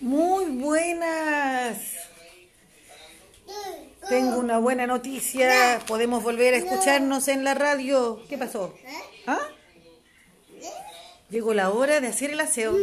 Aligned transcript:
Muy 0.00 0.44
buenas. 0.46 1.78
Tengo 4.08 4.38
una 4.38 4.58
buena 4.58 4.86
noticia. 4.86 5.80
Podemos 5.86 6.22
volver 6.22 6.54
a 6.54 6.58
escucharnos 6.58 7.28
en 7.28 7.44
la 7.44 7.54
radio. 7.54 8.20
¿Qué 8.28 8.38
pasó? 8.38 8.74
¿Ah? 9.26 9.40
Llegó 11.30 11.52
la 11.52 11.70
hora 11.70 12.00
de 12.00 12.06
hacer 12.06 12.30
el 12.30 12.40
aseo. 12.40 12.76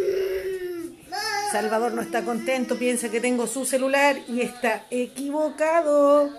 Salvador 1.51 1.93
no 1.93 2.01
está 2.01 2.25
contento, 2.25 2.77
piensa 2.77 3.09
que 3.09 3.21
tengo 3.21 3.47
su 3.47 3.65
celular 3.65 4.17
y 4.27 4.41
está 4.41 4.85
equivocado. 4.89 6.29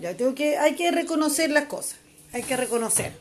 Ya 0.00 0.16
tengo 0.16 0.34
que, 0.34 0.56
hay 0.56 0.74
que 0.74 0.90
reconocer 0.90 1.50
las 1.50 1.66
cosas. 1.66 1.98
Hay 2.32 2.42
que 2.42 2.56
reconocer. 2.56 3.12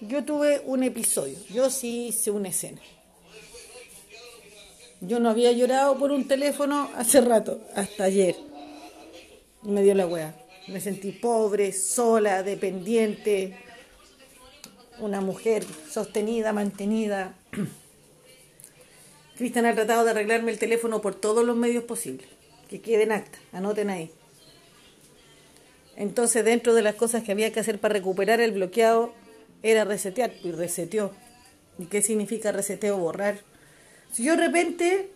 Yo 0.00 0.24
tuve 0.24 0.62
un 0.64 0.82
episodio. 0.82 1.36
Yo 1.50 1.68
sí 1.68 2.08
hice 2.08 2.30
una 2.30 2.48
escena. 2.48 2.80
Yo 5.00 5.18
no 5.18 5.30
había 5.30 5.52
llorado 5.52 5.98
por 5.98 6.12
un 6.12 6.28
teléfono 6.28 6.90
hace 6.94 7.22
rato, 7.22 7.60
hasta 7.74 8.04
ayer. 8.04 8.36
me 9.62 9.82
dio 9.82 9.94
la 9.94 10.06
wea. 10.06 10.34
Me 10.68 10.80
sentí 10.80 11.10
pobre, 11.10 11.72
sola, 11.72 12.42
dependiente. 12.42 13.56
Una 14.98 15.22
mujer 15.22 15.64
sostenida, 15.90 16.52
mantenida. 16.52 17.34
Cristian 19.36 19.64
ha 19.64 19.74
tratado 19.74 20.04
de 20.04 20.10
arreglarme 20.10 20.52
el 20.52 20.58
teléfono 20.58 21.00
por 21.00 21.14
todos 21.14 21.44
los 21.46 21.56
medios 21.56 21.84
posibles. 21.84 22.28
Que 22.68 22.82
quede 22.82 23.04
en 23.04 23.12
acta, 23.12 23.38
anoten 23.52 23.88
ahí. 23.88 24.10
Entonces, 25.96 26.44
dentro 26.44 26.74
de 26.74 26.82
las 26.82 26.94
cosas 26.94 27.22
que 27.22 27.32
había 27.32 27.52
que 27.52 27.60
hacer 27.60 27.78
para 27.78 27.94
recuperar 27.94 28.40
el 28.40 28.52
bloqueado, 28.52 29.12
era 29.62 29.84
resetear, 29.84 30.32
y 30.44 30.52
reseteó. 30.52 31.12
¿Y 31.78 31.86
qué 31.86 32.02
significa 32.02 32.52
reseteo? 32.52 32.98
Borrar. 32.98 33.49
Si 34.12 34.24
yo 34.24 34.36
de 34.36 34.46
repente 34.46 35.10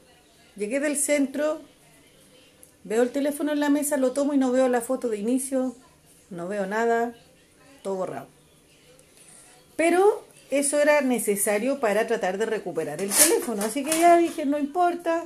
llegué 0.57 0.81
del 0.81 0.97
centro, 0.97 1.61
veo 2.85 3.03
el 3.03 3.11
teléfono 3.11 3.53
en 3.53 3.61
la 3.61 3.71
mesa, 3.71 3.97
lo 3.97 4.13
tomo 4.13 4.35
y 4.35 4.39
no 4.39 4.53
veo 4.53 4.69
la 4.69 4.81
foto 4.81 5.09
de 5.09 5.19
inicio, 5.19 5.75
no 6.31 6.49
veo 6.49 6.67
nada, 6.67 7.15
todo 7.83 7.97
borrado. 7.97 8.29
Pero 9.77 10.25
eso 10.51 10.79
era 10.81 11.01
necesario 11.01 11.81
para 11.81 12.07
tratar 12.07 12.39
de 12.39 12.47
recuperar 12.47 13.01
el 13.03 13.11
teléfono, 13.11 13.63
así 13.63 13.83
que 13.85 13.99
ya 13.99 14.17
dije, 14.17 14.47
no 14.47 14.59
importa, 14.59 15.25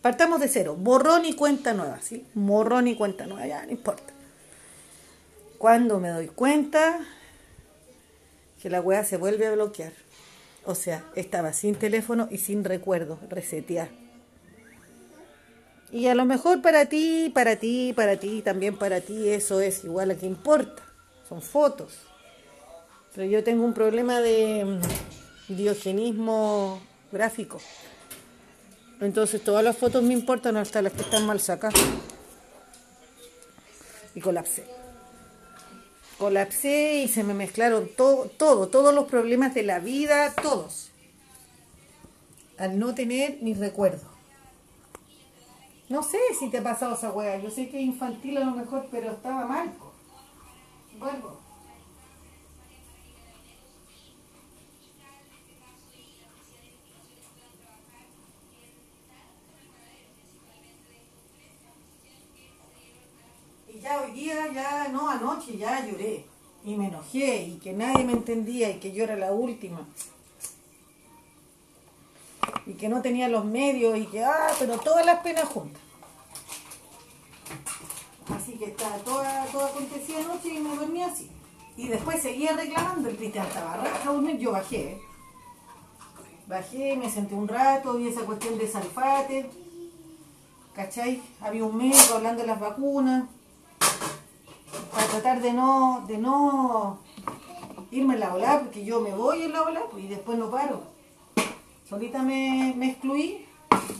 partamos 0.00 0.40
de 0.40 0.48
cero, 0.48 0.76
borrón 0.78 1.24
y 1.24 1.34
cuenta 1.34 1.72
nueva, 1.72 2.00
¿sí? 2.00 2.24
Borrón 2.34 2.86
y 2.86 2.94
cuenta 2.94 3.26
nueva, 3.26 3.46
ya 3.46 3.66
no 3.66 3.72
importa. 3.72 4.12
Cuando 5.58 5.98
me 5.98 6.10
doy 6.10 6.28
cuenta 6.28 7.00
que 8.60 8.70
la 8.70 8.80
weá 8.80 9.04
se 9.04 9.16
vuelve 9.16 9.46
a 9.46 9.52
bloquear. 9.52 9.92
O 10.64 10.74
sea, 10.74 11.04
estaba 11.16 11.52
sin 11.52 11.74
teléfono 11.74 12.28
y 12.30 12.38
sin 12.38 12.64
recuerdo, 12.64 13.18
resetear. 13.28 13.88
Y 15.90 16.06
a 16.06 16.14
lo 16.14 16.24
mejor 16.24 16.62
para 16.62 16.86
ti, 16.86 17.30
para 17.34 17.56
ti, 17.56 17.92
para 17.94 18.16
ti, 18.16 18.40
también 18.42 18.78
para 18.78 19.00
ti, 19.00 19.28
eso 19.28 19.60
es 19.60 19.84
igual 19.84 20.10
a 20.10 20.14
que 20.14 20.26
importa. 20.26 20.82
Son 21.28 21.42
fotos. 21.42 21.98
Pero 23.14 23.28
yo 23.28 23.44
tengo 23.44 23.64
un 23.64 23.74
problema 23.74 24.20
de 24.20 24.64
mm, 24.64 25.54
diogenismo 25.54 26.80
gráfico. 27.10 27.60
Entonces 29.00 29.42
todas 29.42 29.62
las 29.62 29.76
fotos 29.76 30.02
me 30.02 30.14
importan 30.14 30.56
hasta 30.56 30.80
las 30.80 30.92
que 30.92 31.02
están 31.02 31.26
mal 31.26 31.40
sacadas. 31.40 31.80
Y 34.14 34.20
colapsé. 34.20 34.81
Colapsé 36.22 37.02
y 37.02 37.08
se 37.08 37.24
me 37.24 37.34
mezclaron 37.34 37.90
todo, 37.96 38.26
todo, 38.26 38.68
todos 38.68 38.94
los 38.94 39.06
problemas 39.06 39.54
de 39.54 39.64
la 39.64 39.80
vida, 39.80 40.32
todos. 40.40 40.92
Al 42.58 42.78
no 42.78 42.94
tener 42.94 43.38
ni 43.42 43.54
recuerdo. 43.54 44.06
No 45.88 46.04
sé 46.04 46.18
si 46.38 46.48
te 46.48 46.58
ha 46.58 46.62
pasado 46.62 46.94
esa 46.94 47.10
wea. 47.10 47.40
Yo 47.40 47.50
sé 47.50 47.68
que 47.68 47.80
es 47.80 47.84
infantil 47.84 48.36
a 48.36 48.44
lo 48.44 48.52
mejor, 48.52 48.86
pero 48.92 49.10
estaba 49.10 49.46
mal. 49.46 49.72
Vuelvo. 50.96 51.40
Ya 64.52 64.88
no, 64.88 65.08
anoche 65.08 65.56
ya 65.56 65.84
lloré 65.86 66.24
y 66.64 66.76
me 66.76 66.88
enojé 66.88 67.42
y 67.42 67.58
que 67.58 67.72
nadie 67.72 68.04
me 68.04 68.12
entendía 68.12 68.70
y 68.70 68.78
que 68.78 68.92
yo 68.92 69.04
era 69.04 69.16
la 69.16 69.32
última 69.32 69.86
y 72.66 72.74
que 72.74 72.88
no 72.88 73.02
tenía 73.02 73.28
los 73.28 73.44
medios 73.44 73.98
y 73.98 74.06
que, 74.06 74.24
ah, 74.24 74.50
pero 74.58 74.78
todas 74.78 75.04
las 75.04 75.20
penas 75.20 75.44
juntas. 75.44 75.80
Así 78.34 78.52
que 78.52 78.66
estaba 78.66 78.96
toda, 78.98 79.46
toda 79.46 79.68
acontecida 79.68 80.20
anoche 80.20 80.48
y 80.48 80.60
me 80.60 80.76
dormí 80.76 81.02
así. 81.02 81.30
Y 81.76 81.88
después 81.88 82.22
seguía 82.22 82.52
reclamando, 82.52 83.08
el 83.08 83.16
Cristian 83.16 83.46
estaba 83.46 83.76
raja, 83.78 84.12
yo 84.38 84.52
bajé. 84.52 85.00
Bajé, 86.46 86.96
me 86.96 87.10
senté 87.10 87.34
un 87.34 87.48
rato, 87.48 87.94
vi 87.94 88.08
esa 88.08 88.22
cuestión 88.22 88.58
de 88.58 88.68
salfate, 88.68 89.50
¿cachai? 90.74 91.22
Había 91.40 91.64
un 91.64 91.76
médico 91.76 92.14
hablando 92.14 92.42
de 92.42 92.48
las 92.48 92.60
vacunas 92.60 93.24
para 94.90 95.06
tratar 95.06 95.42
de 95.42 95.52
no, 95.52 96.04
de 96.06 96.18
no 96.18 97.00
irme 97.90 98.14
en 98.14 98.20
la 98.20 98.34
ola, 98.34 98.60
porque 98.60 98.84
yo 98.84 99.00
me 99.00 99.14
voy 99.14 99.42
en 99.42 99.52
la 99.52 99.62
ola 99.62 99.82
pues, 99.90 100.04
y 100.04 100.08
después 100.08 100.38
no 100.38 100.50
paro. 100.50 100.82
Solita 101.88 102.22
me, 102.22 102.74
me 102.76 102.90
excluí, 102.90 103.46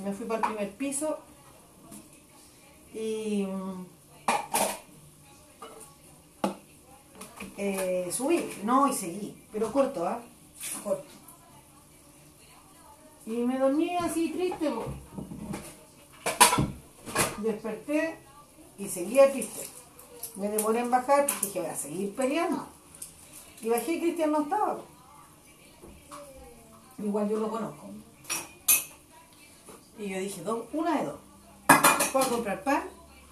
me 0.03 0.13
fui 0.13 0.27
para 0.27 0.41
el 0.41 0.55
primer 0.55 0.77
piso 0.77 1.19
y 2.95 3.47
eh, 7.57 8.09
subí, 8.11 8.51
no, 8.65 8.89
y 8.89 8.93
seguí, 8.93 9.37
pero 9.53 9.71
corto, 9.71 10.07
¿ah? 10.07 10.21
Corto. 10.83 11.05
Y 13.27 13.31
me 13.31 13.59
dormí 13.59 13.95
así 13.97 14.31
triste. 14.31 14.71
Desperté 17.39 18.19
y 18.79 18.89
seguía 18.89 19.31
triste. 19.31 19.69
Me 20.37 20.49
demoré 20.49 20.81
en 20.81 20.91
bajar 20.91 21.27
porque 21.27 21.47
dije, 21.47 21.61
voy 21.61 21.71
a 21.71 21.77
seguir 21.77 22.15
peleando. 22.15 22.67
Y 23.61 23.69
bajé 23.69 23.93
y 23.93 24.01
Cristian 24.01 24.33
no 24.33 24.43
estaba. 24.43 24.79
Igual 26.99 27.29
yo 27.29 27.39
lo 27.39 27.51
conozco. 27.51 27.87
Y 29.99 30.09
yo 30.09 30.19
dije, 30.19 30.43
dos, 30.43 30.65
una 30.73 30.99
de 30.99 31.07
dos. 31.07 31.21
¿Puedo 32.13 32.29
comprar 32.29 32.63
pan? 32.65 32.83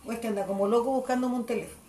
O 0.07 0.13
es 0.13 0.19
que 0.19 0.29
anda 0.29 0.47
como 0.47 0.69
loco 0.69 0.91
buscándome 0.91 1.37
un 1.37 1.47
teléfono. 1.47 1.81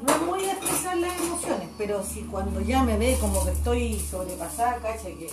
No 0.00 0.12
es 0.12 0.22
muy 0.22 0.44
expresar 0.44 0.96
las 0.96 1.20
emociones, 1.20 1.68
pero 1.78 2.02
si 2.02 2.22
cuando 2.22 2.60
ya 2.60 2.82
me 2.82 2.98
ve 2.98 3.16
como 3.20 3.44
que 3.44 3.52
estoy 3.52 3.98
sobrepasada, 3.98 4.78
caché 4.78 5.14
que, 5.14 5.30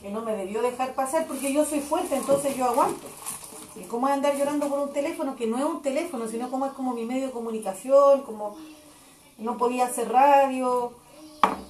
que 0.00 0.10
no 0.10 0.22
me 0.22 0.36
debió 0.36 0.60
dejar 0.60 0.94
pasar 0.94 1.26
porque 1.26 1.52
yo 1.52 1.64
soy 1.64 1.80
fuerte, 1.80 2.16
entonces 2.16 2.54
yo 2.56 2.66
aguanto. 2.66 3.06
¿Y 3.76 3.82
cómo 3.84 4.06
es 4.08 4.14
andar 4.14 4.36
llorando 4.36 4.68
por 4.68 4.78
un 4.78 4.92
teléfono 4.92 5.34
que 5.34 5.46
no 5.46 5.58
es 5.58 5.64
un 5.64 5.82
teléfono, 5.82 6.28
sino 6.28 6.50
como 6.50 6.66
es 6.66 6.72
como 6.72 6.94
mi 6.94 7.04
medio 7.04 7.26
de 7.26 7.32
comunicación, 7.32 8.22
como 8.22 8.56
no 9.38 9.58
podía 9.58 9.86
hacer 9.86 10.10
radio, 10.10 10.92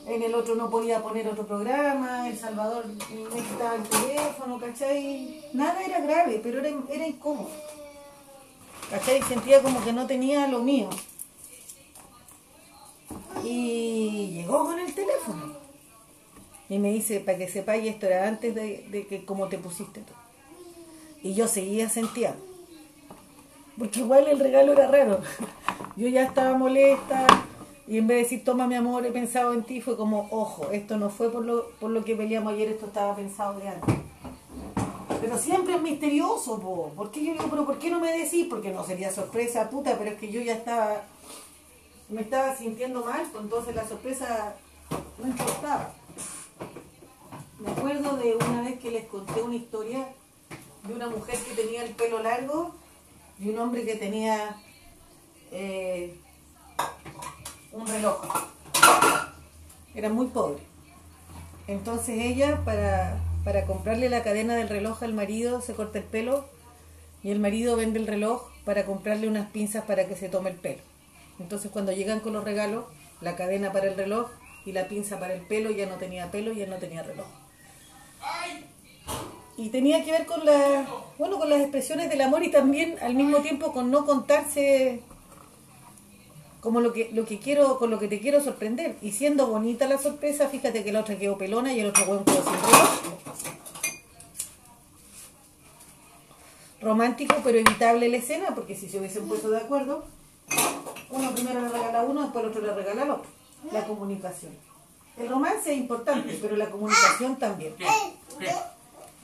en 0.06 0.22
el 0.22 0.34
otro 0.34 0.54
no 0.54 0.68
podía 0.68 1.02
poner 1.02 1.26
otro 1.28 1.46
programa, 1.46 2.28
El 2.28 2.38
Salvador 2.38 2.86
necesitaba 2.86 3.76
el 3.76 3.82
teléfono, 3.84 4.58
¿cachai? 4.58 5.42
Nada 5.54 5.82
era 5.82 6.00
grave, 6.00 6.40
pero 6.42 6.60
era, 6.60 6.68
era 6.90 7.06
incómodo. 7.06 7.48
¿Cachai? 8.90 9.22
Sentía 9.22 9.62
como 9.62 9.82
que 9.82 9.92
no 9.92 10.06
tenía 10.06 10.46
lo 10.46 10.60
mío. 10.60 10.90
Y 13.42 14.30
llegó 14.34 14.64
con 14.66 14.78
el 14.78 14.94
teléfono. 14.94 15.54
Y 16.68 16.78
me 16.78 16.92
dice, 16.92 17.20
para 17.20 17.38
que 17.38 17.48
sepáis, 17.48 17.86
esto 17.86 18.06
era 18.06 18.28
antes 18.28 18.54
de, 18.54 18.86
de 18.90 19.06
que 19.06 19.24
como 19.24 19.48
te 19.48 19.58
pusiste 19.58 20.00
tú. 20.00 20.12
Y 21.24 21.32
yo 21.32 21.48
seguía 21.48 21.88
sentía. 21.88 22.36
Porque 23.78 24.00
igual 24.00 24.28
el 24.28 24.38
regalo 24.38 24.72
era 24.72 24.86
raro. 24.86 25.20
Yo 25.96 26.06
ya 26.06 26.22
estaba 26.22 26.56
molesta 26.56 27.26
y 27.86 27.96
en 27.96 28.06
vez 28.06 28.16
de 28.16 28.22
decir 28.24 28.44
toma 28.44 28.66
mi 28.66 28.74
amor, 28.74 29.06
he 29.06 29.10
pensado 29.10 29.54
en 29.54 29.62
ti, 29.62 29.80
fue 29.80 29.96
como, 29.96 30.28
ojo, 30.30 30.70
esto 30.70 30.98
no 30.98 31.08
fue 31.08 31.30
por 31.30 31.44
lo, 31.44 31.70
por 31.80 31.90
lo 31.90 32.04
que 32.04 32.14
peleamos 32.14 32.52
ayer, 32.52 32.68
esto 32.68 32.86
estaba 32.86 33.16
pensado 33.16 33.58
de 33.58 33.68
antes. 33.68 33.94
Pero 35.22 35.38
siempre 35.38 35.74
es 35.74 35.80
misterioso, 35.80 36.60
po. 36.60 36.92
¿Por 36.94 37.10
qué 37.10 37.24
yo 37.24 37.32
digo, 37.32 37.46
pero 37.48 37.64
por 37.64 37.78
qué 37.78 37.90
no 37.90 38.00
me 38.00 38.12
decís? 38.12 38.46
Porque 38.48 38.70
no 38.70 38.84
sería 38.84 39.10
sorpresa, 39.10 39.70
puta, 39.70 39.96
pero 39.96 40.10
es 40.10 40.18
que 40.18 40.30
yo 40.30 40.42
ya 40.42 40.52
estaba, 40.52 41.02
me 42.10 42.20
estaba 42.20 42.54
sintiendo 42.54 43.02
mal, 43.02 43.24
entonces 43.40 43.74
la 43.74 43.88
sorpresa 43.88 44.56
no 45.22 45.26
importaba. 45.26 45.90
Me 47.60 47.70
acuerdo 47.70 48.16
de 48.18 48.36
una 48.36 48.60
vez 48.60 48.78
que 48.78 48.90
les 48.90 49.06
conté 49.06 49.42
una 49.42 49.56
historia 49.56 50.06
de 50.86 50.94
una 50.94 51.08
mujer 51.08 51.38
que 51.38 51.54
tenía 51.54 51.82
el 51.82 51.90
pelo 51.90 52.22
largo 52.22 52.74
y 53.40 53.48
un 53.48 53.58
hombre 53.58 53.84
que 53.84 53.96
tenía 53.96 54.56
eh, 55.50 56.14
un 57.72 57.86
reloj. 57.86 58.20
Era 59.94 60.08
muy 60.08 60.26
pobre. 60.26 60.62
Entonces 61.66 62.16
ella, 62.20 62.60
para, 62.64 63.18
para 63.44 63.64
comprarle 63.64 64.08
la 64.10 64.22
cadena 64.22 64.56
del 64.56 64.68
reloj 64.68 65.02
al 65.02 65.14
marido, 65.14 65.62
se 65.62 65.74
corta 65.74 65.98
el 65.98 66.04
pelo 66.04 66.46
y 67.22 67.30
el 67.30 67.40
marido 67.40 67.76
vende 67.76 67.98
el 67.98 68.06
reloj 68.06 68.50
para 68.64 68.84
comprarle 68.84 69.28
unas 69.28 69.50
pinzas 69.50 69.84
para 69.84 70.06
que 70.06 70.16
se 70.16 70.28
tome 70.28 70.50
el 70.50 70.56
pelo. 70.56 70.82
Entonces 71.38 71.70
cuando 71.70 71.92
llegan 71.92 72.20
con 72.20 72.34
los 72.34 72.44
regalos, 72.44 72.84
la 73.20 73.36
cadena 73.36 73.72
para 73.72 73.88
el 73.88 73.96
reloj 73.96 74.30
y 74.66 74.72
la 74.72 74.88
pinza 74.88 75.18
para 75.18 75.34
el 75.34 75.42
pelo, 75.42 75.70
ya 75.70 75.86
no 75.86 75.96
tenía 75.96 76.30
pelo 76.30 76.52
y 76.52 76.62
él 76.62 76.70
no 76.70 76.76
tenía 76.76 77.02
reloj. 77.02 77.26
Y 79.56 79.68
tenía 79.68 80.04
que 80.04 80.10
ver 80.10 80.26
con 80.26 80.44
la, 80.44 80.86
bueno, 81.18 81.38
con 81.38 81.48
las 81.48 81.60
expresiones 81.60 82.10
del 82.10 82.20
amor 82.20 82.42
y 82.42 82.50
también 82.50 82.96
al 83.00 83.14
mismo 83.14 83.38
tiempo 83.38 83.72
con 83.72 83.90
no 83.90 84.04
contarse 84.04 85.00
como 86.60 86.80
lo 86.80 86.92
que, 86.92 87.10
lo 87.12 87.24
que 87.26 87.38
quiero, 87.38 87.78
con 87.78 87.90
lo 87.90 87.98
que 87.98 88.08
te 88.08 88.20
quiero 88.20 88.42
sorprender. 88.42 88.96
Y 89.02 89.12
siendo 89.12 89.46
bonita 89.46 89.86
la 89.86 89.98
sorpresa, 89.98 90.48
fíjate 90.48 90.82
que 90.82 90.92
la 90.92 91.00
otra 91.00 91.18
quedó 91.18 91.38
pelona 91.38 91.72
y 91.72 91.80
el 91.80 91.88
otro 91.88 92.04
hueón 92.04 92.24
quedó 92.24 92.42
sin. 92.42 93.54
Romántico 96.80 97.36
pero 97.44 97.58
evitable 97.58 98.08
la 98.08 98.16
escena, 98.16 98.54
porque 98.54 98.74
si 98.74 98.88
se 98.88 98.98
hubiesen 98.98 99.28
puesto 99.28 99.50
de 99.50 99.58
acuerdo, 99.58 100.04
uno 101.10 101.34
primero 101.34 101.60
le 101.60 101.68
regala 101.68 102.02
uno, 102.02 102.22
después 102.22 102.44
el 102.44 102.50
otro 102.50 102.62
le 102.62 102.74
regala 102.74 103.02
al 103.02 103.10
otro. 103.10 103.30
La 103.70 103.86
comunicación. 103.86 104.52
El 105.16 105.28
romance 105.28 105.72
es 105.72 105.78
importante, 105.78 106.38
pero 106.42 106.56
la 106.56 106.70
comunicación 106.70 107.36
también. 107.38 107.74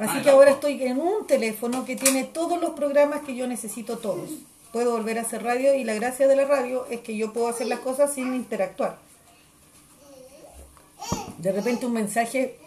Así 0.01 0.23
que 0.23 0.31
ahora 0.31 0.53
estoy 0.53 0.83
en 0.83 0.99
un 0.99 1.27
teléfono 1.27 1.85
que 1.85 1.95
tiene 1.95 2.25
todos 2.25 2.59
los 2.59 2.71
programas 2.71 3.21
que 3.21 3.35
yo 3.35 3.47
necesito 3.47 3.99
todos. 3.99 4.31
Puedo 4.73 4.93
volver 4.93 5.19
a 5.19 5.23
hacer 5.23 5.43
radio 5.43 5.75
y 5.75 5.85
la 5.85 5.93
gracia 5.93 6.27
de 6.27 6.37
la 6.37 6.47
radio 6.47 6.87
es 6.87 7.01
que 7.01 7.17
yo 7.17 7.35
puedo 7.35 7.49
hacer 7.49 7.67
las 7.67 7.81
cosas 7.81 8.15
sin 8.15 8.35
interactuar. 8.35 8.97
De 11.37 11.53
repente 11.53 11.85
un 11.85 11.93
mensaje 11.93 12.59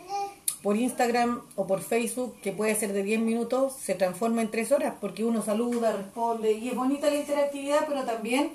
por 0.62 0.77
Instagram 0.77 1.41
o 1.56 1.65
por 1.65 1.81
Facebook 1.81 2.35
que 2.41 2.51
puede 2.51 2.75
ser 2.75 2.94
de 2.94 3.01
10 3.01 3.21
minutos 3.21 3.74
se 3.81 3.95
transforma 3.95 4.41
en 4.41 4.51
3 4.51 4.71
horas 4.71 4.94
porque 5.01 5.25
uno 5.25 5.41
saluda, 5.41 5.91
responde 5.91 6.51
y 6.51 6.69
es 6.69 6.75
bonita 6.75 7.09
la 7.09 7.15
interactividad 7.15 7.85
pero 7.88 8.03
también 8.03 8.53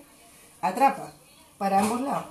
atrapa 0.60 1.12
para 1.58 1.80
ambos 1.80 2.00
lados. 2.00 2.26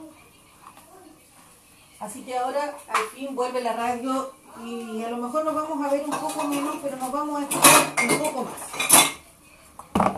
Así 2.00 2.22
que 2.22 2.38
ahora 2.38 2.78
al 2.88 3.04
fin 3.16 3.36
vuelve 3.36 3.62
la 3.62 3.74
radio 3.74 4.32
y 4.64 5.04
a 5.04 5.10
lo 5.10 5.18
mejor 5.18 5.46
nos 5.46 5.56
vamos 5.56 5.86
a 5.86 5.90
ver 5.90 6.04
un 6.04 6.12
poco 6.12 6.44
menos, 6.48 6.76
pero 6.82 6.98
nos 6.98 7.12
vamos 7.12 7.40
a 7.40 7.44
escuchar 7.44 8.10
un 8.10 8.20
poco 8.20 8.44
más. 8.44 10.14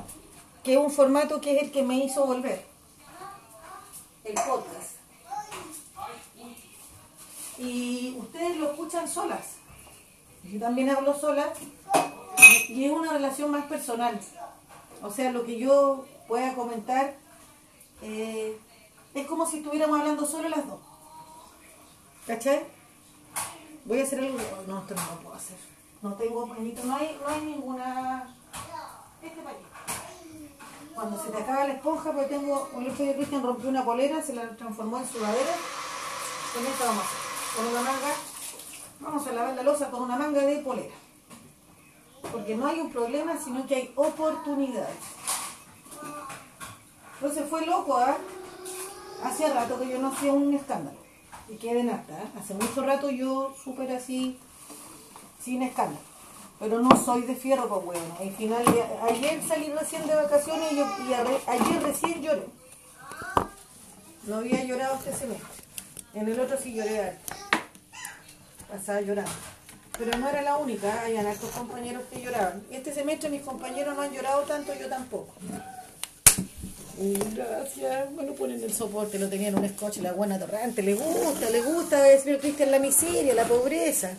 Que 0.63 0.73
es 0.73 0.79
un 0.79 0.91
formato 0.91 1.41
que 1.41 1.57
es 1.57 1.63
el 1.63 1.71
que 1.71 1.83
me 1.83 1.97
hizo 1.97 2.25
volver. 2.25 2.65
El 4.23 4.33
podcast. 4.35 4.95
Y 7.57 8.15
ustedes 8.17 8.57
lo 8.57 8.71
escuchan 8.71 9.07
solas. 9.07 9.55
Yo 10.43 10.59
también 10.59 10.89
hablo 10.89 11.13
sola 11.13 11.51
y 12.69 12.85
es 12.85 12.91
una 12.91 13.11
relación 13.13 13.51
más 13.51 13.65
personal. 13.65 14.19
O 15.01 15.09
sea, 15.11 15.31
lo 15.31 15.45
que 15.45 15.57
yo 15.57 16.05
pueda 16.27 16.53
comentar 16.55 17.15
eh, 18.01 18.57
es 19.13 19.27
como 19.27 19.45
si 19.45 19.57
estuviéramos 19.57 19.99
hablando 19.99 20.25
solo 20.25 20.47
las 20.47 20.65
dos. 20.67 20.79
¿Cachai? 22.25 22.78
Voy 23.85 23.99
a 23.99 24.03
hacer 24.03 24.19
algo. 24.19 24.37
No, 24.67 24.79
esto 24.79 24.95
no 24.95 25.01
lo 25.01 25.21
puedo 25.21 25.35
hacer. 25.35 25.57
No 26.01 26.13
tengo 26.13 26.47
pañito, 26.47 26.83
no 26.83 26.95
hay, 26.95 27.19
no 27.21 27.27
hay 27.27 27.41
ninguna. 27.41 28.35
Este 29.21 29.41
pañito. 29.41 29.65
Cuando 30.95 31.23
se 31.23 31.31
te 31.31 31.37
acaba 31.37 31.67
la 31.67 31.73
esponja, 31.73 32.11
porque 32.11 32.27
tengo. 32.27 32.69
El 32.77 32.89
otro 32.89 33.03
día 33.03 33.15
Cristian 33.15 33.43
rompió 33.43 33.69
una 33.69 33.85
polera, 33.85 34.21
se 34.21 34.33
la 34.33 34.55
transformó 34.55 34.99
en 34.99 35.07
sudadera. 35.07 35.53
Con 36.53 36.65
esta 36.65 36.85
vamos 36.85 37.03
a 37.03 37.07
hacer. 37.07 37.55
Con 37.55 37.65
una 37.67 37.81
manga. 37.81 38.13
Vamos 38.99 39.27
a 39.27 39.31
lavar 39.31 39.55
la 39.55 39.63
losa 39.63 39.89
con 39.89 40.03
una 40.03 40.17
manga 40.17 40.41
de 40.41 40.59
polera. 40.59 40.95
Porque 42.31 42.55
no 42.55 42.67
hay 42.67 42.79
un 42.79 42.91
problema, 42.91 43.37
sino 43.37 43.65
que 43.65 43.75
hay 43.75 43.93
oportunidades. 43.95 44.97
Entonces 47.15 47.49
fue 47.49 47.65
loco, 47.65 47.97
¿ah? 47.97 48.17
Hacía 49.23 49.53
rato 49.53 49.79
que 49.79 49.89
yo 49.89 49.99
no 49.99 50.09
hacía 50.09 50.31
un 50.31 50.53
escándalo. 50.53 50.98
Y 51.49 51.55
queden 51.55 51.89
hasta. 51.89 52.13
¿eh? 52.13 52.27
Hace 52.39 52.53
mucho 52.53 52.83
rato 52.83 53.09
yo 53.09 53.55
súper 53.63 53.91
así, 53.91 54.37
sin 55.43 55.63
escándalo. 55.63 55.99
Pero 56.59 56.79
no 56.79 56.95
soy 57.03 57.21
de 57.21 57.35
fierro, 57.35 57.69
pues 57.69 57.85
bueno. 57.85 58.17
Al 58.19 58.31
final, 58.31 58.63
ayer 59.01 59.41
salí 59.47 59.71
recién 59.71 60.05
de 60.05 60.15
vacaciones 60.15 60.73
y, 60.73 61.13
ayer 61.49 61.83
recién 61.83 62.21
lloré. 62.21 62.45
No 64.23 64.35
había 64.37 64.63
llorado 64.65 64.95
este 64.95 65.13
semestre. 65.13 65.47
En 66.13 66.27
el 66.27 66.39
otro 66.39 66.57
sí 66.57 66.73
lloré 66.73 67.17
Pasaba 68.69 69.01
llorando. 69.01 69.31
Pero 69.97 70.17
no 70.17 70.29
era 70.29 70.41
la 70.41 70.57
única, 70.57 71.01
hay 71.01 71.17
hartos 71.17 71.49
compañeros 71.51 72.03
que 72.11 72.21
lloraban. 72.21 72.63
Este 72.69 72.93
semestre 72.93 73.29
mis 73.29 73.41
compañeros 73.41 73.95
no 73.95 74.01
han 74.01 74.13
llorado 74.13 74.43
tanto, 74.43 74.73
yo 74.73 74.87
tampoco. 74.87 75.33
Gracias. 76.99 78.11
Lo 78.11 78.35
ponen 78.35 78.61
el 78.61 78.73
soporte, 78.73 79.17
lo 79.17 79.29
tenían 79.29 79.57
en 79.57 79.63
un 79.63 79.69
scotch, 79.69 79.97
la 79.97 80.11
buena 80.11 80.37
torrante. 80.37 80.83
Le 80.83 80.95
gusta, 80.95 81.49
le 81.49 81.61
gusta 81.61 82.03
decir 82.03 82.37
Cristian 82.39 82.71
la 82.71 82.79
miseria, 82.79 83.33
la 83.33 83.45
pobreza. 83.45 84.11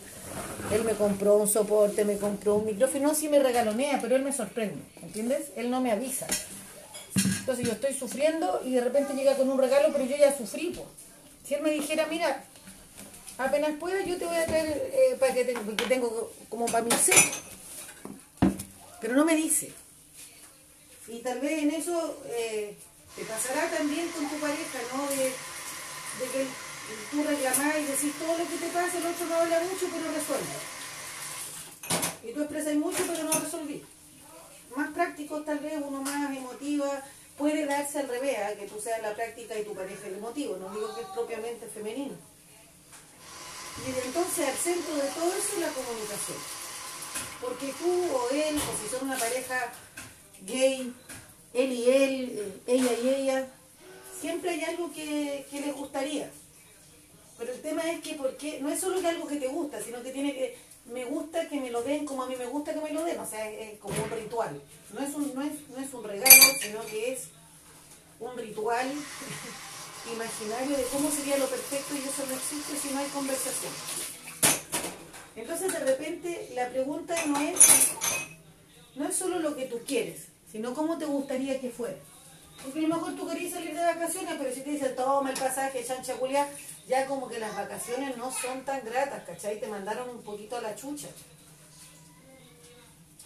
Él 0.73 0.83
me 0.83 0.93
compró 0.93 1.35
un 1.35 1.47
soporte, 1.47 2.05
me 2.05 2.17
compró 2.17 2.55
un 2.55 2.65
micrófono. 2.65 3.09
No, 3.09 3.15
sí 3.15 3.29
me 3.29 3.37
regalonea, 3.37 3.99
pero 4.01 4.15
él 4.15 4.23
me 4.23 4.33
sorprende. 4.33 4.81
¿Entiendes? 5.03 5.51
Él 5.55 5.69
no 5.69 5.79
me 5.79 5.91
avisa. 5.91 6.25
Entonces 7.39 7.65
yo 7.65 7.73
estoy 7.73 7.93
sufriendo 7.93 8.61
y 8.65 8.73
de 8.73 8.81
repente 8.81 9.13
llega 9.13 9.35
con 9.35 9.49
un 9.49 9.59
regalo, 9.59 9.89
pero 9.91 10.05
yo 10.05 10.17
ya 10.17 10.35
sufrí. 10.35 10.73
Si 11.45 11.53
él 11.53 11.61
me 11.61 11.69
dijera, 11.71 12.07
mira, 12.09 12.43
apenas 13.37 13.71
pueda, 13.79 14.03
yo 14.03 14.17
te 14.17 14.25
voy 14.25 14.37
a 14.37 14.45
traer 14.45 14.91
eh, 14.93 15.17
para 15.19 15.33
que, 15.33 15.45
que 15.45 15.85
tengo 15.87 16.31
como 16.49 16.65
para 16.65 16.83
mi 16.83 16.91
ser. 16.91 17.15
Pero 18.99 19.13
no 19.13 19.25
me 19.25 19.35
dice. 19.35 19.71
Y 21.11 21.19
tal 21.19 21.41
vez 21.41 21.63
en 21.63 21.71
eso 21.71 22.23
eh, 22.25 22.73
te 23.17 23.25
pasará 23.25 23.69
también 23.69 24.07
con 24.11 24.29
tu 24.29 24.37
pareja, 24.37 24.79
¿no? 24.95 25.05
De, 25.09 25.33
que 26.31 26.47
tú 27.11 27.21
reclamás 27.23 27.79
y 27.79 27.83
decís 27.83 28.13
todo 28.17 28.37
lo 28.37 28.47
que 28.47 28.55
te 28.55 28.67
pasa, 28.67 28.97
el 28.97 29.05
otro 29.05 29.25
no 29.25 29.35
habla 29.35 29.59
mucho, 29.59 29.87
pero 29.91 30.13
resuelve. 30.13 30.55
Y 32.23 32.31
tú 32.31 32.41
expresas 32.41 32.75
mucho, 32.75 33.03
pero 33.05 33.23
no 33.23 33.31
resolví. 33.31 33.83
Más 34.77 34.89
práctico 34.91 35.41
tal 35.41 35.59
vez, 35.59 35.81
uno 35.83 36.01
más 36.01 36.37
emotiva, 36.37 37.03
puede 37.37 37.65
darse 37.65 37.99
al 37.99 38.07
revés, 38.07 38.37
¿eh? 38.37 38.57
que 38.57 38.67
tú 38.67 38.79
seas 38.79 39.01
la 39.01 39.13
práctica 39.13 39.59
y 39.59 39.65
tu 39.65 39.73
pareja 39.73 40.07
el 40.07 40.15
emotivo, 40.15 40.55
no 40.55 40.69
digo 40.69 40.95
que 40.95 41.01
es 41.01 41.07
propiamente 41.07 41.67
femenino. 41.67 42.15
Y 43.85 44.07
entonces 44.07 44.47
al 44.47 44.55
centro 44.55 44.95
de 44.95 45.09
todo 45.09 45.33
eso 45.33 45.55
es 45.55 45.59
la 45.59 45.73
comunicación. 45.73 46.37
Porque 47.41 47.73
tú 47.73 48.15
o 48.15 48.29
él, 48.29 48.55
o 48.55 48.81
si 48.81 48.87
son 48.89 49.09
una 49.09 49.17
pareja 49.17 49.73
gay, 50.45 50.93
él 51.53 51.71
y 51.71 51.89
él, 51.89 52.35
eh, 52.37 52.61
ella 52.67 52.91
y 53.03 53.09
ella, 53.09 53.47
siempre 54.19 54.51
hay 54.51 54.63
algo 54.63 54.91
que, 54.93 55.45
les 55.51 55.75
gustaría. 55.75 56.29
Pero 57.37 57.53
el 57.53 57.61
tema 57.61 57.89
es 57.91 58.01
que 58.01 58.13
porque 58.13 58.59
no 58.59 58.69
es 58.69 58.79
solo 58.79 59.01
que 59.01 59.07
algo 59.07 59.27
que 59.27 59.37
te 59.37 59.47
gusta, 59.47 59.81
sino 59.81 60.01
que 60.03 60.11
tiene 60.11 60.33
que, 60.33 60.57
me 60.85 61.05
gusta 61.05 61.47
que 61.47 61.59
me 61.59 61.71
lo 61.71 61.81
den 61.81 62.05
como 62.05 62.23
a 62.23 62.27
mí 62.27 62.35
me 62.35 62.45
gusta 62.45 62.73
que 62.73 62.81
me 62.81 62.91
lo 62.91 63.03
den, 63.03 63.19
o 63.19 63.25
sea, 63.25 63.49
es, 63.49 63.79
como 63.79 63.95
un 64.03 64.09
ritual. 64.11 64.61
No 64.93 65.01
es 65.01 65.13
un, 65.15 65.33
no 65.33 65.41
es, 65.41 65.53
no 65.69 65.83
es 65.83 65.93
un 65.93 66.03
regalo, 66.03 66.43
sino 66.59 66.85
que 66.85 67.13
es 67.13 67.29
un 68.19 68.37
ritual 68.37 68.87
imaginario 70.13 70.77
de 70.77 70.83
cómo 70.83 71.09
sería 71.09 71.37
lo 71.37 71.47
perfecto 71.47 71.95
y 71.95 71.99
eso 71.99 72.25
no 72.27 72.35
existe 72.35 72.75
si 72.77 72.93
no 72.93 72.99
hay 72.99 73.07
conversación. 73.07 73.73
Entonces 75.35 75.71
de 75.73 75.79
repente 75.79 76.51
la 76.53 76.69
pregunta 76.69 77.15
no 77.25 77.39
es, 77.39 77.57
no 78.95 79.07
es 79.07 79.15
solo 79.15 79.39
lo 79.39 79.55
que 79.55 79.65
tú 79.65 79.79
quieres, 79.87 80.30
sino 80.51 80.73
cómo 80.73 80.97
te 80.97 81.05
gustaría 81.05 81.59
que 81.59 81.69
fuera. 81.69 81.97
Porque 82.63 82.79
a 82.79 82.87
lo 82.87 82.95
mejor 82.95 83.15
tú 83.15 83.27
querías 83.27 83.53
salir 83.53 83.73
de 83.73 83.83
vacaciones, 83.83 84.35
pero 84.37 84.53
si 84.53 84.61
te 84.61 84.71
dicen 84.71 84.95
toma 84.95 85.31
el 85.31 85.39
pasaje, 85.39 85.83
chancha 85.83 86.15
culia, 86.15 86.47
ya 86.87 87.07
como 87.07 87.27
que 87.27 87.39
las 87.39 87.55
vacaciones 87.55 88.17
no 88.17 88.31
son 88.31 88.63
tan 88.65 88.83
gratas, 88.85 89.23
¿cachai? 89.25 89.59
Te 89.59 89.67
mandaron 89.67 90.09
un 90.09 90.21
poquito 90.21 90.57
a 90.57 90.61
la 90.61 90.75
chucha. 90.75 91.07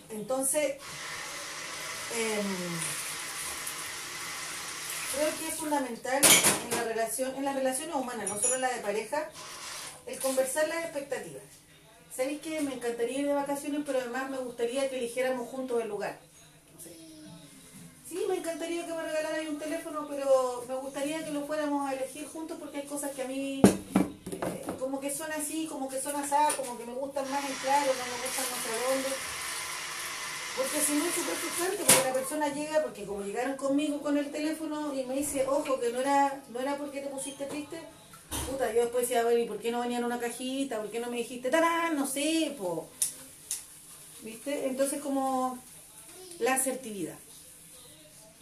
Entonces, 0.10 0.75
em, 2.15 2.79
creo 5.15 5.29
que 5.39 5.48
es 5.48 5.55
fundamental 5.55 6.22
en 6.24 6.77
la 6.77 6.84
relación, 6.84 7.36
en 7.36 7.46
las 7.46 7.55
relaciones 7.55 7.96
humanas, 7.96 8.29
no 8.29 8.39
solo 8.39 8.58
la 8.58 8.72
de 8.72 8.82
pareja, 8.82 9.29
el 10.05 10.20
conversar 10.20 10.67
las 10.67 10.86
expectativas. 10.86 11.44
¿Sabéis 12.15 12.39
que 12.41 12.62
me 12.62 12.75
encantaría 12.75 13.20
ir 13.20 13.27
de 13.27 13.34
vacaciones, 13.34 13.82
pero 13.86 14.00
además 14.00 14.29
me 14.29 14.38
gustaría 14.38 14.89
que 14.89 14.98
eligiéramos 14.98 15.50
juntos 15.50 15.82
el 15.82 15.89
lugar? 15.89 16.17
Sí, 18.15 18.24
me 18.29 18.38
encantaría 18.38 18.86
que 18.86 18.93
me 18.93 19.03
regalaran 19.03 19.45
un 19.50 19.60
teléfono, 19.60 20.07
pero 20.07 20.63
me 20.69 20.75
gustaría 20.75 21.25
que 21.25 21.31
lo 21.31 21.45
fuéramos 21.45 21.86
a 21.86 21.95
elegir 21.95 22.25
juntos 22.25 22.57
porque 22.57 22.77
hay 22.77 22.86
cosas 22.88 23.12
que 23.12 23.24
a 23.24 23.27
mí 23.27 23.62
eh, 23.62 24.65
como 24.79 25.01
que 25.01 25.12
son 25.12 25.29
así, 25.34 25.67
como 25.67 25.89
que 25.89 26.00
son 26.00 26.15
asadas, 26.15 26.53
como 26.53 26.77
que 26.77 26.86
me 26.86 26.93
gustan 26.93 27.29
más 27.29 27.43
en 27.43 27.53
claro, 27.57 27.91
no 27.91 28.05
me 28.05 28.24
gustan 28.24 28.45
más 28.51 28.63
redondos. 28.72 29.13
Porque 30.55 30.79
si 30.79 30.93
no 30.93 31.05
es 31.05 31.13
súper 31.13 31.36
frustrante, 31.36 31.84
porque 31.84 32.07
la 32.07 32.13
persona 32.13 32.48
llega, 32.53 32.84
porque 32.84 33.03
como 33.03 33.22
llegaron 33.22 33.57
conmigo 33.57 34.01
con 34.01 34.17
el 34.17 34.31
teléfono 34.31 34.93
y 34.95 35.03
me 35.03 35.15
dice, 35.15 35.45
ojo, 35.45 35.77
que 35.77 35.91
no 35.91 36.00
era, 36.00 36.41
no 36.53 36.62
era 36.62 36.77
porque 36.77 37.01
te 37.01 37.07
pusiste 37.07 37.43
triste, 37.48 37.81
Puta, 38.50 38.72
yo 38.72 38.84
después 38.84 39.10
decía, 39.10 39.24
ver, 39.24 39.39
¿y 39.39 39.45
por 39.45 39.60
qué 39.60 39.72
no 39.72 39.81
venía 39.81 39.98
en 39.98 40.05
una 40.05 40.19
cajita? 40.19 40.79
¿Por 40.79 40.89
qué 40.89 41.01
no 41.01 41.12
me 41.12 41.17
dijiste, 41.17 41.50
tarán? 41.50 41.98
No 41.98 42.07
sé, 42.07 42.55
po. 42.57 42.88
¿Viste? 44.22 44.67
Entonces 44.67 45.01
como 45.01 45.60
la 46.39 46.53
asertividad. 46.53 47.17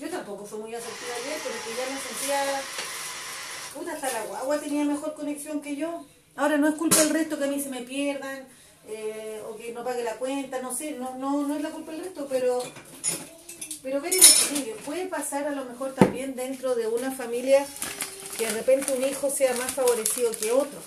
Yo 0.03 0.09
tampoco 0.09 0.45
fui 0.45 0.59
muy 0.59 0.75
asertiva 0.75 1.13
ayer, 1.15 1.39
pero 1.41 1.55
que 1.63 1.71
ya 1.79 1.93
me 1.93 2.01
sentía... 2.01 2.61
Puta, 3.73 3.93
hasta 3.93 4.11
la 4.11 4.25
guagua 4.25 4.59
tenía 4.59 4.83
mejor 4.83 5.13
conexión 5.13 5.61
que 5.61 5.77
yo. 5.77 6.05
Ahora 6.35 6.57
no 6.57 6.67
es 6.67 6.75
culpa 6.75 6.97
del 6.97 7.11
resto 7.11 7.37
que 7.37 7.45
a 7.45 7.47
mí 7.47 7.61
se 7.61 7.69
me 7.69 7.83
pierdan, 7.83 8.45
eh, 8.89 9.41
o 9.49 9.55
que 9.55 9.71
no 9.71 9.81
pague 9.85 10.03
la 10.03 10.15
cuenta, 10.15 10.61
no 10.61 10.75
sé, 10.75 10.91
no, 10.91 11.15
no, 11.15 11.47
no 11.47 11.55
es 11.55 11.61
la 11.61 11.69
culpa 11.69 11.93
del 11.93 12.03
resto, 12.03 12.27
pero 12.29 12.61
pero 13.81 14.01
ver 14.01 14.13
el 14.13 14.19
equilibrio. 14.19 14.75
Puede 14.85 15.07
pasar 15.07 15.47
a 15.47 15.51
lo 15.51 15.63
mejor 15.63 15.93
también 15.93 16.35
dentro 16.35 16.75
de 16.75 16.87
una 16.87 17.11
familia 17.11 17.65
que 18.37 18.45
de 18.45 18.51
repente 18.51 18.91
un 18.93 19.03
hijo 19.03 19.29
sea 19.29 19.53
más 19.55 19.71
favorecido 19.71 20.31
que 20.31 20.51
otro. 20.51 20.79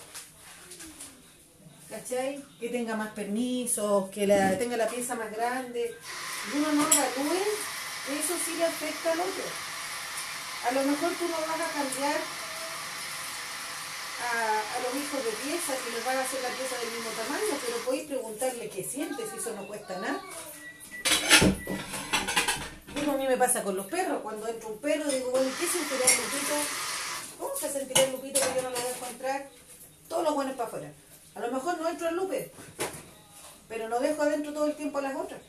¿Cachai? 1.88 2.44
Que 2.60 2.68
tenga 2.68 2.96
más 2.96 3.12
permisos, 3.12 4.10
que 4.10 4.26
tenga 4.58 4.76
la 4.76 4.88
pieza 4.88 5.14
más 5.14 5.30
grande. 5.34 5.94
Uno 6.54 6.72
no 6.72 6.82
evalúe, 6.82 7.42
eso 8.14 8.34
sí 8.44 8.54
le 8.56 8.64
afecta 8.64 9.12
al 9.12 9.20
otro. 9.20 9.44
A 10.68 10.72
lo 10.72 10.82
mejor 10.82 11.12
tú 11.14 11.28
no 11.28 11.36
vas 11.36 11.60
a 11.60 11.72
cambiar 11.72 12.18
a, 14.22 14.30
a 14.74 14.78
los 14.82 14.94
hijos 14.94 15.24
de 15.24 15.30
pieza, 15.42 15.74
que 15.76 15.90
les 15.90 16.04
van 16.04 16.16
a 16.16 16.22
hacer 16.22 16.42
la 16.42 16.48
pieza 16.48 16.78
del 16.78 16.90
mismo 16.90 17.10
tamaño, 17.10 17.58
pero 17.64 17.76
podéis 17.84 18.08
preguntarle 18.08 18.70
qué 18.70 18.84
sientes, 18.84 19.32
eso 19.32 19.52
no 19.54 19.66
cuesta 19.66 19.98
nada. 19.98 20.20
Eso 22.96 23.12
a 23.12 23.16
mí 23.16 23.26
me 23.28 23.36
pasa 23.36 23.62
con 23.62 23.76
los 23.76 23.86
perros. 23.86 24.22
Cuando 24.22 24.48
entra 24.48 24.68
un 24.68 24.78
perro, 24.78 25.04
digo, 25.10 25.30
bueno, 25.30 25.50
¿qué 25.60 25.66
sentirá 25.66 26.04
el 26.06 26.16
Lupito? 26.16 26.54
¿Cómo 27.38 27.56
se 27.56 27.72
sentirá 27.72 28.02
el 28.02 28.12
Lupito 28.12 28.40
que 28.40 28.54
yo 28.56 28.62
no 28.62 28.70
lo 28.70 28.76
dejo 28.76 29.06
entrar? 29.10 29.48
Todos 30.08 30.24
los 30.24 30.34
buenos 30.34 30.56
para 30.56 30.68
afuera. 30.68 30.92
A 31.34 31.40
lo 31.40 31.52
mejor 31.52 31.78
no 31.78 31.88
entro 31.88 32.08
al 32.08 32.16
Lupe, 32.16 32.50
pero 33.68 33.88
no 33.90 34.00
dejo 34.00 34.22
adentro 34.22 34.54
todo 34.54 34.66
el 34.66 34.74
tiempo 34.74 34.98
a 34.98 35.02
las 35.02 35.16
otras. 35.16 35.40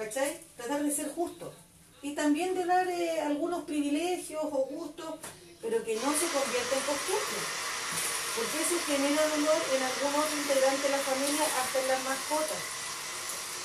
¿Cachai? 0.00 0.40
Tratar 0.56 0.82
de 0.82 0.90
ser 0.90 1.10
justo. 1.10 1.52
Y 2.00 2.14
también 2.14 2.54
de 2.54 2.64
dar 2.64 2.88
eh, 2.88 3.20
algunos 3.20 3.64
privilegios 3.64 4.42
o 4.44 4.64
gustos, 4.64 5.16
pero 5.60 5.84
que 5.84 5.94
no 5.96 6.10
se 6.14 6.26
convierta 6.32 6.74
en 6.74 6.84
costumbre. 6.88 7.40
Porque 8.34 8.62
eso 8.62 8.76
genera 8.86 9.28
dolor 9.28 9.60
en 9.76 9.82
algún 9.82 10.20
otro 10.20 10.36
integrante 10.38 10.84
de 10.84 10.88
la 10.88 10.98
familia, 10.98 11.44
hasta 11.44 11.80
en 11.80 11.88
las 11.88 12.04
mascotas. 12.04 12.58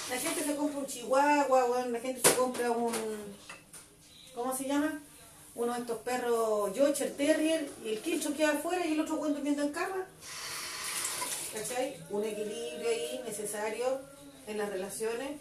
La 0.10 0.20
gente 0.20 0.44
se 0.44 0.56
compra 0.58 0.80
un 0.80 0.86
chihuahua, 0.86 1.68
bueno, 1.68 1.90
la 1.92 2.00
gente 2.02 2.30
se 2.30 2.36
compra 2.36 2.70
un... 2.70 2.94
¿Cómo 4.34 4.58
se 4.58 4.66
llama? 4.66 5.02
Uno 5.56 5.74
de 5.74 5.80
estos 5.80 6.00
perros 6.00 6.76
Yorkshire 6.76 7.12
Terrier 7.12 7.70
y 7.86 7.90
el 7.94 8.00
quincho 8.02 8.36
queda 8.36 8.52
afuera 8.52 8.86
y 8.86 8.92
el 8.92 9.00
otro 9.00 9.18
cuando 9.20 9.38
durmiendo 9.38 9.64
en 9.64 9.72
cama. 9.72 10.06
¿Cachai? 11.54 11.96
Un 12.10 12.26
equilibrio 12.26 12.90
ahí 12.90 13.22
necesario 13.26 14.02
en 14.48 14.58
las 14.58 14.70
relaciones, 14.70 15.40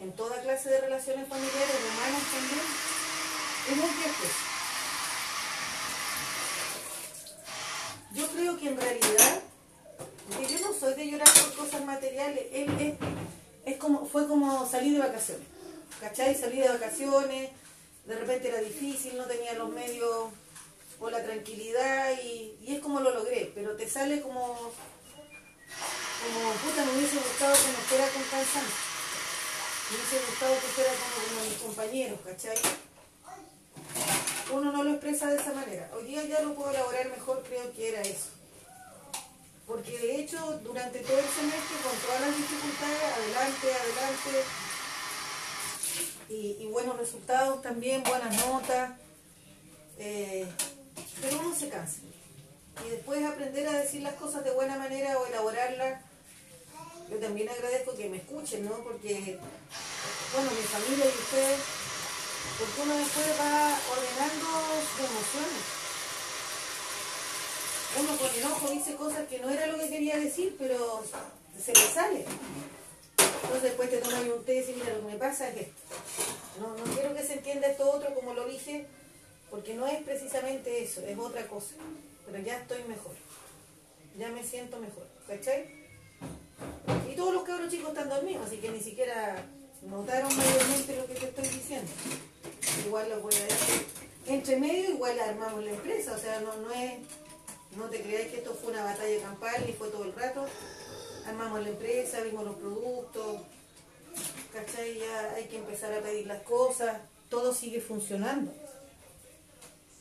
en 0.00 0.12
toda 0.12 0.40
clase 0.42 0.70
de 0.70 0.80
relaciones 0.80 1.28
familiares, 1.28 1.76
humanas 1.92 2.22
también. 2.32 2.64
Es 3.70 3.76
muy 3.76 3.90
viejo. 3.96 4.24
Yo 8.12 8.26
creo 8.28 8.58
que 8.58 8.68
en 8.68 8.80
realidad, 8.80 9.42
yo 10.48 10.58
no 10.66 10.72
soy 10.78 10.94
de 10.94 11.10
llorar 11.10 11.28
por 11.28 11.54
cosas 11.54 11.84
materiales, 11.84 12.46
él 12.52 12.70
es 12.80 12.94
es 13.64 13.76
como, 13.76 14.06
fue 14.06 14.26
como 14.26 14.68
salir 14.68 14.94
de 14.94 15.00
vacaciones. 15.00 15.46
¿Cachai? 16.00 16.34
Salí 16.34 16.60
de 16.60 16.68
vacaciones, 16.68 17.50
de 18.06 18.16
repente 18.16 18.48
era 18.48 18.60
difícil, 18.60 19.16
no 19.16 19.24
tenía 19.24 19.52
los 19.54 19.70
medios 19.70 20.28
o 20.98 21.10
la 21.10 21.22
tranquilidad 21.22 22.10
y, 22.22 22.56
y 22.62 22.74
es 22.74 22.80
como 22.80 23.00
lo 23.00 23.14
logré, 23.14 23.52
pero 23.54 23.76
te 23.76 23.88
sale 23.88 24.20
como, 24.20 24.44
como 24.44 24.70
puta, 26.62 26.84
me 26.84 26.98
hubiese 26.98 27.16
gustado 27.16 27.54
que 27.54 27.68
me 27.68 27.84
fuera 27.88 28.08
con 28.08 28.22
cansancio. 28.22 28.89
Me 29.90 29.96
hubiese 29.96 30.26
gustado 30.26 30.54
que 30.54 30.68
fuera 30.68 30.90
como, 30.90 31.26
como 31.26 31.50
mis 31.50 31.58
compañeros, 31.58 32.20
¿cachai? 32.24 32.58
Uno 34.52 34.72
no 34.72 34.84
lo 34.84 34.90
expresa 34.90 35.30
de 35.30 35.36
esa 35.36 35.52
manera. 35.52 35.90
Hoy 35.94 36.04
día 36.04 36.24
ya 36.24 36.42
lo 36.42 36.54
puedo 36.54 36.70
elaborar 36.70 37.10
mejor, 37.10 37.42
creo 37.42 37.72
que 37.72 37.88
era 37.88 38.00
eso 38.02 38.40
porque 39.70 39.96
de 40.00 40.16
hecho 40.16 40.58
durante 40.64 40.98
todo 40.98 41.16
el 41.16 41.24
semestre 41.26 41.76
con 41.84 41.96
todas 42.04 42.20
las 42.22 42.36
dificultades, 42.36 43.02
adelante, 43.14 43.68
adelante, 43.72 44.44
y, 46.28 46.66
buenos 46.66 46.96
resultados 46.96 47.62
también, 47.62 48.02
buenas 48.02 48.46
notas, 48.46 48.92
eh, 49.98 50.44
pero 51.20 51.38
uno 51.38 51.54
se 51.54 51.68
cansa. 51.68 52.00
Y 52.84 52.90
después 52.90 53.24
aprender 53.24 53.68
a 53.68 53.80
decir 53.80 54.02
las 54.02 54.14
cosas 54.14 54.44
de 54.44 54.50
buena 54.50 54.76
manera 54.76 55.18
o 55.18 55.26
elaborarlas, 55.26 56.02
yo 57.08 57.18
también 57.18 57.48
agradezco 57.48 57.96
que 57.96 58.08
me 58.08 58.16
escuchen, 58.16 58.64
¿no? 58.64 58.82
Porque, 58.82 59.38
bueno, 60.34 60.50
mi 60.50 60.62
familia 60.62 61.04
y 61.06 61.18
ustedes, 61.18 61.60
porque 62.58 62.82
uno 62.82 62.96
después 62.96 63.26
va 63.40 63.78
ordenando 63.90 64.48
sus 64.84 65.00
emociones 65.06 65.80
uno 67.98 68.16
con 68.16 68.30
enojo 68.34 68.70
dice 68.70 68.94
cosas 68.94 69.26
que 69.28 69.38
no 69.40 69.50
era 69.50 69.66
lo 69.66 69.78
que 69.78 69.88
quería 69.88 70.16
decir, 70.16 70.54
pero 70.58 71.02
se 71.58 71.72
le 71.72 71.80
sale. 71.80 72.24
Entonces 73.42 73.62
después 73.62 73.90
te 73.90 73.98
tomas 73.98 74.22
un 74.22 74.44
té 74.44 74.64
y 74.68 74.74
mira, 74.74 74.94
lo 74.94 75.06
que 75.06 75.12
me 75.12 75.18
pasa 75.18 75.48
es 75.48 75.56
esto. 75.56 75.72
No, 76.60 76.76
no 76.76 76.94
quiero 76.94 77.14
que 77.14 77.24
se 77.24 77.34
entienda 77.34 77.68
esto 77.68 77.90
otro 77.90 78.14
como 78.14 78.34
lo 78.34 78.46
dije, 78.46 78.86
porque 79.50 79.74
no 79.74 79.86
es 79.86 80.02
precisamente 80.02 80.82
eso, 80.82 81.00
es 81.00 81.18
otra 81.18 81.46
cosa. 81.48 81.74
Pero 82.26 82.38
ya 82.44 82.58
estoy 82.58 82.82
mejor. 82.84 83.14
Ya 84.16 84.28
me 84.28 84.44
siento 84.44 84.78
mejor. 84.78 85.06
¿Cachai? 85.26 85.80
Y 87.10 87.16
todos 87.16 87.34
los 87.34 87.42
cabros 87.42 87.70
chicos 87.70 87.88
están 87.88 88.08
dormidos, 88.08 88.46
así 88.46 88.58
que 88.58 88.70
ni 88.70 88.80
siquiera 88.80 89.44
notaron 89.82 90.36
mayormente 90.36 90.96
lo 90.96 91.06
que 91.06 91.14
te 91.14 91.26
estoy 91.26 91.48
diciendo. 91.48 91.90
Igual 92.86 93.10
lo 93.10 93.20
voy 93.20 93.34
a 93.34 93.44
decir. 93.44 93.86
Entre 94.26 94.56
medio 94.56 94.90
igual 94.90 95.18
armamos 95.18 95.64
la 95.64 95.70
empresa, 95.70 96.14
o 96.14 96.18
sea, 96.18 96.40
no, 96.40 96.56
no 96.56 96.70
es 96.72 96.98
no 97.76 97.84
te 97.84 98.02
creáis 98.02 98.28
que 98.28 98.38
esto 98.38 98.54
fue 98.54 98.72
una 98.72 98.84
batalla 98.84 99.22
campal 99.22 99.68
y 99.68 99.72
fue 99.72 99.88
todo 99.88 100.04
el 100.04 100.12
rato. 100.14 100.46
Armamos 101.26 101.62
la 101.62 101.68
empresa, 101.68 102.20
vimos 102.22 102.44
los 102.44 102.56
productos, 102.56 103.42
¿cachai? 104.52 104.98
Ya 104.98 105.34
hay 105.34 105.44
que 105.44 105.58
empezar 105.58 105.92
a 105.92 106.00
pedir 106.00 106.26
las 106.26 106.42
cosas, 106.42 107.00
todo 107.28 107.54
sigue 107.54 107.80
funcionando. 107.80 108.52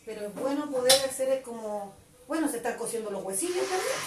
Pero 0.05 0.25
es 0.25 0.33
bueno 0.33 0.71
poder 0.71 0.99
hacer 1.05 1.41
como, 1.43 1.93
bueno, 2.27 2.49
se 2.49 2.57
están 2.57 2.77
cociendo 2.77 3.11
los 3.11 3.23
huesillos 3.23 3.65
también. 3.67 3.99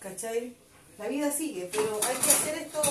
¿Cachai? 0.00 0.54
La 0.98 1.08
vida 1.08 1.30
sigue, 1.30 1.70
pero 1.72 2.00
hay 2.02 2.16
que 2.16 2.30
hacer 2.30 2.58
esto, 2.58 2.82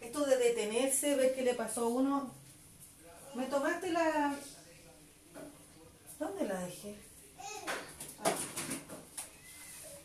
esto 0.00 0.24
de 0.26 0.36
detenerse, 0.36 1.16
ver 1.16 1.34
qué 1.34 1.42
le 1.42 1.54
pasó 1.54 1.86
a 1.86 1.88
uno. 1.88 2.34
Me 3.34 3.46
tomaste 3.46 3.90
la, 3.90 4.36
¿Dónde 6.20 6.44
la 6.44 6.60
dejé? 6.60 6.94
Ah, 8.22 8.30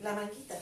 la 0.01 0.13
manquita. 0.13 0.57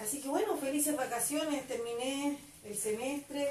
Así 0.00 0.22
que 0.22 0.28
bueno, 0.28 0.56
felices 0.56 0.96
vacaciones, 0.96 1.68
terminé 1.68 2.38
el 2.64 2.74
semestre. 2.74 3.50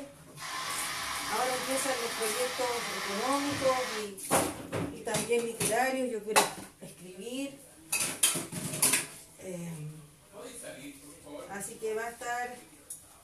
Ahora 1.32 1.53
empiezan 1.62 1.94
los 2.01 2.12
proyectos 2.18 2.72
económicos 3.06 3.77
y, 4.98 5.01
también 5.01 5.46
literarios. 5.46 6.12
Yo 6.12 6.24
quiero 6.24 6.42
escribir. 6.82 7.60
Eh, 9.39 9.92
así 11.53 11.75
que 11.75 11.93
va 11.93 12.05
a 12.05 12.10
estar, 12.10 12.55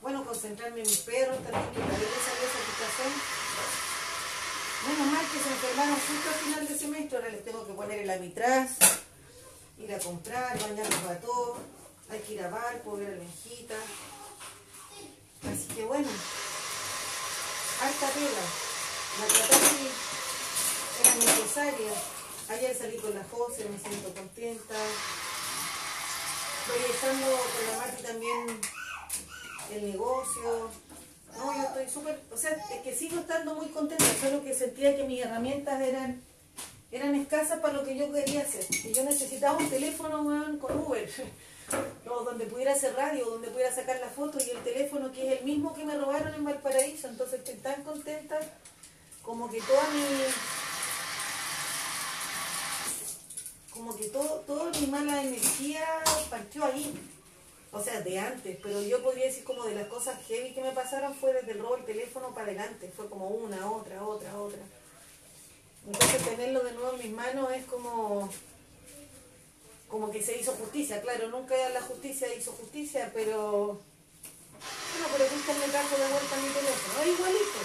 bueno, 0.00 0.24
concentrarme 0.24 0.80
en 0.80 0.86
mis 0.86 0.98
perros 0.98 1.36
también, 1.44 1.70
que 1.72 1.80
también 1.80 2.10
les 2.10 2.24
salió 2.24 2.46
satisfacción 2.48 3.12
Menos 4.88 5.12
mal 5.12 5.26
que 5.30 5.38
se 5.38 5.50
enfermaron 5.50 5.94
justo 5.94 6.30
al 6.30 6.34
final 6.36 6.68
de 6.68 6.78
semestre, 6.78 7.18
ahora 7.18 7.28
les 7.28 7.44
tengo 7.44 7.66
que 7.66 7.74
poner 7.74 7.98
el 7.98 8.08
amitraz, 8.08 8.70
ir 9.76 9.94
a 9.94 9.98
comprar, 9.98 10.58
bañarlos 10.58 11.04
a 11.04 11.20
todos, 11.20 11.58
hay 12.08 12.18
que 12.20 12.32
ir 12.32 12.42
a 12.42 12.48
barco, 12.48 12.96
ver 12.96 13.12
a 13.12 13.16
la. 13.16 13.24
Así 15.52 15.68
que 15.74 15.84
bueno, 15.84 16.08
alta 17.82 18.08
tela, 18.08 18.44
la 19.20 19.26
traté 19.26 19.56
era 21.02 21.14
necesaria. 21.14 21.92
Ayer 22.48 22.76
salí 22.76 22.96
con 22.96 23.14
la 23.14 23.24
José, 23.30 23.68
me 23.68 23.78
siento 23.78 24.14
contenta. 24.14 24.76
Estoy 26.60 26.90
estando 26.90 27.26
con 27.26 27.66
la 27.70 27.76
Marti 27.78 28.02
también 28.02 28.60
el 29.72 29.90
negocio. 29.92 30.70
No, 31.36 31.56
yo 31.56 31.62
estoy 31.62 31.88
súper, 31.88 32.20
o 32.32 32.36
sea, 32.36 32.50
es 32.50 32.80
que 32.82 32.94
sigo 32.94 33.20
estando 33.20 33.54
muy 33.54 33.68
contenta, 33.68 34.04
solo 34.20 34.42
que 34.42 34.52
sentía 34.52 34.96
que 34.96 35.04
mis 35.04 35.24
herramientas 35.24 35.80
eran 35.80 36.22
eran 36.92 37.14
escasas 37.14 37.60
para 37.60 37.74
lo 37.74 37.84
que 37.84 37.96
yo 37.96 38.12
quería 38.12 38.42
hacer. 38.42 38.66
Y 38.84 38.92
yo 38.92 39.04
necesitaba 39.04 39.56
un 39.56 39.70
teléfono 39.70 40.18
con 40.58 40.78
Uber, 40.80 41.08
donde 42.04 42.46
pudiera 42.46 42.72
hacer 42.72 42.94
radio, 42.94 43.26
donde 43.26 43.48
pudiera 43.48 43.72
sacar 43.72 44.00
la 44.00 44.08
foto 44.08 44.38
y 44.44 44.50
el 44.50 44.62
teléfono 44.64 45.12
que 45.12 45.32
es 45.32 45.38
el 45.40 45.44
mismo 45.44 45.72
que 45.72 45.84
me 45.84 45.96
robaron 45.96 46.34
en 46.34 46.44
Valparaíso. 46.44 47.08
Entonces 47.08 47.40
estoy 47.40 47.54
tan 47.56 47.82
contenta 47.84 48.38
como 49.22 49.48
que 49.48 49.60
toda 49.60 49.82
mi, 49.90 50.04
como 53.70 53.96
que 53.96 54.06
todo, 54.08 54.40
toda 54.40 54.70
mi 54.72 54.86
mala 54.88 55.22
energía 55.22 55.84
partió 56.40 56.64
ahí. 56.64 56.98
O 57.72 57.80
sea, 57.80 58.00
de 58.00 58.18
antes, 58.18 58.56
pero 58.62 58.82
yo 58.82 59.00
podría 59.02 59.26
decir 59.26 59.44
como 59.44 59.64
de 59.64 59.76
las 59.76 59.86
cosas 59.86 60.18
heavy 60.26 60.52
que 60.54 60.62
me 60.62 60.72
pasaron 60.72 61.14
fue 61.14 61.32
desde 61.32 61.52
el 61.52 61.60
robo 61.60 61.76
del 61.76 61.84
teléfono 61.84 62.34
para 62.34 62.46
adelante. 62.46 62.90
Fue 62.96 63.08
como 63.08 63.28
una, 63.28 63.70
otra, 63.70 64.02
otra, 64.02 64.36
otra. 64.36 64.58
Entonces 65.86 66.22
tenerlo 66.24 66.64
de 66.64 66.72
nuevo 66.72 66.92
en 66.94 66.98
mis 66.98 67.12
manos 67.12 67.52
es 67.52 67.64
como 67.66 68.28
como 69.88 70.10
que 70.10 70.22
se 70.22 70.38
hizo 70.38 70.52
justicia, 70.52 71.02
claro, 71.02 71.28
nunca 71.30 71.56
la 71.70 71.82
justicia 71.82 72.32
hizo 72.32 72.52
justicia, 72.52 73.10
pero 73.12 73.80
bueno, 74.92 75.06
pero 75.12 75.24
me 75.58 75.68
trajo 75.68 75.96
de 75.96 76.12
vuelta 76.12 76.36
mi 76.36 76.48
teléfono, 76.48 77.02
es 77.02 77.08
igualito. 77.08 77.60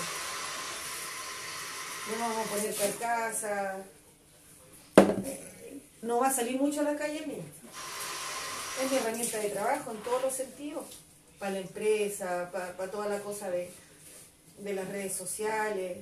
No 2.09 2.19
vamos 2.19 2.47
a 2.47 2.49
poner 2.49 2.75
carcasa, 2.75 3.85
no 6.01 6.19
va 6.19 6.27
a 6.27 6.33
salir 6.33 6.59
mucho 6.59 6.81
a 6.81 6.83
la 6.83 6.95
calle 6.95 7.27
mía. 7.27 7.43
Es 8.81 8.91
mi 8.91 8.97
herramienta 8.97 9.39
de 9.39 9.49
trabajo 9.49 9.91
en 9.91 9.97
todos 9.97 10.21
los 10.21 10.33
sentidos, 10.33 10.85
para 11.39 11.53
la 11.53 11.59
empresa, 11.59 12.49
para, 12.51 12.91
toda 12.91 13.07
la 13.07 13.19
cosa 13.19 13.49
de, 13.49 13.71
de 14.59 14.73
las 14.73 14.87
redes 14.89 15.13
sociales, 15.13 15.99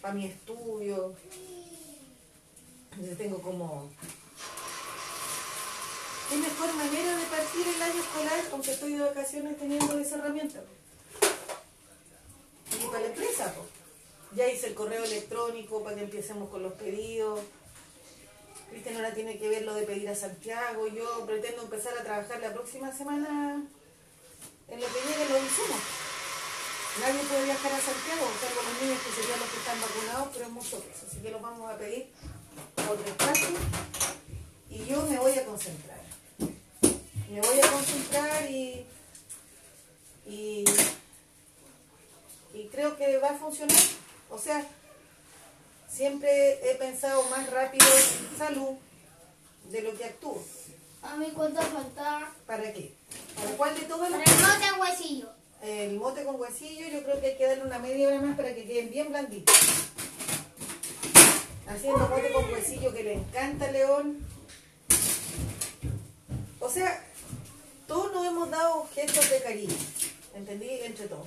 para 0.00 0.14
mi 0.14 0.26
estudio. 0.26 1.14
Yo 3.00 3.16
tengo 3.16 3.40
como 3.40 3.88
qué 6.28 6.36
mejor 6.36 6.72
manera 6.74 7.16
de 7.16 7.26
partir 7.26 7.66
el 7.66 7.82
año 7.82 8.00
escolar, 8.00 8.44
aunque 8.52 8.72
estoy 8.72 8.94
de 8.94 9.00
vacaciones 9.00 9.58
teniendo 9.58 9.98
esa 9.98 10.16
herramienta. 10.16 10.60
Y 12.72 12.86
para 12.86 13.00
la 13.00 13.06
empresa, 13.06 13.54
pues. 13.54 13.68
Ya 14.36 14.48
hice 14.48 14.68
el 14.68 14.74
correo 14.74 15.02
electrónico 15.02 15.82
para 15.82 15.96
que 15.96 16.02
empecemos 16.02 16.48
con 16.50 16.62
los 16.62 16.74
pedidos. 16.74 17.40
Cristian 18.70 18.96
ahora 18.96 19.12
tiene 19.12 19.38
que 19.38 19.48
ver 19.48 19.62
lo 19.62 19.74
de 19.74 19.82
pedir 19.82 20.08
a 20.08 20.14
Santiago. 20.14 20.86
Yo 20.86 21.26
pretendo 21.26 21.62
empezar 21.62 21.96
a 21.98 22.02
trabajar 22.02 22.40
la 22.40 22.52
próxima 22.52 22.92
semana 22.92 23.62
en 24.68 24.80
lo 24.80 24.86
que 24.86 25.00
llegue 25.06 25.28
los 25.28 25.42
insumos. 25.42 25.80
Nadie 27.00 27.20
puede 27.28 27.44
viajar 27.44 27.72
a 27.72 27.80
Santiago, 27.80 28.26
salvo 28.40 28.62
los 28.62 28.82
niños 28.82 29.02
que 29.02 29.20
serían 29.20 29.40
los 29.40 29.48
que 29.48 29.58
están 29.58 29.80
vacunados, 29.80 30.28
pero 30.32 30.44
es 30.46 30.50
mucho 30.52 30.80
peso. 30.80 31.06
Así 31.08 31.18
que 31.20 31.30
los 31.30 31.42
vamos 31.42 31.70
a 31.70 31.78
pedir 31.78 32.06
por 32.74 33.04
despacho 33.04 33.48
y 34.68 34.84
yo 34.86 35.02
me 35.02 35.18
voy 35.18 35.32
a 35.38 35.44
concentrar 35.44 36.00
me 37.30 37.40
voy 37.40 37.60
a 37.60 37.70
concentrar 37.70 38.50
y, 38.50 38.84
y, 40.26 40.64
creo 42.72 42.96
que 42.96 43.18
va 43.18 43.30
a 43.30 43.38
funcionar. 43.38 43.76
O 44.28 44.38
sea, 44.38 44.64
siempre 45.90 46.70
he 46.70 46.74
pensado 46.76 47.22
más 47.24 47.50
rápido 47.50 47.86
salud 48.38 48.76
de 49.70 49.82
lo 49.82 49.96
que 49.96 50.04
actúo. 50.04 50.42
¿A 51.02 51.16
mí 51.16 51.32
cuánto 51.34 51.60
falta? 51.62 52.32
¿Para 52.46 52.72
qué? 52.72 52.94
¿Para 53.36 53.50
cuál 53.56 53.74
de 53.74 53.86
todos 53.86 54.10
los...? 54.10 54.20
Para 54.20 54.30
el 54.30 54.40
mote 54.42 54.70
con 54.70 54.80
huesillo. 54.80 55.28
El 55.62 55.96
mote 55.96 56.24
con 56.24 56.40
huesillo 56.40 56.88
yo 56.88 57.02
creo 57.02 57.20
que 57.20 57.26
hay 57.28 57.36
que 57.36 57.46
darle 57.46 57.64
una 57.64 57.78
media 57.78 58.08
hora 58.08 58.20
más 58.20 58.36
para 58.36 58.54
que 58.54 58.64
queden 58.64 58.90
bien 58.90 59.08
blanditos. 59.08 59.54
Haciendo 61.66 62.08
mote 62.08 62.32
con 62.32 62.52
huesillo 62.52 62.92
que 62.92 63.02
le 63.02 63.14
encanta 63.14 63.66
a 63.66 63.72
León. 63.72 64.26
O 66.60 66.68
sea, 66.68 67.04
todos 67.86 68.12
nos 68.12 68.26
hemos 68.26 68.50
dado 68.50 68.86
gestos 68.94 69.30
de 69.30 69.42
cariño, 69.42 69.76
¿entendí? 70.34 70.68
Entre 70.82 71.08
todos. 71.08 71.26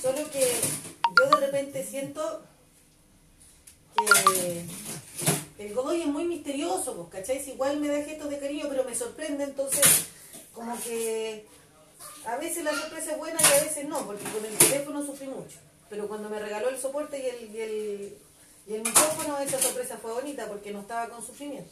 Solo 0.00 0.30
que 0.30 0.52
yo 1.18 1.28
de 1.30 1.46
repente 1.46 1.84
siento 1.84 2.42
el 5.58 5.74
Godoy 5.74 6.02
es 6.02 6.06
muy 6.06 6.24
misterioso, 6.24 6.94
pues, 6.96 7.08
¿cachai? 7.08 7.48
igual 7.48 7.80
me 7.80 7.88
da 7.88 8.02
gestos 8.02 8.30
de 8.30 8.38
cariño, 8.38 8.66
pero 8.68 8.84
me 8.84 8.94
sorprende, 8.94 9.44
entonces 9.44 10.06
como 10.52 10.78
que 10.82 11.46
a 12.24 12.36
veces 12.36 12.64
la 12.64 12.72
sorpresa 12.72 13.12
es 13.12 13.18
buena 13.18 13.40
y 13.40 13.44
a 13.44 13.64
veces 13.64 13.84
no, 13.86 14.06
porque 14.06 14.24
con 14.24 14.44
el 14.44 14.56
teléfono 14.56 15.04
sufrí 15.04 15.26
mucho. 15.26 15.58
Pero 15.88 16.08
cuando 16.08 16.28
me 16.28 16.40
regaló 16.40 16.68
el 16.68 16.78
soporte 16.78 17.18
y 17.18 17.26
el, 17.26 17.54
y 17.54 17.60
el, 17.60 18.18
y 18.66 18.74
el 18.74 18.82
micrófono, 18.82 19.38
esa 19.38 19.60
sorpresa 19.60 19.98
fue 19.98 20.12
bonita 20.12 20.46
porque 20.48 20.72
no 20.72 20.80
estaba 20.80 21.08
con 21.08 21.24
sufrimiento 21.24 21.70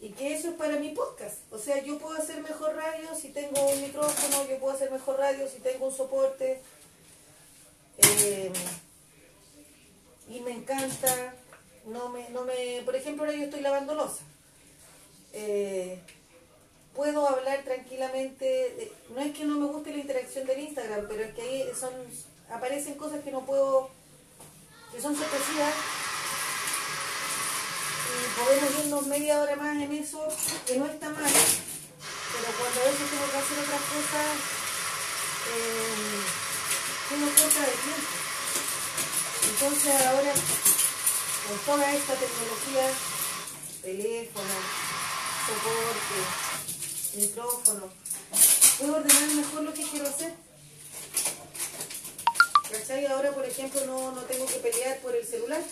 y 0.00 0.08
que 0.10 0.34
eso 0.34 0.48
es 0.48 0.54
para 0.54 0.78
mi 0.78 0.90
podcast. 0.90 1.36
O 1.50 1.58
sea, 1.58 1.82
yo 1.82 1.98
puedo 1.98 2.16
hacer 2.16 2.42
mejor 2.42 2.74
radio 2.74 3.14
si 3.14 3.28
tengo 3.28 3.68
un 3.68 3.82
micrófono, 3.82 4.48
yo 4.48 4.58
puedo 4.58 4.74
hacer 4.74 4.90
mejor 4.90 5.18
radio 5.18 5.46
si 5.48 5.58
tengo 5.58 5.86
un 5.86 5.94
soporte. 5.94 6.60
Eh, 7.98 8.50
y 10.30 10.40
me 10.40 10.52
encanta, 10.52 11.34
no 11.86 12.08
me, 12.08 12.28
no 12.30 12.44
me, 12.44 12.82
por 12.84 12.94
ejemplo, 12.94 13.24
ahora 13.24 13.36
yo 13.36 13.44
estoy 13.44 13.60
lavando 13.60 13.94
losa. 13.94 14.22
Eh, 15.32 16.00
puedo 16.94 17.28
hablar 17.28 17.64
tranquilamente, 17.64 18.92
no 19.14 19.20
es 19.20 19.36
que 19.36 19.44
no 19.44 19.56
me 19.56 19.66
guste 19.66 19.90
la 19.90 19.98
interacción 19.98 20.46
del 20.46 20.60
Instagram, 20.60 21.06
pero 21.08 21.24
es 21.24 21.34
que 21.34 21.42
ahí 21.42 21.64
son, 21.78 21.92
aparecen 22.50 22.94
cosas 22.94 23.22
que 23.24 23.32
no 23.32 23.44
puedo, 23.44 23.90
que 24.92 25.00
son 25.00 25.16
sorpresivas 25.16 25.74
podemos 28.36 28.84
irnos 28.84 29.06
media 29.06 29.40
hora 29.40 29.56
más 29.56 29.76
en 29.76 29.92
eso, 29.92 30.26
que 30.66 30.76
no 30.76 30.86
está 30.86 31.08
mal, 31.10 31.22
pero 31.22 32.58
cuando 32.58 32.80
a 32.80 32.84
veces 32.84 33.10
tengo 33.10 33.30
que 33.30 33.36
hacer 33.36 33.58
otras 33.58 33.80
cosas, 33.80 34.30
eh, 35.54 36.20
tengo 37.08 37.26
corta 37.26 37.60
de 37.60 37.72
tiempo. 37.72 38.19
Entonces 39.48 40.06
ahora, 40.06 40.32
con 41.48 41.58
toda 41.66 41.92
esta 41.92 42.14
tecnología, 42.14 42.90
teléfono, 43.82 44.54
soporte, 45.46 47.18
micrófono, 47.18 47.92
puedo 48.78 48.96
ordenar 48.96 49.28
mejor 49.34 49.62
lo 49.62 49.74
que 49.74 49.82
quiero 49.82 50.08
hacer. 50.08 50.34
¿Cachai? 52.70 53.06
Ahora, 53.06 53.32
por 53.32 53.44
ejemplo, 53.44 53.84
no, 53.86 54.12
no 54.12 54.22
tengo 54.22 54.46
que 54.46 54.56
pelear 54.56 55.00
por 55.00 55.16
el 55.16 55.26
celular. 55.26 55.62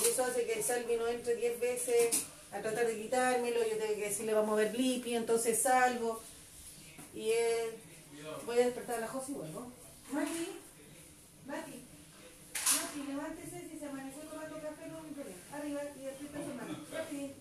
Y 0.00 0.08
eso 0.08 0.24
hace 0.24 0.46
que 0.46 0.62
Salvi 0.62 0.96
no 0.96 1.06
entre 1.06 1.36
10 1.36 1.60
veces 1.60 2.16
a 2.52 2.60
tratar 2.60 2.86
de 2.86 3.00
quitármelo, 3.00 3.60
yo 3.62 3.76
tengo 3.76 3.94
que 3.94 4.08
decirle 4.08 4.32
vamos 4.32 4.52
a 4.52 4.62
ver 4.62 4.72
Blippi, 4.72 5.14
entonces 5.14 5.62
salgo. 5.62 6.20
Y 7.14 7.30
él, 7.30 7.76
voy 8.46 8.58
a 8.58 8.66
despertar 8.66 8.96
a 8.96 9.00
la 9.00 9.08
Josi 9.08 9.32
y 9.32 9.34
vuelvo. 9.34 9.72
Mati, 11.48 11.80
Mati, 12.76 13.00
levántese, 13.08 13.64
si 13.64 13.78
se 13.78 13.86
amaneció 13.88 14.20
tomando 14.28 14.60
café 14.60 14.84
no 14.92 15.00
hay 15.00 15.16
problema. 15.16 15.40
Arriba 15.56 15.80
y 15.96 16.04
a 16.04 16.12
su 16.12 16.28
hermano. 16.28 16.76
Mati. 16.92 17.32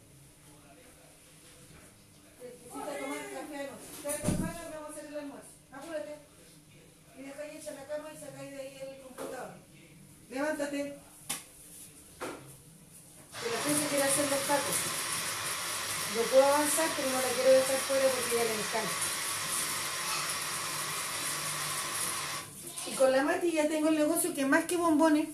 Necesita 2.39 2.91
tomar 3.03 3.25
café 3.35 3.67
tu 3.99 4.31
hermano 4.31 4.59
y 4.63 4.71
vamos 4.71 4.87
a 4.87 4.91
hacer 4.95 5.05
el 5.11 5.19
almuerzo. 5.19 5.51
Apúrate. 5.73 6.13
Y 7.17 7.21
deja 7.21 7.41
ahí 7.43 7.57
echa 7.57 7.71
la 7.75 7.83
cama 7.83 8.07
y 8.13 8.17
saca 8.17 8.41
de 8.43 8.55
ahí 8.55 8.79
el 8.79 9.03
computador. 9.03 9.51
Levántate 10.29 10.79
que 13.37 13.47
la 13.51 13.59
gente 13.59 13.87
quiere 13.91 14.03
hacer 14.07 14.31
los 14.31 14.43
tacos. 14.47 14.79
Yo 16.15 16.21
puedo 16.31 16.45
avanzar, 16.45 16.87
pero 16.95 17.09
no 17.11 17.19
la 17.19 17.27
quiero 17.35 17.51
dejar 17.59 17.75
fuera 17.75 18.07
porque 18.07 18.37
ya 18.39 18.43
le 18.45 18.55
encanta. 18.55 19.16
Con 22.97 23.11
la 23.11 23.23
Mati 23.23 23.51
ya 23.51 23.67
tengo 23.67 23.89
el 23.89 23.95
negocio 23.95 24.33
que 24.33 24.45
más 24.45 24.65
que 24.65 24.77
bombones, 24.77 25.29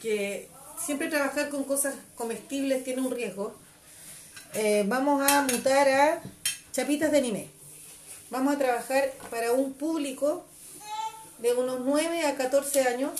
que 0.00 0.48
siempre 0.84 1.08
trabajar 1.08 1.48
con 1.50 1.64
cosas 1.64 1.94
comestibles 2.14 2.84
tiene 2.84 3.02
un 3.02 3.10
riesgo, 3.10 3.54
eh, 4.54 4.84
vamos 4.86 5.30
a 5.30 5.42
mutar 5.42 5.88
a 5.88 6.22
chapitas 6.72 7.12
de 7.12 7.18
anime. 7.18 7.48
Vamos 8.30 8.54
a 8.54 8.58
trabajar 8.58 9.12
para 9.30 9.52
un 9.52 9.74
público 9.74 10.44
de 11.38 11.52
unos 11.54 11.80
9 11.80 12.26
a 12.26 12.34
14 12.36 12.82
años 12.82 13.12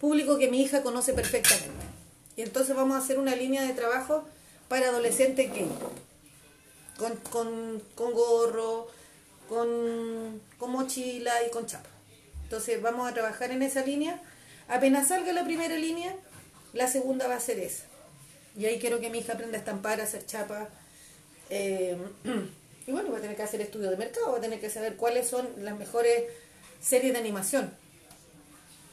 público 0.00 0.38
que 0.38 0.48
mi 0.48 0.62
hija 0.62 0.82
conoce 0.82 1.12
perfectamente. 1.12 1.84
Y 2.36 2.42
entonces 2.42 2.74
vamos 2.74 2.96
a 2.96 3.04
hacer 3.04 3.18
una 3.18 3.34
línea 3.34 3.62
de 3.62 3.74
trabajo 3.74 4.24
para 4.68 4.88
adolescentes 4.88 5.52
gay, 5.52 5.68
con, 7.30 7.82
gorro, 7.96 8.88
con, 9.48 10.40
con 10.58 10.70
mochila 10.70 11.32
y 11.46 11.50
con 11.50 11.66
chapa. 11.66 11.88
Entonces 12.44 12.80
vamos 12.80 13.10
a 13.10 13.14
trabajar 13.14 13.50
en 13.50 13.62
esa 13.62 13.84
línea. 13.84 14.20
Apenas 14.68 15.08
salga 15.08 15.32
la 15.32 15.44
primera 15.44 15.76
línea, 15.76 16.14
la 16.72 16.88
segunda 16.88 17.26
va 17.26 17.36
a 17.36 17.40
ser 17.40 17.58
esa. 17.58 17.84
Y 18.56 18.66
ahí 18.66 18.78
quiero 18.78 19.00
que 19.00 19.10
mi 19.10 19.18
hija 19.18 19.34
aprenda 19.34 19.56
a 19.56 19.60
estampar, 19.60 20.00
a 20.00 20.04
hacer 20.04 20.26
chapa. 20.26 20.68
Eh, 21.50 21.96
y 22.86 22.92
bueno, 22.92 23.10
va 23.10 23.18
a 23.18 23.20
tener 23.20 23.36
que 23.36 23.42
hacer 23.42 23.60
estudio 23.60 23.90
de 23.90 23.96
mercado, 23.96 24.32
va 24.32 24.38
a 24.38 24.40
tener 24.40 24.60
que 24.60 24.70
saber 24.70 24.96
cuáles 24.96 25.28
son 25.28 25.48
las 25.58 25.78
mejores 25.78 26.24
series 26.80 27.12
de 27.12 27.18
animación 27.18 27.72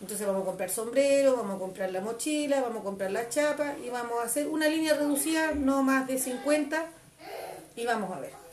entonces 0.02 0.28
vamos 0.28 0.44
a 0.44 0.46
comprar 0.46 0.70
sombrero, 0.70 1.38
vamos 1.38 1.56
a 1.56 1.60
comprar 1.60 1.92
la 1.92 2.02
mochila, 2.02 2.62
vamos 2.62 2.82
a 2.82 2.84
comprar 2.84 3.12
la 3.12 3.30
chapa 3.30 3.76
y 3.84 3.90
vamos 3.90 4.20
a 4.22 4.26
hacer 4.26 4.48
una 4.48 4.68
línea 4.68 4.94
reducida, 4.94 5.54
no 5.54 5.84
más 5.84 6.08
de 6.08 6.20
50 6.20 6.86
y 7.76 7.86
vamos 7.86 8.16
a 8.16 8.20
ver. 8.20 8.45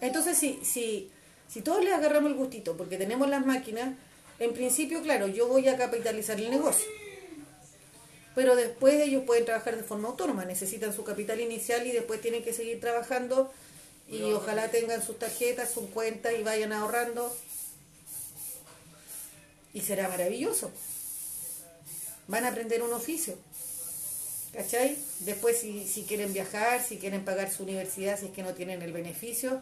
Entonces 0.00 0.38
si, 0.38 0.60
si, 0.64 1.10
si 1.48 1.62
todos 1.62 1.84
le 1.84 1.92
agarramos 1.92 2.30
el 2.30 2.36
gustito 2.36 2.76
porque 2.76 2.96
tenemos 2.96 3.28
las 3.28 3.44
máquinas, 3.44 3.94
En 4.40 4.54
principio, 4.54 5.02
claro, 5.02 5.28
yo 5.28 5.46
voy 5.48 5.68
a 5.68 5.76
capitalizar 5.76 6.40
el 6.40 6.50
negocio. 6.50 6.88
Pero 8.34 8.56
después 8.56 8.94
ellos 8.94 9.24
pueden 9.26 9.44
trabajar 9.44 9.76
de 9.76 9.82
forma 9.82 10.08
autónoma, 10.08 10.46
necesitan 10.46 10.94
su 10.94 11.04
capital 11.04 11.40
inicial 11.40 11.86
y 11.86 11.92
después 11.92 12.22
tienen 12.22 12.42
que 12.42 12.54
seguir 12.54 12.80
trabajando 12.80 13.52
y 14.08 14.22
ojalá 14.32 14.70
tengan 14.70 15.04
sus 15.04 15.18
tarjetas, 15.18 15.70
sus 15.70 15.90
cuentas 15.90 16.32
y 16.38 16.42
vayan 16.42 16.72
ahorrando. 16.72 17.36
Y 19.74 19.82
será 19.82 20.08
maravilloso. 20.08 20.70
Van 22.26 22.44
a 22.44 22.48
aprender 22.48 22.82
un 22.82 22.94
oficio. 22.94 23.36
¿Cachai? 24.54 24.96
Después 25.20 25.58
si, 25.58 25.86
si 25.86 26.04
quieren 26.04 26.32
viajar, 26.32 26.82
si 26.82 26.96
quieren 26.96 27.24
pagar 27.26 27.52
su 27.52 27.62
universidad, 27.62 28.18
si 28.18 28.26
es 28.26 28.32
que 28.32 28.42
no 28.42 28.54
tienen 28.54 28.80
el 28.82 28.92
beneficio, 28.92 29.60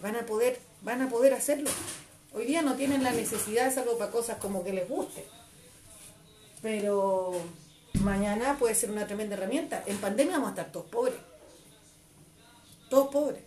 van 0.00 0.16
a 0.16 0.26
poder, 0.26 0.58
van 0.82 1.02
a 1.02 1.08
poder 1.08 1.34
hacerlo. 1.34 1.70
Hoy 2.32 2.44
día 2.44 2.62
no 2.62 2.74
tienen 2.74 3.02
la 3.02 3.12
necesidad, 3.12 3.74
salvo 3.74 3.98
para 3.98 4.10
cosas 4.10 4.38
como 4.38 4.62
que 4.62 4.72
les 4.72 4.88
guste. 4.88 5.24
Pero 6.62 7.32
mañana 8.00 8.56
puede 8.58 8.74
ser 8.74 8.90
una 8.90 9.06
tremenda 9.06 9.36
herramienta. 9.36 9.82
En 9.86 9.98
pandemia 9.98 10.34
vamos 10.34 10.48
a 10.48 10.50
estar 10.50 10.72
todos 10.72 10.86
pobres. 10.86 11.16
Todos 12.90 13.08
pobres. 13.08 13.42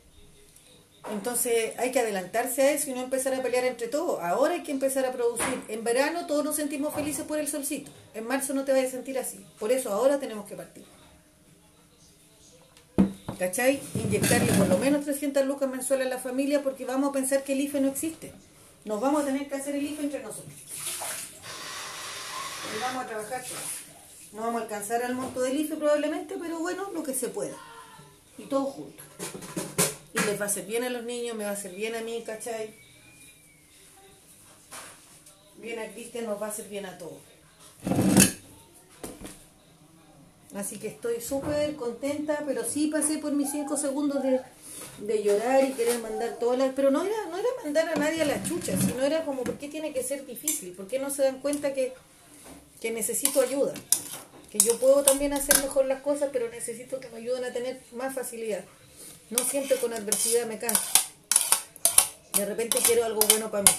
Entonces 1.12 1.78
hay 1.80 1.92
que 1.92 2.00
adelantarse 2.00 2.62
a 2.62 2.72
eso 2.72 2.90
y 2.90 2.94
no 2.94 3.02
empezar 3.02 3.34
a 3.34 3.42
pelear 3.42 3.64
entre 3.66 3.88
todos. 3.88 4.22
Ahora 4.22 4.56
hay 4.56 4.64
que 4.64 4.72
empezar 4.72 5.06
a 5.06 5.12
producir. 5.12 5.64
En 5.68 5.84
verano 5.84 6.28
todos 6.28 6.44
nos 6.44 6.56
sentimos 6.56 6.94
felices 6.94 7.26
por 7.26 7.40
el 7.40 7.48
solcito. 7.48 7.92
En 8.14 8.28
marzo 8.28 8.54
no 8.54 8.66
te 8.66 8.74
vas 8.74 8.86
a 8.86 8.92
sentir 8.92 9.18
así. 9.18 9.46
Por 9.60 9.72
eso 9.72 9.92
ahora 9.92 10.20
tenemos 10.20 10.48
que 10.48 10.56
partir. 10.56 10.86
¿Cachai? 13.40 13.80
Inyectarle 13.96 14.52
por 14.52 14.68
lo 14.68 14.78
menos 14.78 15.06
300 15.06 15.46
lucas 15.46 15.70
mensuales 15.70 16.08
a 16.08 16.10
la 16.10 16.18
familia 16.18 16.62
porque 16.62 16.84
vamos 16.84 17.10
a 17.10 17.14
pensar 17.14 17.42
que 17.46 17.54
el 17.54 17.62
IFE 17.62 17.80
no 17.80 17.88
existe. 17.88 18.34
Nos 18.84 19.00
vamos 19.00 19.24
a 19.24 19.28
tener 19.28 19.48
que 19.48 19.56
hacer 19.56 19.76
el 19.76 19.84
IFE 19.86 20.04
entre 20.04 20.22
nosotros. 20.22 20.54
Y 22.76 22.82
vamos 22.82 23.06
a 23.06 23.08
trabajar. 23.08 23.42
No 24.34 24.42
vamos 24.42 24.60
a 24.60 24.64
alcanzar 24.66 25.04
al 25.04 25.16
monto 25.16 25.40
del 25.40 25.58
IFE 25.58 25.78
probablemente, 25.78 26.36
pero 26.38 26.60
bueno, 26.60 26.92
lo 26.94 27.02
que 27.02 27.14
se 27.14 27.30
pueda. 27.30 27.56
Y 28.38 28.44
todos 28.44 28.74
juntos. 28.74 29.06
Y 30.14 30.20
les 30.26 30.40
va 30.40 30.44
a 30.44 30.48
hacer 30.50 30.66
bien 30.66 30.84
a 30.84 30.90
los 30.90 31.06
niños, 31.06 31.38
me 31.38 31.46
va 31.46 31.52
a 31.52 31.54
hacer 31.54 31.74
bien 31.74 31.96
a 31.96 32.02
mí, 32.02 32.22
¿cachai? 32.26 32.76
Bien 35.58 35.80
a 35.80 35.88
Cristian, 35.88 36.26
nos 36.26 36.42
va 36.42 36.48
a 36.48 36.50
hacer 36.50 36.68
bien 36.68 36.86
a 36.86 36.98
todos. 36.98 37.20
Así 40.56 40.78
que 40.80 40.88
estoy 40.88 41.22
súper 41.22 41.76
contenta, 41.76 42.44
pero 42.46 42.64
sí 42.64 42.88
pasé 42.88 43.20
por 43.20 43.32
mis 43.34 43.52
cinco 43.52 43.78
segundos 43.78 44.24
de, 44.24 44.42
de 45.00 45.24
llorar 45.24 45.64
y 45.64 45.74
querer 45.74 46.00
mandar 46.00 46.40
todas 46.40 46.58
las... 46.58 46.74
Pero 46.74 46.90
no 46.90 47.04
era, 47.04 47.26
no 47.30 47.38
era 47.38 47.48
mandar 47.64 47.90
a 47.90 47.96
nadie 47.96 48.24
a 48.24 48.26
la 48.26 48.44
chucha, 48.44 48.76
sino 48.78 49.04
era 49.04 49.26
como, 49.26 49.44
¿por 49.44 49.60
qué 49.60 49.68
tiene 49.68 49.94
que 49.94 50.02
ser 50.02 50.26
difícil? 50.26 50.74
¿Por 50.74 50.88
qué 50.88 50.98
no 50.98 51.12
se 51.12 51.22
dan 51.22 51.40
cuenta 51.40 51.74
que, 51.74 51.94
que 52.82 52.90
necesito 52.90 53.42
ayuda? 53.42 53.74
Que 54.52 54.58
yo 54.58 54.80
puedo 54.80 55.04
también 55.04 55.34
hacer 55.34 55.56
mejor 55.62 55.86
las 55.86 56.02
cosas, 56.02 56.30
pero 56.34 56.50
necesito 56.50 57.00
que 57.00 57.10
me 57.10 57.18
ayuden 57.18 57.46
a 57.46 57.54
tener 57.54 57.80
más 57.92 58.16
facilidad. 58.16 58.66
No 59.30 59.44
siempre 59.44 59.78
con 59.78 59.94
adversidad 59.94 60.48
me 60.48 60.58
canso. 60.58 60.82
De 62.34 62.46
repente 62.46 62.80
quiero 62.84 63.06
algo 63.06 63.20
bueno 63.30 63.52
para 63.52 63.64
mí. 63.64 63.72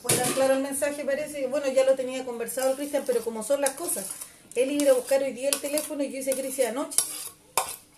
Fue 0.00 0.14
claro 0.34 0.54
el 0.54 0.62
mensaje, 0.62 1.04
parece. 1.04 1.48
Bueno, 1.48 1.66
ya 1.66 1.84
lo 1.84 1.96
tenía 1.96 2.24
conversado 2.24 2.76
Cristian, 2.76 3.02
pero 3.04 3.24
como 3.24 3.42
son 3.42 3.60
las 3.60 3.70
cosas. 3.70 4.06
Él 4.54 4.70
iba 4.70 4.92
a 4.92 4.94
buscar 4.94 5.22
hoy 5.22 5.32
día 5.32 5.48
el 5.48 5.60
teléfono 5.60 6.02
y 6.04 6.12
yo 6.12 6.18
hice 6.18 6.32
crisis 6.32 6.66
anoche. 6.66 6.98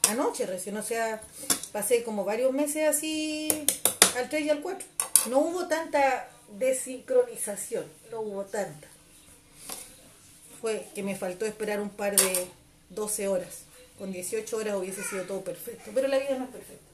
Anoche 0.09 0.47
recién, 0.47 0.77
o 0.77 0.83
sea, 0.83 1.21
pasé 1.73 2.03
como 2.03 2.25
varios 2.25 2.53
meses 2.53 2.89
así 2.89 3.49
al 4.17 4.29
3 4.29 4.47
y 4.47 4.51
al 4.51 4.63
4. 4.63 4.87
No 5.29 5.41
hubo 5.41 5.69
tanta 5.69 6.31
desincronización, 6.59 7.85
no 8.11 8.21
hubo 8.21 8.45
tanta. 8.45 8.89
Fue 10.61 10.87
que 10.95 11.03
me 11.03 11.17
faltó 11.17 11.45
esperar 11.45 11.81
un 11.81 11.91
par 11.91 12.17
de 12.17 12.47
12 12.91 13.29
horas. 13.29 13.63
Con 13.99 14.13
18 14.13 14.57
horas 14.57 14.77
hubiese 14.77 15.03
sido 15.03 15.25
todo 15.25 15.43
perfecto, 15.43 15.91
pero 15.95 16.09
la 16.09 16.19
vida 16.19 16.39
no 16.39 16.45
es 16.45 16.51
perfecta. 16.51 16.85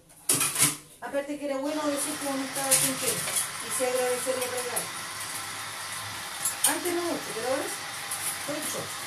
Aparte 1.00 1.38
que 1.38 1.44
era 1.44 1.58
bueno 1.58 1.86
decir 1.86 2.14
como 2.18 2.36
no 2.36 2.44
estaba 2.44 2.72
sintiendo 2.72 3.20
y 3.66 3.78
se 3.78 3.86
agradecer 3.86 4.34
y 4.38 4.44
arreglar. 4.44 4.82
Antes 6.68 6.94
no 6.94 7.02
mucho, 7.02 7.30
pero 7.34 7.48
ahora 7.48 7.62
estoy 7.62 8.56
en 8.56 9.01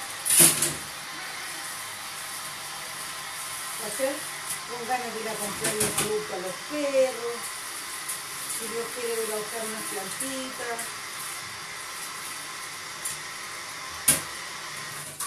hacer 3.86 4.14
con 4.70 4.88
ganas 4.88 5.14
de 5.14 5.22
ir 5.22 5.30
a 5.30 5.36
comprarle 5.36 5.86
producto 5.86 6.34
a 6.34 6.38
los 6.38 6.56
perros, 6.72 7.38
si 8.58 8.68
Dios 8.68 8.86
quiere 8.96 9.24
ir 9.24 9.32
a 9.32 9.38
buscar 9.38 9.66
unas 9.66 9.84
plantitas. 9.92 10.80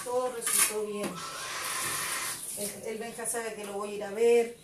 Todo 0.05 0.33
resultó 0.33 0.87
bien. 0.87 1.11
El, 2.59 2.83
el 2.87 2.99
Benja 2.99 3.27
sabe 3.27 3.55
que 3.55 3.65
lo 3.65 3.75
voy 3.75 3.93
a 3.93 3.95
ir 3.95 4.05
a 4.05 4.11
ver. 4.11 4.57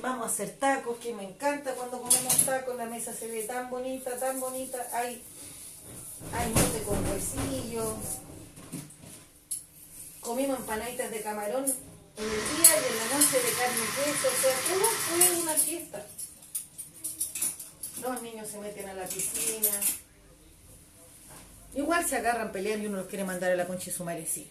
Vamos 0.00 0.26
a 0.26 0.30
hacer 0.30 0.56
tacos, 0.58 0.98
que 0.98 1.14
me 1.14 1.24
encanta 1.24 1.74
cuando 1.74 2.00
comemos 2.02 2.36
tacos, 2.44 2.76
la 2.76 2.86
mesa 2.86 3.14
se 3.14 3.28
ve 3.28 3.42
tan 3.44 3.70
bonita, 3.70 4.18
tan 4.18 4.40
bonita. 4.40 4.78
Hay, 4.92 5.24
hay 6.32 6.52
mote 6.52 6.82
con 6.82 6.98
huesillo. 7.08 7.96
Comimos 10.22 10.60
empanaditas 10.60 11.10
de 11.10 11.20
camarón 11.20 11.64
en 11.64 12.24
el 12.24 12.30
día 12.30 12.70
y 12.76 12.92
en 12.92 12.96
la 12.96 13.18
noche 13.18 13.36
de 13.42 13.52
carne 13.58 13.82
y 13.82 13.90
queso. 13.96 14.28
O 14.28 14.40
sea, 14.40 14.54
todo 14.68 14.86
fue 14.86 15.42
una 15.42 15.54
fiesta. 15.54 16.06
Los 18.00 18.22
niños 18.22 18.48
se 18.48 18.58
meten 18.58 18.88
a 18.88 18.94
la 18.94 19.04
piscina. 19.04 19.70
Igual 21.74 22.08
se 22.08 22.16
agarran 22.16 22.52
peleando 22.52 22.84
y 22.84 22.88
uno 22.88 22.98
los 22.98 23.08
quiere 23.08 23.24
mandar 23.24 23.50
a 23.50 23.56
la 23.56 23.66
concha 23.66 23.90
y 23.90 23.92
su 23.92 24.04
madre, 24.04 24.24
sí. 24.24 24.48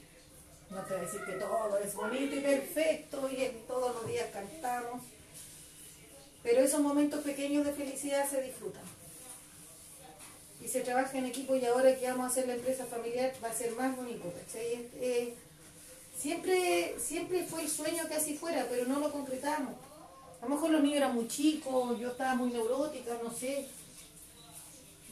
No 0.69 0.81
te 0.83 0.93
voy 0.93 1.03
a 1.03 1.05
decir 1.05 1.21
que 1.23 1.33
todo 1.33 1.77
es 1.77 1.95
bonito 1.95 2.35
y 2.35 2.39
perfecto 2.41 3.29
y 3.29 3.63
todos 3.65 3.95
los 3.95 4.07
días 4.07 4.27
cantamos. 4.33 5.01
Pero 6.43 6.61
esos 6.61 6.81
momentos 6.81 7.23
pequeños 7.23 7.65
de 7.65 7.71
felicidad 7.71 8.29
se 8.29 8.41
disfrutan. 8.41 8.83
Y 10.61 10.67
se 10.67 10.81
trabaja 10.81 11.17
en 11.17 11.27
equipo 11.27 11.55
y 11.55 11.65
ahora 11.65 11.97
que 11.97 12.07
vamos 12.07 12.25
a 12.25 12.27
hacer 12.27 12.47
la 12.47 12.55
empresa 12.55 12.85
familiar 12.85 13.31
va 13.41 13.49
a 13.49 13.53
ser 13.53 13.71
más 13.71 13.95
bonito. 13.95 14.33
Siempre, 16.21 16.95
siempre 16.99 17.45
fue 17.45 17.63
el 17.63 17.69
sueño 17.69 18.07
que 18.07 18.15
así 18.15 18.37
fuera, 18.37 18.67
pero 18.69 18.85
no 18.85 18.99
lo 18.99 19.11
concretamos. 19.11 19.73
A 20.41 20.45
lo 20.45 20.55
mejor 20.55 20.71
los 20.71 20.81
niños 20.81 20.97
eran 20.97 21.15
muy 21.15 21.27
chicos, 21.27 21.99
yo 21.99 22.09
estaba 22.09 22.35
muy 22.35 22.51
neurótica, 22.51 23.17
no 23.23 23.31
sé. 23.33 23.67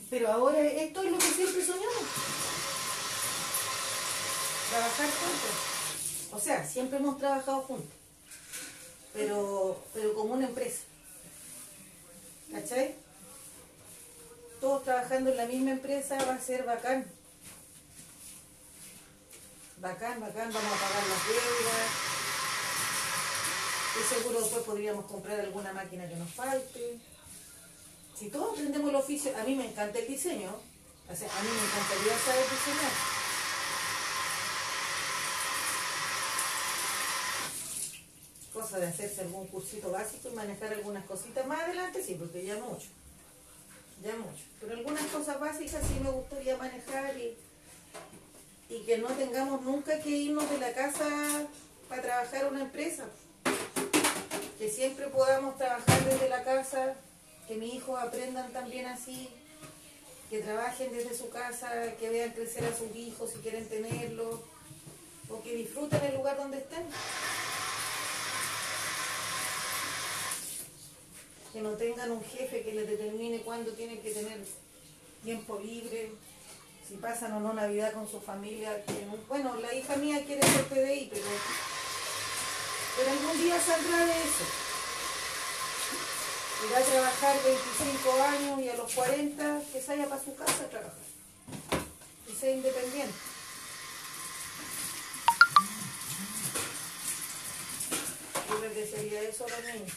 Pero 0.09 0.31
ahora 0.31 0.59
esto 0.59 1.03
es 1.03 1.11
lo 1.11 1.17
que 1.17 1.25
siempre 1.25 1.65
soñamos. 1.65 2.03
Trabajar 4.69 5.09
juntos. 5.09 6.31
O 6.31 6.39
sea, 6.39 6.65
siempre 6.65 6.99
hemos 6.99 7.17
trabajado 7.17 7.61
juntos. 7.61 7.93
Pero, 9.13 9.79
pero 9.93 10.13
como 10.13 10.33
una 10.33 10.47
empresa. 10.47 10.81
¿Cachai? 12.51 12.95
Todos 14.61 14.83
trabajando 14.83 15.31
en 15.31 15.37
la 15.37 15.45
misma 15.45 15.71
empresa 15.71 16.17
va 16.25 16.35
a 16.35 16.39
ser 16.39 16.65
bacán. 16.65 17.05
Bacán, 19.81 20.19
bacán, 20.19 20.51
vamos 20.51 20.73
a 20.73 20.87
pagar 20.87 21.07
las 21.07 21.25
deudas. 21.25 21.89
Y 23.95 24.13
seguro 24.13 24.41
después 24.41 24.63
podríamos 24.63 25.05
comprar 25.05 25.39
alguna 25.39 25.71
máquina 25.71 26.07
que 26.09 26.17
nos 26.17 26.29
falte. 26.31 26.99
Si 28.17 28.29
todos 28.29 28.51
aprendemos 28.51 28.89
el 28.89 28.95
oficio, 28.97 29.31
a 29.37 29.43
mí 29.43 29.55
me 29.55 29.69
encanta 29.69 29.99
el 29.99 30.07
diseño. 30.07 30.49
A 30.49 31.13
mí 31.13 31.17
me 31.17 31.63
encantaría 31.65 32.19
saber 32.19 32.45
diseñar. 32.49 32.91
Cosa 38.53 38.79
de 38.79 38.87
hacerse 38.87 39.21
algún 39.21 39.47
cursito 39.47 39.91
básico 39.91 40.27
y 40.29 40.35
manejar 40.35 40.73
algunas 40.73 41.05
cositas 41.05 41.47
más 41.47 41.61
adelante, 41.61 42.03
sí, 42.03 42.15
porque 42.15 42.45
ya 42.45 42.57
mucho. 42.57 42.87
Ya 44.03 44.13
mucho. 44.17 44.43
Pero 44.59 44.73
algunas 44.73 45.05
cosas 45.05 45.39
básicas 45.39 45.81
sí 45.87 46.01
me 46.03 46.09
gustaría 46.09 46.57
manejar 46.57 47.17
y, 47.17 47.37
y 48.69 48.81
que 48.81 48.99
no 48.99 49.07
tengamos 49.07 49.63
nunca 49.63 49.99
que 49.99 50.09
irnos 50.09 50.47
de 50.49 50.59
la 50.59 50.71
casa 50.73 51.47
para 51.89 52.01
trabajar 52.03 52.47
una 52.47 52.61
empresa. 52.61 53.05
Que 54.59 54.69
siempre 54.69 55.07
podamos 55.07 55.57
trabajar 55.57 56.05
desde 56.05 56.29
la 56.29 56.43
casa, 56.43 56.95
que 57.47 57.55
mis 57.55 57.73
hijos 57.73 57.99
aprendan 57.99 58.53
también 58.53 58.85
así, 58.85 59.29
que 60.29 60.41
trabajen 60.41 60.91
desde 60.91 61.17
su 61.17 61.29
casa, 61.29 61.95
que 61.99 62.09
vean 62.09 62.31
crecer 62.31 62.63
a 62.65 62.77
sus 62.77 62.95
hijos 62.95 63.31
si 63.31 63.39
quieren 63.39 63.67
tenerlos, 63.67 64.41
o 65.29 65.41
que 65.41 65.55
disfruten 65.55 66.03
el 66.03 66.15
lugar 66.15 66.37
donde 66.37 66.59
estén. 66.59 66.83
Que 71.51 71.61
no 71.61 71.71
tengan 71.71 72.11
un 72.11 72.23
jefe 72.23 72.61
que 72.61 72.73
les 72.73 72.87
determine 72.87 73.41
cuándo 73.41 73.71
tienen 73.71 73.99
que 74.01 74.11
tener 74.11 74.39
tiempo 75.23 75.59
libre, 75.59 76.11
si 76.89 76.97
pasan 76.97 77.33
o 77.33 77.39
no 77.39 77.53
Navidad 77.53 77.93
con 77.93 78.09
su 78.09 78.19
familia. 78.19 78.83
bueno, 79.27 79.53
la 79.61 79.71
hija 79.75 79.95
mía 79.97 80.25
quiere 80.25 80.41
ser 80.41 80.65
PDI, 80.65 81.09
pero, 81.13 81.27
pero 82.97 83.11
algún 83.11 83.43
día 83.43 83.61
saldrá 83.61 84.05
de 84.07 84.11
eso. 84.11 84.45
irá 86.67 86.79
a 86.79 86.81
trabajar 86.81 87.37
25 87.43 88.23
años 88.23 88.59
y 88.61 88.69
a 88.69 88.75
los 88.75 88.91
40 88.91 89.61
que 89.71 89.83
vaya 89.87 90.09
para 90.09 90.23
su 90.23 90.35
casa 90.35 90.63
a 90.63 90.69
trabajar. 90.69 90.97
Y 92.27 92.33
sea 92.33 92.51
independiente. 92.51 93.13
Yo 98.49 98.59
creo 98.59 98.73
que 98.73 99.29
eso 99.29 99.45
a 99.45 99.49
los 99.49 99.63
niños. 99.75 99.93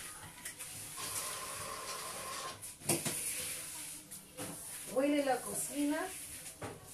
Huele 4.94 5.24
la 5.24 5.40
cocina 5.40 6.06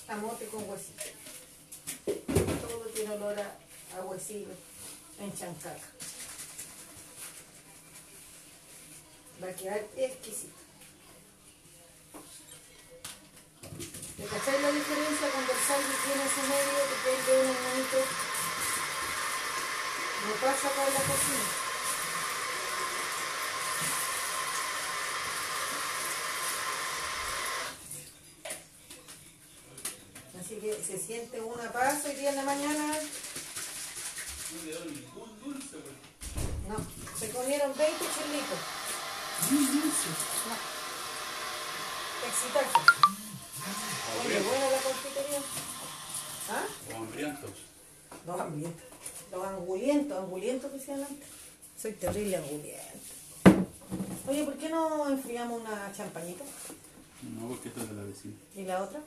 a 0.08 0.16
mote 0.16 0.46
con 0.46 0.68
huesito. 0.68 1.04
Todo 2.06 2.86
tiene 2.94 3.14
olor 3.14 3.38
a, 3.38 3.98
a 3.98 4.02
huesillo 4.04 4.54
en 5.20 5.34
chancaca. 5.34 5.88
Va 9.42 9.48
a 9.48 9.52
quedar 9.52 9.86
exquisito. 9.96 10.56
¿Le 14.18 14.24
cacháis 14.24 14.62
la 14.62 14.72
diferencia 14.72 15.30
cuando 15.30 15.52
el 15.52 15.58
salvi 15.58 15.94
tiene 16.04 16.24
su 16.28 16.40
medio 16.42 16.80
que 16.88 17.22
tiene 17.24 17.40
un 17.40 17.62
monito? 17.62 17.98
No 20.26 20.34
pasa 20.40 20.68
por 20.70 20.92
la 20.92 21.00
cocina. 21.00 21.67
Que 30.60 30.82
se 30.84 30.98
siente 30.98 31.40
una 31.40 31.70
paz 31.72 32.04
hoy 32.04 32.14
día 32.14 32.30
en 32.30 32.36
la 32.36 32.42
mañana. 32.42 32.94
No 34.54 34.64
le 34.64 34.72
doy 34.72 34.90
ningún 34.90 35.40
dulce. 35.40 35.76
No, 36.68 36.76
se 37.18 37.30
comieron 37.30 37.72
20 37.76 37.98
chilitos. 37.98 38.58
No. 39.50 40.56
Excitarse. 42.28 42.80
Oye, 44.24 44.40
buena 44.40 44.70
la 44.70 44.78
confitería. 44.78 45.40
¿Ah? 46.50 46.66
O 46.92 46.96
hambrientos. 46.96 47.50
Los 48.26 48.40
hambrientos. 48.40 48.84
Los 49.30 49.46
angulientos, 49.46 50.18
angulientos 50.18 50.70
que 50.70 50.78
decían 50.78 51.04
antes. 51.04 51.28
Soy 51.80 51.92
terrible 51.92 52.36
anguliento. 52.36 52.82
Oye, 54.26 54.44
¿por 54.44 54.56
qué 54.58 54.68
no 54.68 55.08
enfriamos 55.08 55.60
una 55.60 55.92
champañita? 55.92 56.44
No, 57.22 57.48
porque 57.48 57.68
esto 57.68 57.82
es 57.82 57.88
de 57.88 57.94
la 57.94 58.02
vecina. 58.02 58.34
¿Y 58.56 58.64
la 58.64 58.82
otra? 58.82 59.00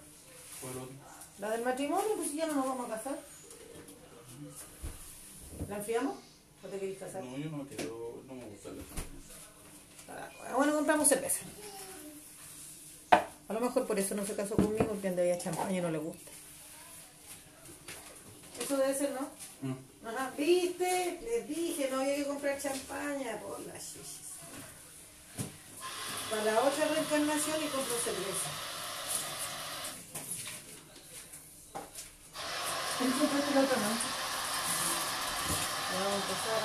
¿Cuál 0.62 0.78
otro? 0.78 1.11
¿La 1.42 1.50
del 1.50 1.64
matrimonio? 1.64 2.16
Pues 2.18 2.30
si 2.30 2.38
ya 2.38 2.46
no 2.46 2.54
nos 2.54 2.68
vamos 2.68 2.86
a 2.86 2.96
casar. 2.96 3.20
¿La 5.68 5.78
enfriamos? 5.78 6.16
¿O 6.64 6.68
te 6.68 6.80
querés 6.80 7.00
casar? 7.00 7.24
No, 7.24 7.36
yo 7.36 7.50
no 7.50 7.66
quiero, 7.66 8.22
no 8.28 8.36
me 8.36 8.46
gusta 8.46 8.70
la 8.70 8.84
Ah, 10.48 10.56
Bueno, 10.56 10.76
compramos 10.76 11.08
cerveza. 11.08 11.40
A 13.12 13.54
lo 13.54 13.60
mejor 13.60 13.88
por 13.88 13.98
eso 13.98 14.14
no 14.14 14.24
se 14.24 14.36
casó 14.36 14.56
conmigo, 14.56 14.86
porque 14.86 15.08
andaba 15.08 15.36
champaña 15.40 15.80
y 15.80 15.82
no 15.82 15.90
le 15.90 15.98
gusta. 15.98 16.32
Eso 18.62 18.78
debe 18.78 18.94
ser, 18.94 19.12
¿no? 19.12 19.28
Mm. 19.68 20.08
Ajá, 20.08 20.32
¿viste? 20.38 21.20
Les 21.24 21.48
dije, 21.48 21.90
no 21.90 22.02
había 22.02 22.18
que 22.18 22.28
comprar 22.28 22.62
champaña 22.62 23.40
por 23.40 23.60
las 23.62 23.84
chichis. 23.84 24.30
Para 26.30 26.44
la 26.44 26.60
otra 26.62 26.86
reencarnación 26.88 27.64
y 27.64 27.68
compro 27.68 27.96
cerveza. 27.98 28.71
¿Quién 33.02 33.14
compraste 33.14 33.56
la 33.56 33.62
otra 33.62 33.78
noche? 33.78 34.08
Vamos 35.92 36.12
a 36.12 36.16
empezar. 36.18 36.62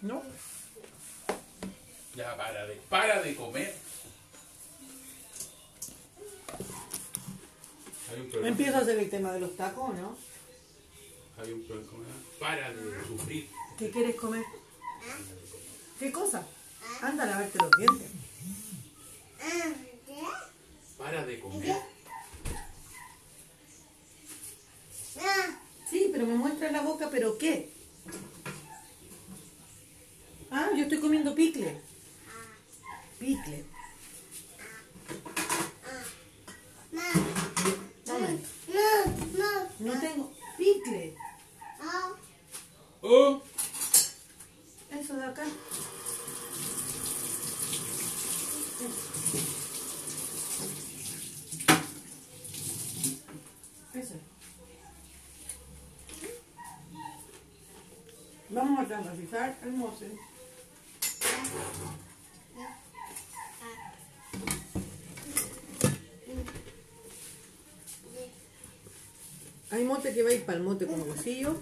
¿No? 0.00 0.22
Ya, 2.14 2.36
para 2.38 2.66
de, 2.66 2.76
para 2.88 3.20
de 3.20 3.36
comer. 3.36 3.75
Problema. 8.36 8.54
Empieza 8.54 8.78
a 8.78 8.80
hacer 8.82 8.98
el 8.98 9.08
tema 9.08 9.32
de 9.32 9.40
los 9.40 9.56
tacos, 9.56 9.94
¿no? 9.94 10.14
Hay 11.38 11.52
un 11.52 11.62
problema. 11.62 11.90
¿cómo 11.90 12.02
era? 12.02 12.12
Para 12.38 12.74
de 12.74 13.06
sufrir. 13.06 13.48
¿Qué 13.78 13.90
quieres 13.90 14.14
comer? 14.16 14.44
¿Qué 15.98 16.12
cosa? 16.12 16.46
Anda 17.00 17.22
a 17.22 17.26
lavarte 17.26 17.58
los 17.58 17.70
dientes. 17.78 18.10
Para 20.98 21.24
de 21.24 21.40
comer. 21.40 21.76
Sí, 25.88 26.10
pero 26.12 26.26
me 26.26 26.34
muestra 26.34 26.70
la 26.70 26.82
boca, 26.82 27.08
¿pero 27.10 27.38
qué? 27.38 27.70
Ah, 30.50 30.68
yo 30.76 30.82
estoy 30.82 31.00
comiendo 31.00 31.34
picle. 31.34 31.80
Picle. 33.18 33.64
No 39.78 40.00
tengo 40.00 40.32
picle. 40.56 41.14
¡Oh! 43.02 43.40
Eso 44.90 45.14
de 45.14 45.24
acá. 45.24 45.44
Eso. 53.94 54.14
Vamos 58.48 58.80
a 58.80 58.86
transversar 58.86 59.58
el 59.62 59.72
moce. 59.72 60.10
Hay 69.76 69.84
mote 69.84 70.14
que 70.14 70.22
va 70.22 70.30
a 70.30 70.32
ir 70.32 70.42
para 70.42 70.56
el 70.56 70.64
mote 70.64 70.86
con 70.86 71.02
huesillo. 71.02 71.54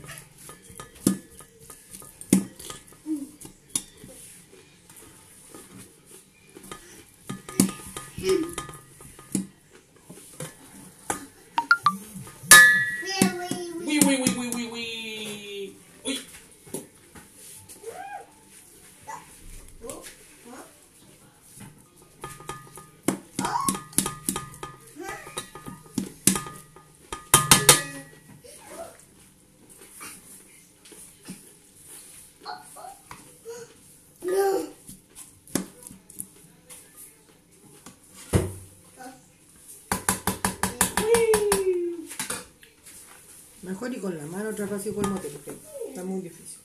Y 43.92 43.98
con 43.98 44.16
la 44.16 44.24
mano 44.24 44.48
otra 44.48 44.64
vez 44.64 44.82
con 44.94 45.04
el 45.04 45.10
mote 45.10 45.28
porque 45.28 45.52
está 45.88 46.04
muy 46.04 46.22
difícil. 46.22 46.58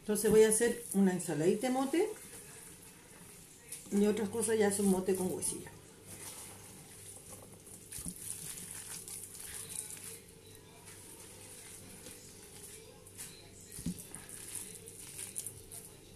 Entonces 0.00 0.30
voy 0.30 0.42
a 0.42 0.50
hacer 0.50 0.84
una 0.92 1.12
ensaladita 1.12 1.68
de 1.68 1.72
mote 1.72 2.08
y 3.92 4.06
otras 4.06 4.28
cosas 4.28 4.58
ya 4.58 4.70
son 4.70 4.86
mote 4.86 5.14
con 5.14 5.32
huesillo. 5.32 5.70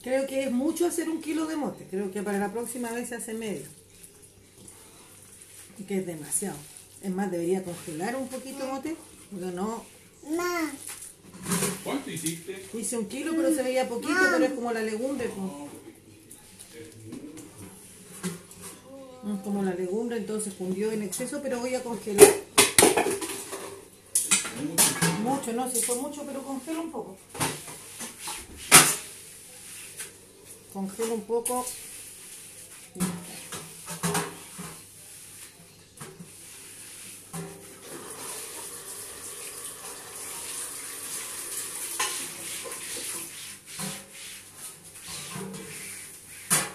Creo 0.03 0.27
que 0.27 0.45
es 0.45 0.53
mucho 0.53 0.87
hacer 0.87 1.09
un 1.09 1.23
kilo 1.23 1.47
de 1.47 1.57
mote. 1.57 1.87
Creo 1.91 2.11
que 2.11 2.23
para 2.23 2.39
la 2.39 2.53
próxima 2.53 2.93
vez 2.93 3.09
se 3.09 3.15
hace 3.15 3.33
medio. 3.33 3.67
Y 5.79 5.85
que 5.85 5.99
es 5.99 6.07
demasiado. 6.07 6.72
Es 7.03 7.11
más, 7.11 7.31
debería 7.31 7.65
congelar 7.65 8.17
un 8.17 8.29
poquito 8.29 8.67
mote. 8.67 8.97
Porque 9.31 9.47
no. 9.47 9.85
¿Cuánto 11.85 12.11
hiciste? 12.11 12.65
Hice 12.75 12.99
un 12.99 13.07
kilo, 13.07 13.33
pero 13.35 13.55
se 13.55 13.63
veía 13.63 13.89
poquito, 13.89 14.15
pero 14.33 14.45
es 14.45 14.53
como 14.53 14.73
la 14.73 14.83
legumbre. 14.83 15.29
pues. 15.29 15.73
Es 19.35 19.41
como 19.43 19.63
la 19.63 19.75
legumbre, 19.75 20.17
entonces 20.17 20.55
fundió 20.55 20.93
en 20.93 21.03
exceso, 21.03 21.41
pero 21.43 21.61
voy 21.61 21.75
a 21.75 21.83
congelar. 21.83 22.35
Mucho, 25.23 25.53
no, 25.53 25.71
si 25.71 25.81
fue 25.83 25.97
mucho, 25.97 26.25
pero 26.25 26.43
congelo 26.43 26.83
un 26.83 26.93
poco. 26.93 27.17
congelo 30.73 31.15
un 31.15 31.23
poco. 31.23 31.67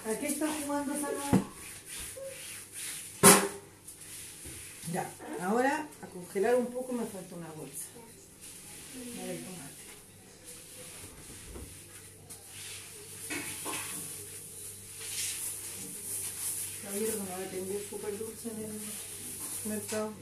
¿A 0.05 0.19
jugando 0.67 0.93
Salud? 0.93 1.41
Ya, 4.91 5.09
ahora 5.41 5.87
a 6.01 6.07
congelar 6.07 6.55
un 6.55 6.67
poco 6.67 6.91
me 6.91 7.05
falta 7.05 7.35
una 7.35 7.47
bolsa. 7.51 7.85
A 8.95 9.25
ver, 9.25 9.39
tomate. 9.43 9.83
Caballero 16.83 17.13
que 17.13 17.19
no 17.19 17.25
va 17.29 17.35
a 17.35 17.49
tener 17.49 17.89
súper 17.89 18.17
dulce 18.17 18.49
en 18.49 18.63
el 18.65 18.81
mercado. 19.69 20.13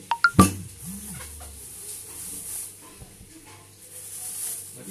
Para. 4.76 4.86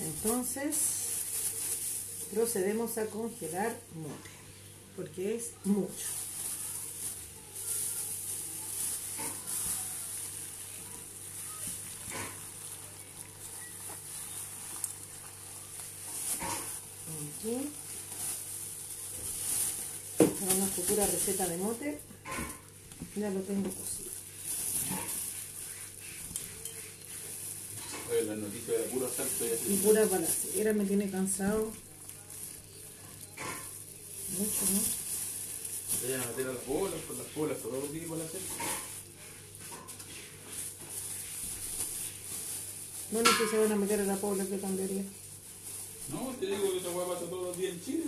Entonces, 0.00 0.89
procedemos 2.40 2.96
a 2.96 3.04
congelar 3.04 3.76
mote, 3.94 4.30
porque 4.96 5.36
es 5.36 5.50
mucho. 5.64 6.06
Aquí. 17.38 17.70
Para 20.18 20.54
una 20.54 20.66
futura 20.66 21.06
receta 21.06 21.46
de 21.48 21.56
mote, 21.58 21.98
ya 23.16 23.30
lo 23.30 23.40
tengo 23.40 23.68
cocido. 23.70 24.10
Oye, 28.10 28.22
las 28.24 28.36
noticias 28.38 28.78
de 28.78 28.84
puro 28.84 29.08
salto 29.08 29.44
y 29.44 29.48
Y 29.48 29.52
así. 29.52 29.80
pura 29.84 30.04
balacera 30.06 30.72
me 30.72 30.84
tiene 30.84 31.10
cansado. 31.10 31.72
Mucho, 34.40 34.64
¿no? 34.72 34.80
Se 36.00 36.06
vayan 36.06 36.22
a 36.22 36.26
meter 36.28 36.46
a 36.46 36.52
las 36.54 36.66
bolas, 36.66 37.00
con 37.06 37.18
las 37.18 37.34
bolas, 37.34 37.58
todo 37.58 37.78
lo 37.78 37.92
que 37.92 37.98
igual 37.98 38.22
hacer. 38.22 38.40
No, 43.10 43.20
no 43.20 43.30
sé 43.30 43.44
si 43.44 43.50
se 43.50 43.58
van 43.58 43.72
a 43.72 43.76
meter 43.76 44.00
a 44.00 44.04
la 44.04 44.16
pobla 44.16 44.46
que 44.46 44.58
cambiaría. 44.58 45.02
No, 46.08 46.34
te 46.40 46.46
digo 46.46 46.72
que 46.72 46.78
esa 46.78 46.88
hueá 46.88 47.06
pasa 47.06 47.26
todos 47.26 47.48
los 47.48 47.58
días 47.58 47.74
en 47.74 47.84
Chile. 47.84 48.04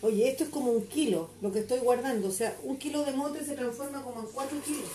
Oye, 0.00 0.30
esto 0.30 0.44
es 0.44 0.50
como 0.50 0.70
un 0.70 0.86
kilo, 0.86 1.28
lo 1.42 1.52
que 1.52 1.58
estoy 1.58 1.80
guardando. 1.80 2.28
O 2.28 2.32
sea, 2.32 2.56
un 2.62 2.78
kilo 2.78 3.04
de 3.04 3.12
mote 3.12 3.44
se 3.44 3.54
transforma 3.54 4.02
como 4.02 4.20
en 4.20 4.26
cuatro 4.28 4.58
kilos. 4.62 4.88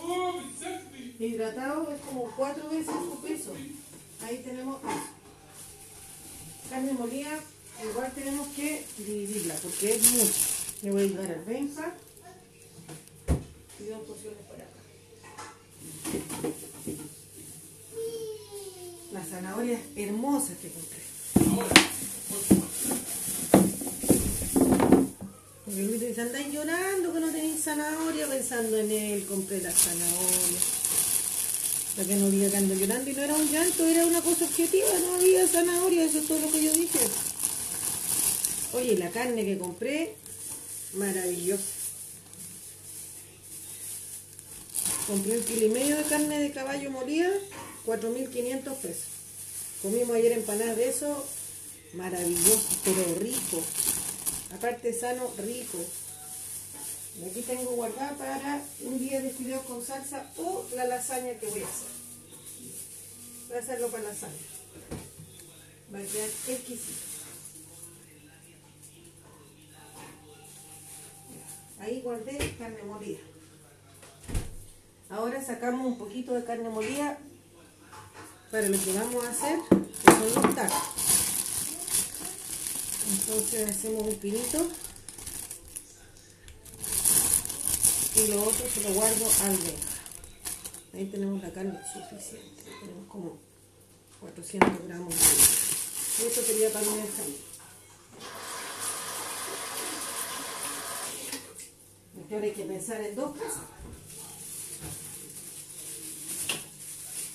¡Oh, 0.00 0.32
mi 0.32 0.56
sangre! 0.56 1.05
Hidratado 1.18 1.90
es 1.92 2.00
como 2.02 2.30
cuatro 2.36 2.68
veces 2.68 2.86
su 2.86 3.20
peso. 3.22 3.54
Ahí 4.22 4.38
tenemos 4.38 4.80
carne 6.68 6.92
molida. 6.92 7.40
Igual 7.90 8.12
tenemos 8.14 8.48
que 8.48 8.84
dividirla 8.98 9.54
porque 9.62 9.94
es 9.94 10.12
mucho. 10.12 10.32
Le 10.82 10.90
voy 10.90 11.02
a 11.02 11.04
ayudar 11.04 11.32
al 11.32 11.44
Benja. 11.44 11.94
Y 13.80 13.84
dos 13.84 14.02
porciones 14.02 14.40
para 14.48 14.64
acá. 14.64 14.72
Las 19.12 19.28
zanahorias 19.28 19.80
hermosas 19.94 20.56
que 20.58 20.70
compré. 20.70 21.00
Porque 25.64 25.82
dicen, 25.82 26.26
andan 26.26 26.52
llorando 26.52 27.12
que 27.12 27.20
no 27.20 27.30
tenéis 27.30 27.62
zanahoria, 27.62 28.26
pensando 28.28 28.76
en 28.76 28.90
él, 28.90 29.26
compré 29.26 29.60
las 29.62 29.74
zanahorias. 29.74 30.75
Para 31.96 32.08
que 32.08 32.16
no 32.16 32.28
diga 32.30 32.50
que 32.50 32.58
ando 32.58 32.74
llorando 32.74 33.10
y 33.10 33.14
no 33.14 33.22
era 33.22 33.34
un 33.34 33.50
llanto, 33.50 33.86
era 33.86 34.04
una 34.04 34.20
cosa 34.20 34.44
objetiva, 34.44 34.86
no 35.00 35.14
había 35.14 35.48
zanahoria, 35.48 36.04
eso 36.04 36.18
es 36.18 36.26
todo 36.26 36.38
lo 36.40 36.52
que 36.52 36.62
yo 36.62 36.72
dije. 36.74 36.98
Oye, 38.74 38.98
la 38.98 39.08
carne 39.08 39.46
que 39.46 39.56
compré, 39.56 40.14
maravillosa. 40.92 41.62
Compré 45.06 45.38
un 45.38 45.44
kilo 45.44 45.66
y 45.66 45.70
medio 45.70 45.96
de 45.96 46.02
carne 46.02 46.38
de 46.38 46.52
caballo 46.52 46.90
molida, 46.90 47.30
4.500 47.86 48.74
pesos. 48.76 49.04
Comimos 49.80 50.16
ayer 50.16 50.32
empanadas 50.32 50.76
de 50.76 50.90
eso, 50.90 51.24
maravilloso, 51.94 52.68
pero 52.84 53.14
rico. 53.20 53.62
Aparte 54.54 54.92
sano, 54.92 55.32
rico. 55.38 55.78
Aquí 57.24 57.40
tengo 57.42 57.70
guardada 57.70 58.12
para 58.16 58.62
un 58.82 58.98
día 58.98 59.22
de 59.22 59.30
fideos 59.30 59.64
con 59.64 59.82
salsa 59.82 60.30
o 60.36 60.66
la 60.74 60.86
lasaña 60.86 61.32
que 61.38 61.46
voy 61.46 61.62
a 61.62 61.64
hacer. 61.64 61.88
Voy 63.48 63.56
a 63.56 63.60
hacerlo 63.60 63.88
para 63.88 64.02
lasaña. 64.02 64.34
Va 65.94 65.98
a 65.98 66.02
quedar 66.02 66.28
exquisito. 66.28 67.00
Ahí 71.80 72.02
guardé 72.02 72.54
carne 72.58 72.82
molida. 72.82 73.18
Ahora 75.08 75.42
sacamos 75.42 75.86
un 75.86 75.98
poquito 75.98 76.34
de 76.34 76.44
carne 76.44 76.68
molida 76.68 77.18
para 78.50 78.68
lo 78.68 78.78
que 78.78 78.92
vamos 78.92 79.24
a 79.24 79.30
hacer, 79.30 79.58
que 79.70 80.12
son 80.12 80.42
los 80.44 80.54
tacos. 80.54 80.82
Entonces 83.08 83.70
hacemos 83.70 84.02
un 84.02 84.16
pinito 84.16 84.68
y 88.16 88.28
lo 88.28 88.42
otro 88.44 88.66
se 88.66 88.80
lo 88.80 88.94
guardo 88.94 89.26
al 89.42 89.56
Benja. 89.56 89.96
Ahí 90.94 91.06
tenemos 91.06 91.42
la 91.42 91.52
carne 91.52 91.78
suficiente. 91.92 92.62
Tenemos 92.80 93.06
como 93.08 93.38
400 94.20 94.88
gramos 94.88 95.14
de 95.14 95.66
y 96.18 96.26
esto 96.26 96.40
sería 96.40 96.72
para 96.72 96.86
desayuno. 96.86 97.36
Porque 102.14 102.34
ahora 102.34 102.46
hay 102.46 102.52
que 102.52 102.64
pensar 102.64 103.00
en 103.02 103.14
dos 103.14 103.36
cosas. 103.36 103.64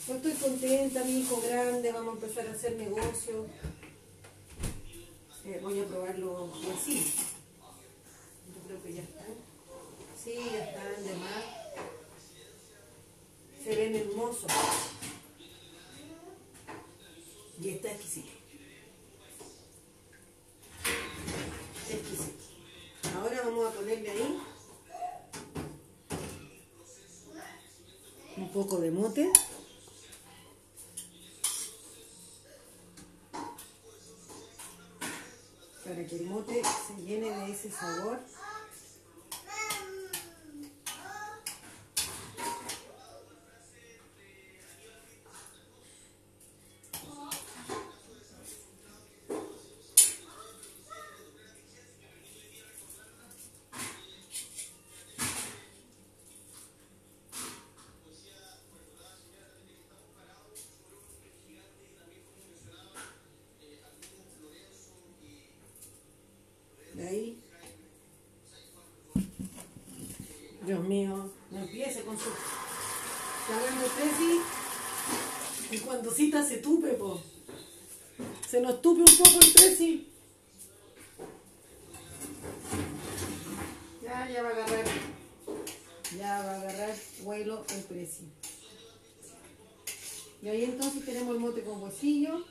Yo 0.07 0.15
estoy 0.15 0.33
contenta, 0.33 1.03
mi 1.03 1.19
hijo 1.19 1.41
grande, 1.41 1.91
vamos 1.91 2.15
a 2.15 2.25
empezar 2.25 2.47
a 2.47 2.51
hacer 2.51 2.75
negocio. 2.75 3.45
Eh, 5.45 5.59
voy 5.61 5.79
a 5.79 5.85
probarlo 5.85 6.51
así. 6.75 7.05
Yo 8.55 8.67
creo 8.67 8.83
que 8.83 8.93
ya 8.93 9.03
están. 9.03 9.40
Ya 10.23 10.65
están 10.65 11.03
de 11.03 11.15
más. 11.15 11.43
Se 13.63 13.75
ven 13.75 13.95
hermosos. 13.95 14.51
Y 17.59 17.69
está 17.69 17.91
exquisito. 17.91 18.29
Exquisito. 21.89 22.43
Ahora 23.17 23.41
vamos 23.45 23.67
a 23.67 23.71
ponerle 23.71 24.11
ahí 24.11 24.39
un 28.37 28.49
poco 28.49 28.79
de 28.79 28.91
mote. 28.91 29.31
para 35.83 36.07
que 36.07 36.15
el 36.15 36.27
mote 36.27 36.61
se 36.63 37.01
llene 37.01 37.29
de 37.31 37.51
ese 37.51 37.69
sabor. 37.69 38.19
Dios 70.71 70.87
mío, 70.87 71.29
no 71.49 71.59
empiece 71.59 72.01
con 72.03 72.17
su. 72.17 72.29
Hablando 72.29 73.87
Ceci. 73.89 74.39
Y 75.69 75.79
cuando 75.79 76.09
cita 76.09 76.47
se 76.47 76.59
tupe, 76.59 76.93
po. 76.93 77.21
Se 78.47 78.61
nos 78.61 78.81
tupe 78.81 79.01
un 79.01 79.17
poco 79.17 79.37
el 79.41 79.51
Ceci. 79.51 80.07
Ya, 84.01 84.29
ya 84.29 84.43
va 84.43 84.47
a 84.47 84.51
agarrar. 84.53 84.85
Ya 86.17 86.41
va 86.41 86.51
a 86.51 86.61
agarrar 86.61 86.95
vuelo 87.23 87.65
el 87.75 87.83
precio. 87.83 88.27
Y 90.41 90.47
ahí 90.47 90.63
entonces 90.63 91.03
tenemos 91.03 91.35
el 91.35 91.41
mote 91.41 91.63
con 91.65 91.83
huesillo. 91.83 92.45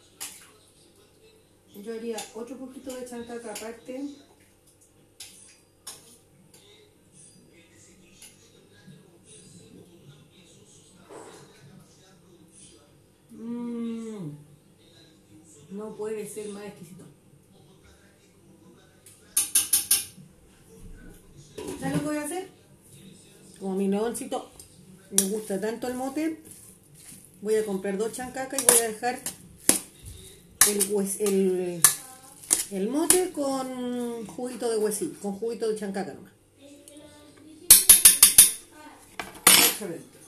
Yo 1.75 1.95
haría 1.95 2.23
otro 2.35 2.59
poquito 2.59 2.95
de 2.95 3.07
chancaca 3.07 3.51
aparte. 3.51 4.11
Puede 16.01 16.27
ser 16.27 16.49
más 16.49 16.65
exquisito. 16.65 17.05
¿Sabes 21.79 21.95
lo 21.95 22.01
que 22.01 22.07
voy 22.07 22.17
a 22.17 22.23
hacer? 22.23 22.49
Como 23.59 23.77
mi 23.77 23.87
leoncito 23.87 24.51
me 25.11 25.25
gusta 25.25 25.61
tanto 25.61 25.89
el 25.89 25.95
mote, 25.97 26.41
voy 27.43 27.57
a 27.57 27.67
comprar 27.67 27.99
dos 27.99 28.15
chancacas 28.15 28.63
y 28.63 28.65
voy 28.65 28.79
a 28.79 28.89
dejar 28.89 29.21
el, 31.19 31.83
el, 32.71 32.89
mote 32.89 33.31
con 33.33 34.27
juguito 34.27 34.71
de 34.71 34.79
huesillo, 34.79 35.21
con 35.21 35.35
juguito 35.35 35.69
de 35.69 35.77
chancaca 35.77 36.15
nomás. 36.15 36.33
Excelente. 39.69 40.20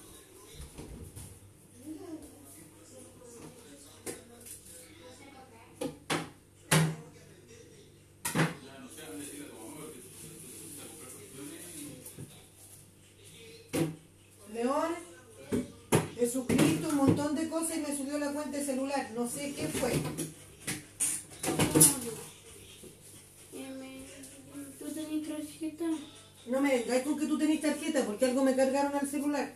He 16.23 16.31
suscrito 16.31 16.89
un 16.89 16.97
montón 16.97 17.35
de 17.35 17.49
cosas 17.49 17.79
y 17.79 17.81
me 17.81 17.97
subió 17.97 18.17
la 18.19 18.33
cuenta 18.33 18.59
de 18.59 18.65
celular. 18.65 19.11
No 19.15 19.29
sé 19.29 19.53
qué 19.55 19.67
fue. 19.67 19.91
¿Tú 24.79 24.87
tenés 24.95 25.29
tarjeta? 25.29 25.85
No 26.47 26.61
me 26.61 26.77
vengáis 26.77 27.03
con 27.03 27.19
que 27.19 27.27
tú 27.27 27.39
tenés 27.39 27.61
tarjeta 27.61 28.05
porque 28.05 28.27
algo 28.27 28.45
me 28.45 28.55
cargaron 28.55 28.95
al 28.95 29.09
celular. 29.09 29.53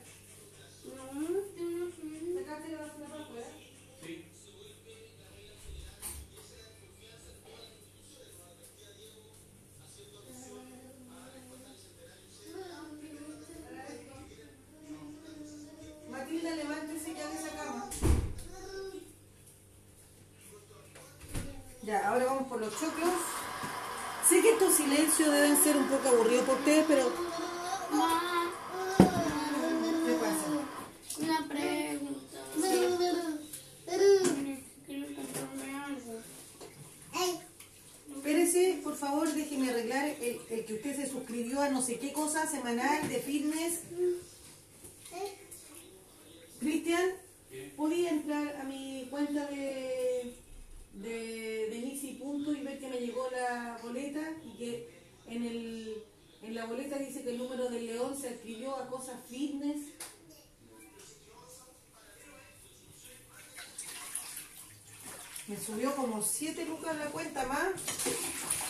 Como 66.06 66.22
7 66.22 66.64
lucas 66.66 66.96
la 66.96 67.06
cuenta 67.06 67.44
más, 67.46 67.72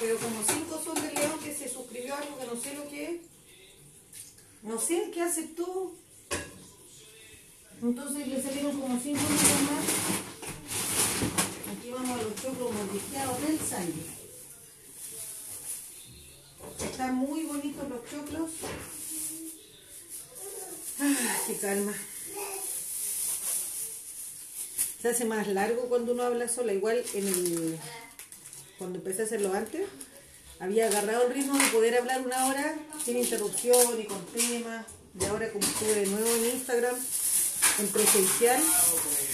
pero 0.01 0.17
como 0.17 0.43
5 0.43 0.83
son 0.83 0.95
del 0.95 1.15
León 1.15 1.39
que 1.43 1.55
se 1.55 1.69
suscribió 1.69 2.15
a 2.15 2.19
algo 2.19 2.39
que 2.39 2.47
no 2.47 2.57
sé 2.57 2.75
lo 2.75 2.89
que 2.89 3.05
es. 3.05 3.21
No 4.63 4.79
sé 4.81 5.11
qué 5.13 5.23
aceptó. 5.23 5.93
Entonces 7.83 8.27
le 8.27 8.43
salieron 8.43 8.81
como 8.81 8.99
5 8.99 9.21
lucas 9.21 9.63
más. 9.71 9.85
Aquí 11.77 11.91
vamos 11.91 12.19
a 12.19 12.23
los 12.23 12.35
choclos 12.37 12.73
mordisqueados 12.73 13.43
del 13.43 13.61
Sandy. 13.61 14.07
Están 16.91 17.15
muy 17.17 17.43
bonitos 17.45 17.89
los 17.89 18.11
choclos. 18.11 18.51
Ah, 21.01 21.37
qué 21.47 21.57
calma. 21.59 21.93
Se 25.07 25.13
hace 25.13 25.25
más 25.25 25.47
largo 25.47 25.83
cuando 25.83 26.15
uno 26.15 26.25
habla 26.25 26.49
sola. 26.49 26.73
Igual 26.73 27.01
en 27.15 27.29
el 27.29 27.79
cuando 28.77 28.99
empecé 28.99 29.23
a 29.23 29.25
hacerlo 29.27 29.55
antes, 29.55 29.87
había 30.59 30.89
agarrado 30.89 31.29
el 31.29 31.33
ritmo 31.33 31.57
de 31.57 31.65
poder 31.67 31.97
hablar 31.97 32.23
una 32.23 32.49
hora 32.49 32.75
sin 33.05 33.17
interrupción 33.17 34.01
y 34.01 34.05
con 34.07 34.27
temas. 34.27 34.85
Y 35.21 35.25
ahora 35.27 35.53
como 35.53 35.65
estuve 35.65 35.95
de 35.95 36.07
nuevo 36.07 36.27
en 36.27 36.47
Instagram, 36.47 36.97
en 37.79 37.87
presencial, 37.87 38.61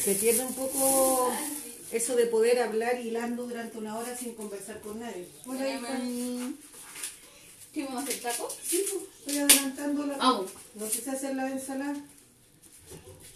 se 0.05 0.15
pierde 0.17 0.45
un 0.45 0.55
poco 0.55 1.33
eso 1.91 2.17
de 2.17 2.27
poder 2.27 2.61
hablar 2.61 3.01
hilando 3.01 3.47
durante 3.47 3.79
una 3.79 3.97
hora 3.97 4.15
sin 4.15 4.35
conversar 4.35 4.79
con 4.83 5.01
nadie. 5.01 5.27
Hija. 5.47 6.03
¿Qué 7.73 7.85
vamos 7.85 8.03
a 8.03 8.05
hacer 8.05 8.21
taco? 8.21 8.55
Sí, 8.63 8.85
pues, 8.93 9.05
estoy 9.21 9.39
adelantando 9.39 10.05
la... 10.05 10.19
Vamos. 10.19 10.51
No 10.75 10.87
quise 10.87 11.11
hacer 11.13 11.35
la 11.35 11.51
ensalada. 11.51 11.97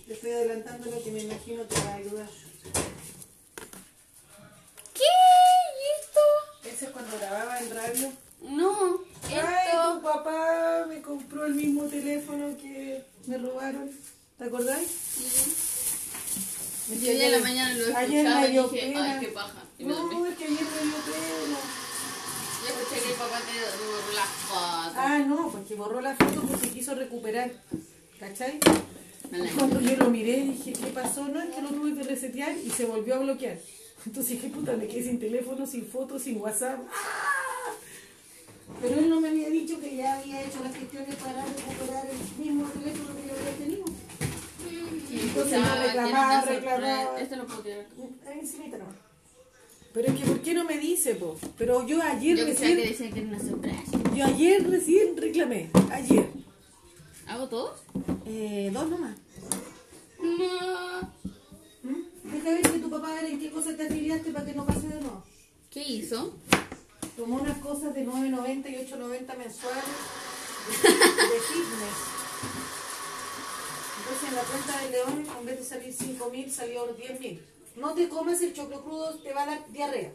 Le 0.07 0.15
estoy 0.15 0.31
adelantando 0.31 0.91
lo 0.91 1.03
que 1.03 1.11
me 1.11 1.21
imagino 1.23 1.63
te 1.65 1.75
va 1.81 1.91
a 1.91 1.95
ayudar. 1.97 2.29
¿Qué? 4.95 5.03
¿Y 5.83 5.85
esto? 6.01 6.21
Ese 6.65 6.85
es 6.87 6.91
cuando 6.93 7.19
grababa 7.19 7.59
en 7.59 7.75
radio. 7.75 8.13
No, 8.43 9.01
Ay, 9.25 9.35
esto. 9.69 9.95
tu 9.97 10.03
papá 10.03 10.85
me 10.89 11.03
compró 11.03 11.47
el 11.47 11.55
mismo 11.55 11.85
teléfono 11.85 12.57
que 12.57 13.03
me 13.27 13.39
robaron. 13.39 13.91
¿Te 14.39 14.45
acordáis? 14.45 14.89
Yo 16.89 17.11
hoy 17.11 17.21
en 17.21 17.33
la 17.33 17.39
mañana 17.41 17.75
lo 17.75 17.97
Ayer 17.97 18.19
escuchaba 18.27 18.41
me 18.43 18.49
y 18.49 18.53
dio 18.53 18.69
dije, 18.69 18.87
pena. 18.87 19.13
ay, 19.15 19.21
qué 19.21 19.29
paja. 19.33 19.63
Y 19.79 19.85
me 19.85 19.93
dormí. 19.95 20.15
No, 20.15 20.27
es 20.27 20.37
que 20.39 20.45
ayer 20.45 20.61
me 20.61 20.83
dio 20.83 20.97
pena. 21.05 21.59
Yo 22.63 22.69
escuché 22.69 23.03
que 23.03 23.09
el 23.11 23.15
papá 23.19 23.41
te 23.41 23.85
borró 23.87 24.13
las 24.15 24.29
fotos. 24.29 24.93
Ah, 24.97 25.19
no, 25.27 25.51
porque 25.51 25.75
borró 25.75 26.01
la 26.01 26.15
foto 26.15 26.43
porque 26.43 26.71
quiso 26.71 26.95
recuperar. 26.95 27.51
¿Cachai? 28.21 28.61
Cuando 29.57 29.81
yo 29.81 29.97
lo 29.97 30.11
miré 30.11 30.43
dije, 30.43 30.72
¿qué 30.72 30.87
pasó? 30.89 31.27
No, 31.29 31.41
es 31.41 31.55
que 31.55 31.62
lo 31.62 31.68
tuve 31.70 31.95
que 31.95 32.03
resetear 32.03 32.57
y 32.57 32.70
se 32.70 32.85
volvió 32.87 33.16
a 33.16 33.18
bloquear. 33.18 33.59
Entonces 34.05 34.33
dije, 34.33 34.49
puta, 34.49 34.77
me 34.77 34.87
quedé 34.87 35.05
sin 35.05 35.18
teléfono, 35.18 35.66
sin 35.66 35.85
fotos, 35.87 36.22
sin 36.22 36.41
WhatsApp. 36.41 36.81
¡Ah! 36.93 37.72
Pero 38.81 38.99
él 38.99 39.09
no 39.09 39.20
me 39.20 39.29
había 39.29 39.49
dicho 39.49 39.81
que 39.81 39.97
ya 39.97 40.18
había 40.18 40.43
hecho 40.43 40.62
las 40.62 40.74
gestiones 40.74 41.14
para 41.16 41.45
recuperar 41.45 42.07
el 42.07 42.45
mismo 42.45 42.64
teléfono 42.68 43.16
que 43.16 43.29
yo 43.29 43.35
había 43.35 43.57
tenido. 43.59 43.85
Entonces 45.11 45.61
no 45.61 45.83
reclamaba, 45.83 46.41
reclamaba. 46.43 47.20
lo 47.37 47.47
puedo 47.47 47.61
tirar. 47.61 47.87
Nomás. 47.97 48.97
Pero 49.93 50.09
es 50.09 50.20
que, 50.20 50.27
¿por 50.27 50.41
qué 50.43 50.53
no 50.53 50.64
me 50.64 50.79
dice, 50.79 51.14
po? 51.14 51.39
Pero 51.57 51.87
yo 51.87 52.03
ayer 52.03 52.37
Yo 52.37 52.45
recién, 52.45 52.77
que 52.77 52.89
decía 52.89 53.11
que 53.11 53.20
era 53.20 53.29
una 53.29 53.41
sorpresa. 53.41 53.83
yo 54.14 54.24
ayer 54.27 54.68
recién 54.68 55.16
reclamé. 55.16 55.70
Ayer. 55.91 56.27
¿Hago 57.27 57.49
todos? 57.49 57.81
Eh, 58.24 58.70
dos 58.72 58.89
nomás. 58.89 59.16
No. 60.20 61.01
¿Mm? 61.83 62.31
Deja 62.33 62.51
ver 62.51 62.62
que 62.62 62.79
tu 62.79 62.91
papá 62.91 63.14
ver 63.14 63.24
en 63.27 63.41
qué 63.41 63.51
cosa 63.51 63.77
te 63.77 63.87
afiliaste 63.87 64.31
para 64.31 64.47
que 64.47 64.55
no 64.55 64.64
pase 64.64 64.89
de 64.89 65.01
nuevo. 65.01 65.24
¿Qué 65.70 65.83
hizo? 65.83 66.35
Tomó 67.16 67.37
unas 67.37 67.59
cosas 67.59 67.95
de 67.95 68.07
9.90 68.07 68.70
y 68.70 68.93
8.90 68.93 69.37
mensuales 69.37 69.85
de, 70.66 70.89
de 70.89 71.41
fitness. 71.41 71.99
Entonces 73.99 74.29
en 74.29 74.35
la 74.35 74.43
cuenta 74.43 74.83
de 74.83 74.91
León, 74.91 75.27
en 75.41 75.47
vez 75.47 75.59
de 75.59 75.64
salir 75.64 75.95
5.000, 75.95 76.51
salió 76.51 76.97
10.000. 76.97 77.41
No 77.77 77.93
te 77.95 78.09
comas 78.09 78.41
el 78.41 78.55
choclo 78.55 78.83
crudo, 78.83 79.14
te 79.18 79.33
va 79.35 79.43
a 79.43 79.47
dar 79.47 79.72
diarrea. 79.72 80.12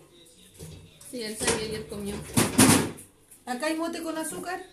Sí, 1.09 1.21
él 1.21 1.37
sabía 1.37 1.65
ayer 1.67 1.87
comió. 1.87 2.15
Acá 3.45 3.65
hay 3.67 3.75
mote 3.75 4.01
con 4.01 4.17
azúcar. 4.17 4.63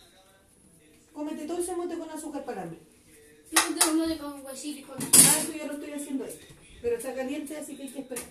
Cómete 1.13 1.47
todo 1.47 1.59
ese 1.59 1.75
mote 1.75 1.99
con 1.99 2.11
azúcar 2.11 2.45
para. 2.45 2.65
Yo 2.67 3.63
tengo 3.79 3.93
uno 3.93 4.07
de 4.07 4.19
con 4.19 4.45
huesillo 4.45 4.81
y 4.81 4.83
con 4.83 4.97
Ah, 5.01 5.39
eso 5.43 5.53
ya 5.53 5.67
lo 5.67 5.75
estoy 5.75 5.93
haciendo 5.93 6.25
ahí. 6.25 6.39
Pero 6.81 6.97
está 6.97 7.15
caliente, 7.15 7.57
así 7.57 7.77
que 7.77 7.83
hay 7.85 7.89
que 7.89 8.01
esperar. 8.01 8.25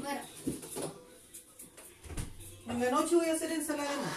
Bueno, 0.00 0.20
En 2.68 2.80
la 2.80 2.90
noche 2.90 3.16
voy 3.16 3.26
a 3.26 3.34
hacer 3.34 3.52
ensalada 3.52 3.90
de 3.90 3.96
mote. 3.96 4.08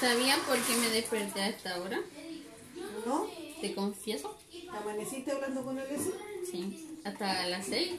¿Sabían 0.00 0.40
por 0.40 0.58
qué 0.58 0.76
me 0.76 0.88
desperté 0.90 1.40
a 1.40 1.48
esta 1.48 1.80
hora? 1.80 2.00
¿No? 3.06 3.28
¿Te 3.60 3.74
confieso? 3.74 4.36
¿Amaneciste 4.70 5.30
hablando 5.30 5.62
con 5.62 5.78
él 5.78 5.86
ese? 5.90 6.12
Sí. 6.50 6.98
Hasta 7.04 7.46
las 7.48 7.66
6. 7.66 7.92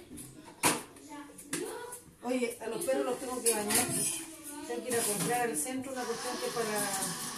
Oye, 2.24 2.58
a 2.62 2.68
los 2.68 2.84
perros 2.86 3.06
los 3.06 3.20
tengo 3.20 3.42
que 3.42 3.52
bañar. 3.52 3.88
Tengo 4.68 4.84
que 4.84 4.90
ir 4.90 4.96
a 4.96 5.04
comprar 5.04 5.42
al 5.42 5.58
centro 5.58 5.92
una 5.92 6.04
cuestión 6.04 6.38
que 6.38 6.46
es 6.48 6.54
para... 6.54 7.31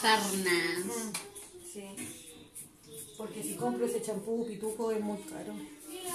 Sarna. 0.00 0.50
Mm, 0.84 1.12
Sí. 1.72 1.84
Porque 3.18 3.42
si 3.42 3.54
compro 3.54 3.84
ese 3.84 4.00
champú 4.00 4.46
pituco 4.46 4.90
es 4.90 5.00
muy 5.00 5.18
caro. 5.18 5.52
¿Y 5.54 6.06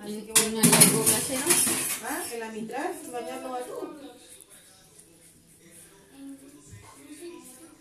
Así 0.00 0.22
que 0.22 0.32
voy 0.32 0.52
no 0.52 0.60
hay 0.60 0.70
algo 0.70 1.04
casero? 1.04 1.42
Ah, 2.04 2.22
el 2.32 2.40
bañarlo 3.10 3.54
a 3.54 3.60
todos. 3.60 3.96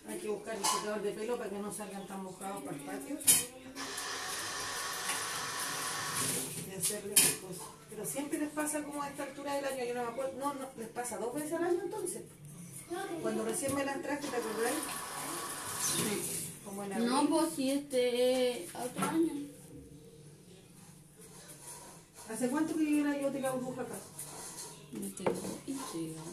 Hay 0.07 0.19
que 0.19 0.29
buscar 0.29 0.55
el 0.55 0.65
secador 0.65 1.01
de 1.03 1.11
pelo 1.11 1.37
para 1.37 1.49
que 1.49 1.59
no 1.59 1.71
salgan 1.71 2.07
tan 2.07 2.23
mojados 2.23 2.63
para 2.63 2.75
el 2.75 2.83
patio. 2.83 3.17
Y 6.67 6.75
hacerle 6.75 7.13
cosas. 7.13 7.67
Pero 7.89 8.05
siempre 8.05 8.39
les 8.39 8.49
pasa 8.49 8.83
como 8.83 9.03
a 9.03 9.09
esta 9.09 9.23
altura 9.23 9.55
del 9.55 9.65
año, 9.65 9.85
yo 9.85 9.93
no 9.93 10.03
me 10.03 10.09
acuerdo. 10.09 10.39
No, 10.39 10.53
no, 10.55 10.69
les 10.77 10.89
pasa 10.89 11.17
dos 11.17 11.33
veces 11.35 11.53
al 11.53 11.65
año 11.65 11.81
entonces. 11.83 12.23
Cuando 13.21 13.45
recién 13.45 13.73
me 13.75 13.85
las 13.85 14.01
traje, 14.01 14.21
¿te 14.27 14.35
acordáis? 14.35 14.75
Como 16.65 16.83
en 16.83 16.93
abril. 16.93 17.09
No, 17.09 17.29
pues 17.29 17.53
si 17.55 17.71
este 17.71 18.63
es 18.65 18.75
otro 18.75 19.05
año. 19.05 19.31
¿Hace 22.29 22.49
cuánto 22.49 22.75
que 22.75 22.83
viene 22.83 23.21
yo 23.21 23.31
de 23.31 23.39
la 23.41 23.51
burbuja 23.51 23.81
acá? 23.81 23.95
No 24.93 25.07
tengo 25.15 25.31
idea. 25.67 26.23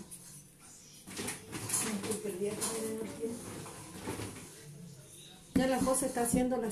Me 1.85 1.93
estoy 1.93 2.17
perdiendo 2.23 2.63
en 2.79 2.93
el 3.07 3.13
tiempo. 3.15 3.39
Ya 5.55 5.67
la 5.67 5.81
José 5.83 6.07
está 6.07 6.23
haciendo 6.23 6.57
la. 6.57 6.69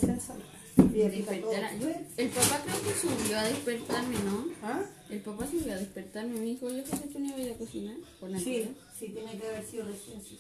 Yo- 1.81 1.89
el 2.17 2.29
papá 2.31 2.63
creo 2.65 2.83
que 2.83 2.95
subió 3.01 3.39
a 3.39 3.43
despertarme, 3.45 4.19
¿no? 4.25 4.47
¿Ah? 4.63 4.83
El 5.11 5.21
papá 5.21 5.47
subió 5.47 5.73
a 5.75 5.77
despertarme. 5.77 6.35
Me 6.39 6.47
dijo, 6.47 6.71
yo 6.71 6.85
creo 6.85 7.03
que 7.03 7.09
tú 7.09 7.19
no 7.19 7.39
ibas 7.39 7.57
a 7.57 7.59
cocinar. 7.59 7.97
Por 8.21 8.31
la 8.31 8.39
Sí, 8.39 8.69
sí, 8.99 9.09
tiene 9.09 9.39
que 9.39 9.47
haber 9.47 9.65
sido 9.65 9.87
recién. 9.87 10.23
Sí. 10.23 10.37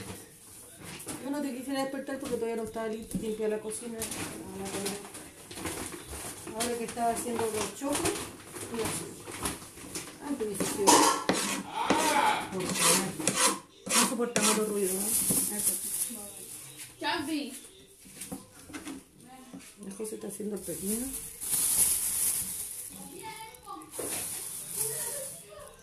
Yo 1.24 1.30
no 1.30 1.40
te 1.40 1.54
quisiera 1.54 1.82
despertar 1.82 2.18
porque 2.18 2.36
todavía 2.36 2.56
no 2.56 2.64
estaba 2.64 2.88
listo, 2.88 3.18
limpia 3.18 3.48
la 3.48 3.60
cocina. 3.60 3.98
la. 3.98 4.04
Ahora 6.54 6.78
que 6.78 6.84
estaba 6.84 7.10
haciendo 7.10 7.42
los 7.42 7.76
chocos 7.76 7.98
y 7.98 8.80
así. 8.80 9.04
Antes 10.26 10.46
hubiese 10.46 10.64
sido. 10.64 10.86
No 13.86 14.08
soportamos 14.08 14.58
los 14.58 14.68
ruidos. 14.68 14.94
¿no? 14.94 15.00
Chavi. 17.00 17.52
La 19.86 19.94
José 19.94 20.14
está 20.16 20.28
haciendo 20.28 20.56
el 20.56 20.62
pepino. 20.62 21.06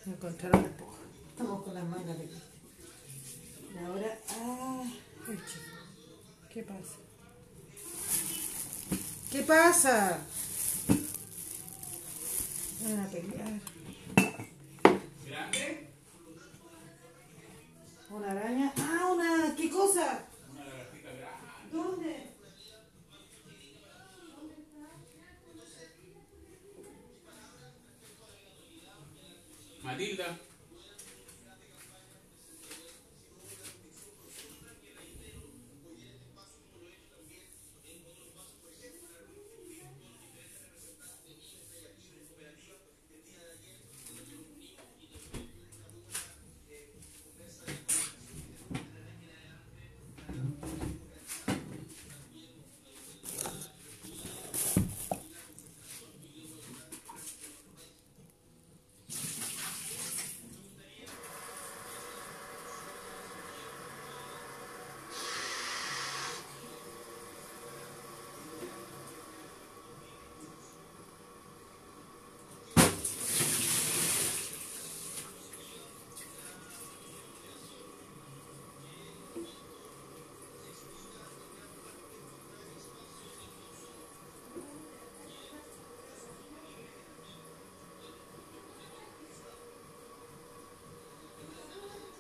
Me 0.05 0.13
encontraron 0.13 0.61
la 0.61 0.67
esponja. 0.67 0.99
Estamos 1.29 1.63
con 1.63 1.73
las 1.73 1.83
mangas 1.85 2.17
de 2.19 2.25
Y 2.25 3.77
ahora, 3.85 4.19
ah, 4.29 4.83
ay, 5.27 5.39
chico. 5.47 5.75
¿Qué 6.55 6.63
pasa? 6.63 6.95
¿Qué 9.29 9.41
pasa? 9.41 10.19
Van 12.81 12.99
a 13.01 13.09
pelear. 13.09 13.59
¿Grande? 15.25 15.89
Una 18.09 18.31
araña. 18.31 18.73
Ah, 18.77 19.11
una. 19.11 19.53
¿Qué 19.57 19.69
cosa? 19.69 20.23
Una 20.53 20.63
lagartija 20.63 21.11
grande. 21.11 21.73
¿Dónde? 21.73 22.31
Matilda. 29.83 30.39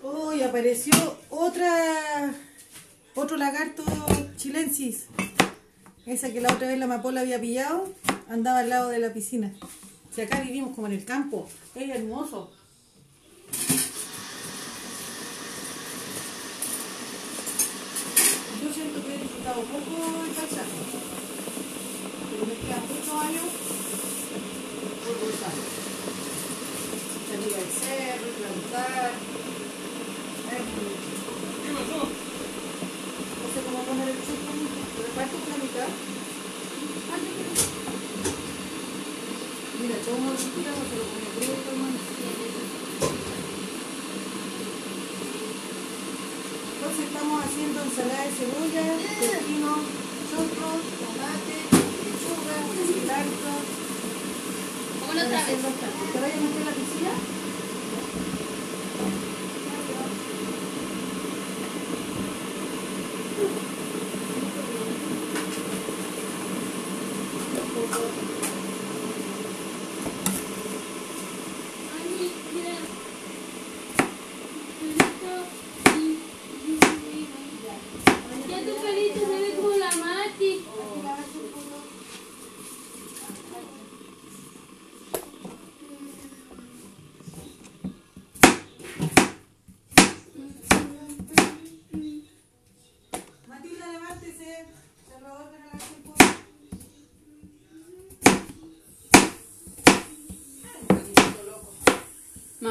Uy, 0.07 0.34
apareció 0.45 0.93
otra, 1.29 2.33
otro 3.15 3.37
lagarto 3.37 3.83
chilensis. 4.37 5.05
Esa 6.05 6.31
que 6.31 6.39
la 6.39 6.53
otra 6.53 6.67
vez 6.67 6.77
la 6.77 6.85
amapola 6.85 7.21
había 7.21 7.41
pillado, 7.41 7.91
andaba 8.29 8.59
al 8.59 8.69
lado 8.69 8.89
de 8.89 8.99
la 8.99 9.11
piscina. 9.11 9.53
Si 10.13 10.21
acá 10.21 10.39
vivimos 10.41 10.75
como 10.75 10.87
en 10.87 10.93
el 10.93 11.03
campo, 11.03 11.49
es 11.73 11.89
hermoso. 11.89 12.53
Yo 18.61 18.73
siento 18.73 19.03
que 19.03 19.15
he 19.15 19.17
disfrutado 19.17 19.61
poco 19.61 20.23
el 20.25 20.31
paisaje, 20.31 20.79
pero 22.31 22.45
me 22.45 22.53
quedan 22.53 22.81
muchos 22.87 23.25
años 23.25 23.45
por 25.03 25.15
gozar. 25.19 25.55
Salir 27.29 27.55
al 27.55 27.69
cerro, 27.71 28.27
plantar. 28.37 29.64
Entonces 46.75 47.05
estamos 47.07 47.43
haciendo 47.43 47.83
ensalada 47.83 48.23
de 48.23 48.31
cebolla, 48.31 48.83
pepino, 49.19 49.73
tomate, 50.31 51.57
lechuga, 52.05 52.57
cilantro. 52.87 53.53
¿Cómo 55.01 55.11
lo 55.13 55.19
¿Te 55.19 55.27
vayas 56.19 56.37
a 56.37 56.41
meter 56.41 56.63
la 56.65 56.71
piscina? 56.71 57.11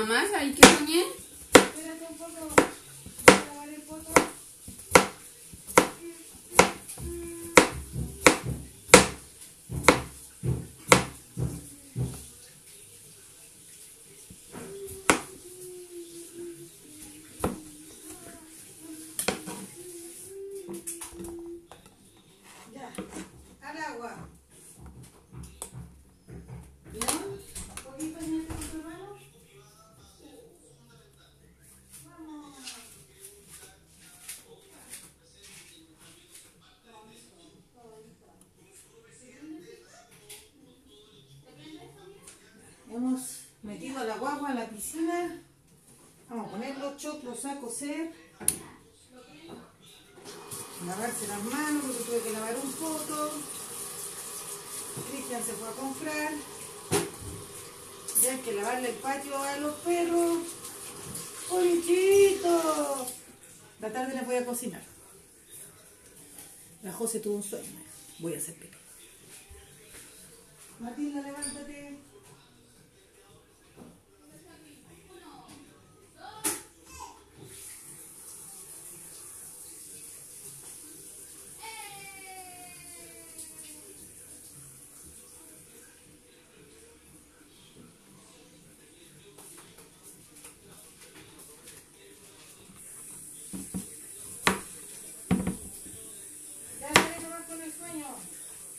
Mamá, 0.06 0.22
¿sabes 0.30 0.54
qué 0.54 0.68
soñé? 0.68 1.13
Vamos 42.94 43.48
a 44.48 44.54
la 44.54 44.68
piscina. 44.68 45.42
Vamos 46.30 46.46
a 46.46 46.50
poner 46.52 46.78
los 46.78 46.96
choclos 46.96 47.44
a 47.44 47.58
cocer. 47.58 48.12
Lavarse 50.86 51.26
las 51.26 51.42
manos 51.42 51.82
porque 51.84 52.04
tuve 52.04 52.20
que 52.20 52.32
lavar 52.32 52.56
un 52.56 52.72
poco. 52.72 53.30
Cristian 55.10 55.42
se 55.42 55.52
fue 55.54 55.68
a 55.68 55.72
comprar. 55.72 56.32
Ya 58.22 58.30
hay 58.30 58.38
que 58.38 58.52
lavarle 58.52 58.90
el 58.90 58.96
patio 58.96 59.38
a 59.38 59.56
los 59.56 59.74
perros. 59.76 60.38
¡Polichito! 61.50 63.06
La 63.80 63.92
tarde 63.92 64.14
les 64.14 64.24
voy 64.24 64.36
a 64.36 64.46
cocinar. 64.46 64.82
La 66.84 66.92
José 66.92 67.18
tuvo 67.18 67.36
un 67.36 67.42
sueño. 67.42 67.82
Voy 68.20 68.34
a 68.34 68.38
hacer 68.38 68.54
pipí. 68.54 68.73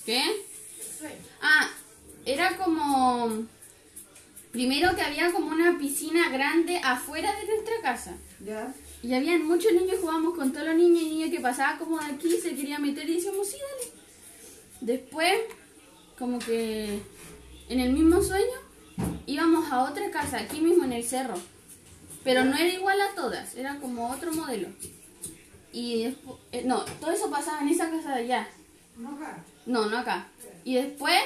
¿Qué? 0.06 0.24
Ah, 1.42 1.70
era 2.26 2.58
como... 2.58 3.46
Primero 4.52 4.96
que 4.96 5.02
había 5.02 5.32
como 5.34 5.48
una 5.52 5.78
piscina 5.78 6.30
grande 6.30 6.80
afuera 6.82 7.36
de 7.38 7.46
nuestra 7.46 7.82
casa. 7.82 8.16
Ya. 8.40 8.74
Y 9.04 9.14
habían 9.14 9.46
muchos 9.46 9.74
niños, 9.74 9.98
jugábamos 10.00 10.34
con 10.36 10.54
todos 10.54 10.68
los 10.68 10.76
niños 10.76 11.04
y 11.04 11.10
niñas 11.10 11.30
que 11.30 11.42
pasaban 11.42 11.78
como 11.78 12.00
de 12.00 12.06
aquí, 12.06 12.38
se 12.38 12.56
quería 12.56 12.80
meter 12.80 13.10
y 13.10 13.16
decíamos, 13.16 13.48
sí, 13.50 13.58
dale. 13.58 13.92
Después, 14.80 15.34
como 16.18 16.40
que 16.40 17.02
en 17.68 17.80
el 17.82 17.92
mismo 17.92 18.22
sueño, 18.22 18.46
íbamos 19.26 19.70
a 19.72 19.84
otra 19.84 20.10
casa, 20.10 20.38
aquí 20.38 20.62
mismo 20.62 20.86
en 20.86 20.94
el 20.94 21.04
cerro. 21.04 21.36
Pero 22.24 22.46
no 22.46 22.56
era 22.56 22.70
igual 22.74 23.00
a 23.02 23.14
todas, 23.14 23.56
era 23.56 23.78
como 23.80 24.10
otro 24.10 24.32
modelo. 24.32 24.70
Y 25.74 26.06
despu- 26.06 26.38
eh, 26.54 26.64
no, 26.66 26.86
todo 27.02 27.12
eso 27.12 27.30
pasaba 27.30 27.62
en 27.62 27.70
esa 27.70 27.92
casa 27.92 28.16
de 28.16 28.22
allá. 28.24 28.48
No 28.98 29.16
acá. 29.16 29.44
No, 29.66 29.90
no 29.90 29.98
acá. 29.98 30.28
Y 30.64 30.76
después 30.76 31.22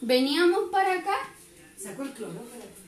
veníamos 0.00 0.70
para 0.70 0.94
acá. 0.94 1.16
Sacó 1.76 2.02
el 2.02 2.12
cloro. 2.12 2.32
espérate. 2.32 2.82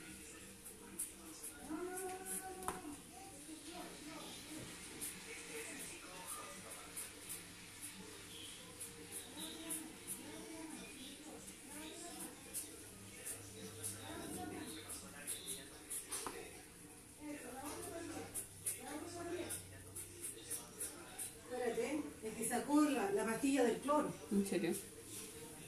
Espérate, 21.51 22.03
es 22.25 22.35
que 22.35 22.49
sacó 22.49 22.81
la, 22.83 23.11
la 23.13 23.25
pastilla 23.25 23.65
del 23.65 23.79
cloro. 23.79 24.13
En 24.31 24.47
serio. 24.47 24.73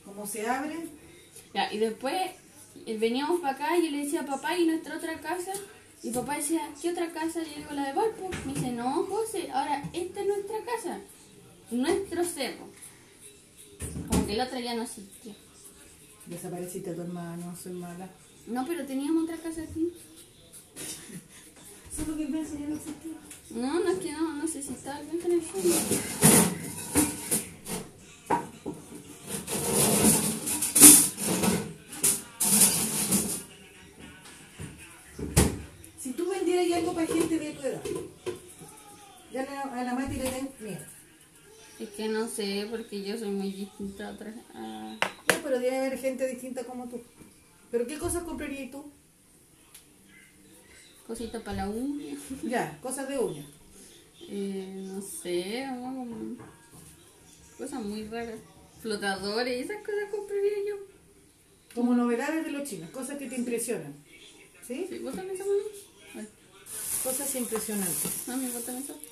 Como 0.04 0.25
se 0.36 0.46
abre, 0.46 0.76
Ya, 1.54 1.72
y 1.72 1.78
después 1.78 2.14
eh, 2.84 2.98
veníamos 2.98 3.40
para 3.40 3.54
acá 3.54 3.78
y 3.78 3.86
yo 3.86 3.90
le 3.90 4.04
decía 4.04 4.20
a 4.20 4.26
papá 4.26 4.56
y 4.58 4.66
nuestra 4.66 4.96
otra 4.96 5.18
casa. 5.20 5.52
Y 6.02 6.10
papá 6.10 6.36
decía, 6.36 6.60
¿qué 6.80 6.90
otra 6.90 7.10
casa? 7.10 7.40
Y 7.42 7.46
yo 7.46 7.56
digo, 7.56 7.72
la 7.72 7.86
de 7.86 7.94
Valpo. 7.94 8.28
Me 8.44 8.52
dice, 8.52 8.72
no, 8.72 9.04
José, 9.04 9.50
ahora 9.50 9.82
esta 9.94 10.20
es 10.20 10.26
nuestra 10.26 10.58
casa. 10.64 11.00
Nuestro 11.70 12.22
cerro. 12.22 12.68
Como 14.08 14.26
que 14.26 14.36
la 14.36 14.44
otra 14.44 14.60
ya 14.60 14.74
no 14.74 14.82
existía. 14.82 15.34
desapareciste 16.26 16.90
a 16.90 16.94
tu 16.94 17.00
hermano, 17.00 17.56
soy 17.56 17.72
mala. 17.72 18.08
No, 18.46 18.66
pero 18.66 18.84
teníamos 18.84 19.24
otra 19.24 19.38
casa 19.38 19.62
aquí. 19.62 19.92
Solo 21.96 22.16
que 22.16 22.26
beso 22.26 22.58
ya 22.58 22.66
no 22.66 22.76
existía. 22.76 23.16
No, 23.50 23.80
no 23.80 23.90
es 23.90 23.98
que 23.98 24.12
no, 24.12 24.34
no 24.34 24.46
sé 24.46 24.62
si 24.62 24.74
estaba 24.74 25.00
bien 25.00 25.18
en 25.24 25.32
el 25.32 25.42
fondo. 25.42 25.74
Sé, 42.36 42.66
porque 42.70 43.02
yo 43.02 43.16
soy 43.18 43.30
muy 43.30 43.50
distinta 43.52 44.08
a 44.08 44.12
otras. 44.12 44.34
a- 44.54 44.96
Ya, 45.28 45.40
pero 45.42 45.58
debe 45.58 45.78
haber 45.78 45.98
gente 45.98 46.26
distinta 46.28 46.64
como 46.64 46.88
tú. 46.88 47.00
¿Pero 47.70 47.86
qué 47.86 47.98
cosas 47.98 48.22
comprarías 48.24 48.70
tú? 48.70 48.90
cositas 51.06 51.40
para 51.42 51.58
la 51.58 51.68
uña. 51.70 52.16
Ya, 52.42 52.78
cosas 52.82 53.08
de 53.08 53.16
uña. 53.18 53.46
Eh, 54.28 54.82
no 54.86 55.00
sé, 55.00 55.64
cosas 57.58 57.80
muy 57.82 58.04
raras. 58.08 58.38
Flotadores, 58.82 59.64
esas 59.64 59.78
cosas 59.84 60.10
compraría 60.10 60.58
yo. 60.68 60.76
Como 61.74 61.94
novedades 61.94 62.44
de 62.44 62.50
los 62.52 62.68
chinos, 62.68 62.90
cosas 62.90 63.18
que 63.18 63.28
te 63.28 63.36
impresionan. 63.36 63.94
¿Sí? 64.66 64.86
¿Sí? 64.88 64.98
¿Vos 64.98 65.14
también 65.14 65.38
sabes? 65.38 66.26
Cosas 67.04 67.32
impresionantes. 67.36 68.26
Mami, 68.26 68.48
vos 68.50 68.64
también 68.64 68.86
sabes. 68.86 69.02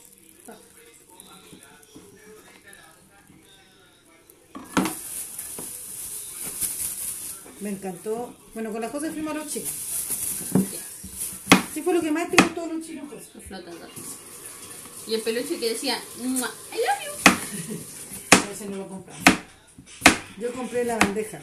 Me 7.64 7.70
encantó. 7.70 8.36
Bueno, 8.52 8.70
con 8.72 8.82
las 8.82 8.90
cosas 8.90 9.14
fuimos 9.14 9.34
a 9.34 9.38
los 9.38 9.50
chinos. 9.50 9.70
¿Sí 11.72 11.80
fue 11.80 11.94
lo 11.94 12.02
que 12.02 12.10
más 12.10 12.28
te 12.30 12.36
gustó 12.42 12.66
de 12.66 12.74
los 12.74 12.86
chinos? 12.86 13.10
Los 13.10 13.44
flotadores. 13.44 13.96
Y 15.06 15.14
el 15.14 15.22
peluche 15.22 15.58
que 15.58 15.70
decía, 15.70 15.98
"Mua, 16.18 16.50
I 16.74 16.76
love 16.76 18.42
A 18.44 18.48
veces 18.50 18.68
no 18.68 18.76
lo 18.76 18.86
compramos. 18.86 19.24
Yo 20.38 20.52
compré 20.52 20.84
la 20.84 20.98
bandeja. 20.98 21.40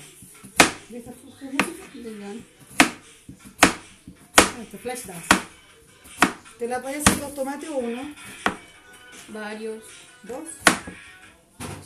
¿De 0.89 0.99
esta 0.99 1.11
you. 1.11 2.43
Ah, 4.38 4.61
Este 4.61 4.78
flash 4.78 5.05
dance. 5.05 5.28
¿Te 6.59 6.67
la 6.67 6.84
parecen 6.84 7.19
dos 7.19 7.34
tomates 7.34 7.67
o 7.67 7.78
uno? 7.78 8.13
Varios. 9.30 9.84
¿Dos? 10.22 10.47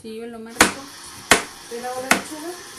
Sí, 0.02 0.18
yo 0.18 0.28
lo 0.28 0.40
más 0.40 0.54
rico. 0.56 0.82
¿Te 1.70 1.80
la 1.80 1.88
la 1.88 2.02
lechuga? 2.02 2.75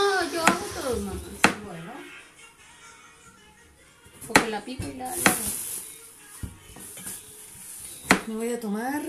No, 0.00 0.32
yo 0.32 0.40
hago 0.40 0.66
todo, 0.74 0.96
mamá. 1.00 1.20
Bueno. 1.66 1.92
Porque 4.26 4.48
la 4.48 4.64
pico 4.64 4.84
y 4.88 4.94
la, 4.94 5.14
la. 5.14 5.34
Me 8.26 8.34
voy 8.36 8.52
a 8.52 8.60
tomar. 8.60 9.02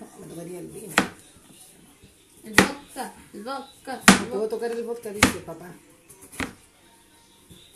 Oh, 0.00 0.18
me 0.20 0.26
tocaría 0.26 0.60
el 0.60 0.68
vino. 0.68 0.94
El 2.44 2.54
vodka, 2.54 3.12
el 3.34 3.44
vodka. 3.44 4.00
el 4.32 4.42
a 4.42 4.48
tocar 4.48 4.70
el 4.70 4.82
vodka, 4.84 5.10
dice 5.10 5.40
papá. 5.40 5.70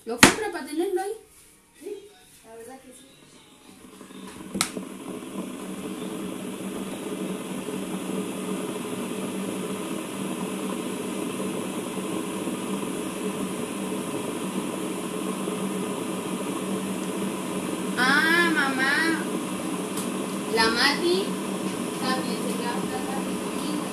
Lo 0.06 0.18
compro 0.18 0.52
para 0.52 0.66
tenerlo 0.66 1.02
ahí. 1.02 1.12
La 2.46 2.54
verdad 2.56 2.80
que 2.80 2.92
sí. 2.92 3.06
Ah, 17.98 18.50
mamá. 18.54 18.94
La 20.54 20.66
Mati 20.68 21.24
también 22.00 22.38
se 22.44 22.52
queda 22.58 22.72
hasta 22.76 22.98
la 23.08 23.16
comida. 23.24 23.86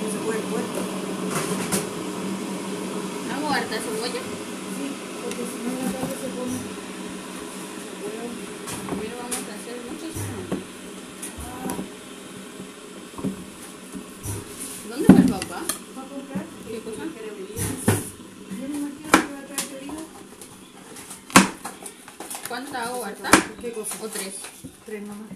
No 0.00 0.06
se 0.10 0.18
puede 0.24 0.40
puesto. 0.40 0.80
¿Hago 3.34 3.46
harta 3.50 3.76
cebolla? 3.76 4.22
Sí, 4.76 4.86
porque 5.22 5.42
si 5.44 5.56
no 5.62 5.68
en 5.70 5.76
la 5.84 5.90
tarde 5.92 6.14
se 6.16 6.28
pone. 6.34 6.58
Primero 8.88 9.16
vamos 9.18 9.36
a 9.36 9.54
hacer 9.54 9.76
muchos 9.84 10.12
zapatos. 10.16 10.58
¿Dónde 14.90 15.06
va 15.12 15.20
el 15.20 15.30
papá? 15.30 15.60
¿Va 15.96 16.02
a 16.02 16.06
comprar? 16.06 16.44
¿Qué 16.66 16.80
cosa? 16.80 17.02
Yo 18.60 18.68
me 18.68 18.76
imagino 18.76 19.10
que 19.10 19.32
va 19.32 19.38
a 19.38 19.46
traer 19.46 19.66
pedido. 19.70 20.02
¿Cuánta 22.48 22.82
hago, 22.82 23.00
Barta? 23.00 23.30
¿Qué 23.60 23.72
cosa? 23.72 23.89
¿O 24.02 24.08
tres? 24.08 24.34
Tres 24.86 25.02
nomás. 25.02 25.28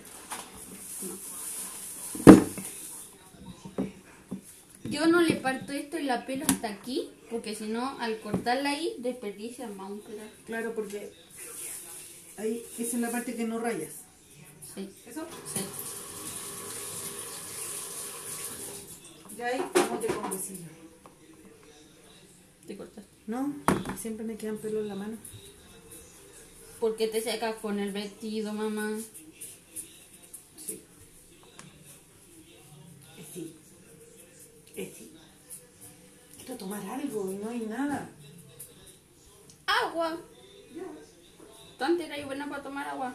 Yo 4.84 5.06
no 5.06 5.20
le 5.22 5.36
parto 5.36 5.72
esto 5.72 5.96
en 5.96 6.06
la 6.06 6.24
pelo 6.24 6.44
hasta 6.48 6.68
aquí, 6.68 7.10
porque 7.30 7.54
si 7.54 7.66
no, 7.66 7.98
al 7.98 8.20
cortarla 8.20 8.70
ahí, 8.70 8.94
desperdicia 8.98 9.66
más 9.68 9.90
un 9.90 10.00
pedazo. 10.00 10.30
Claro, 10.46 10.74
porque 10.74 11.12
ahí 12.36 12.64
esa 12.78 12.96
es 12.96 13.02
la 13.02 13.10
parte 13.10 13.34
que 13.34 13.44
no 13.44 13.58
rayas. 13.58 13.92
Sí, 14.74 14.88
¿Eso? 15.06 15.26
sí. 15.54 15.60
Ya 19.36 19.46
ahí 19.46 19.58
no 19.58 19.98
te 19.98 20.06
con 20.06 20.32
huesillo. 20.32 20.68
Te 22.66 22.76
cortas. 22.76 23.04
No, 23.26 23.52
siempre 24.00 24.24
me 24.24 24.36
quedan 24.36 24.58
pelos 24.58 24.82
en 24.82 24.88
la 24.88 24.94
mano. 24.94 25.16
¿Por 26.84 26.96
qué 26.96 27.08
te 27.08 27.22
secas 27.22 27.54
con 27.62 27.78
el 27.78 27.92
vestido, 27.92 28.52
mamá? 28.52 28.98
Sí. 30.54 30.82
Sí. 33.32 33.56
Es 34.76 34.94
sí. 34.94 35.10
Quiero 36.36 36.58
tomar 36.58 36.86
algo 36.86 37.32
y 37.32 37.36
no 37.36 37.48
hay 37.48 37.60
nada. 37.60 38.10
¡Agua! 39.66 40.18
¿Tú 41.78 41.84
antes 41.84 42.06
eras 42.06 42.26
buena 42.26 42.50
para 42.50 42.62
tomar 42.62 42.86
agua? 42.86 43.14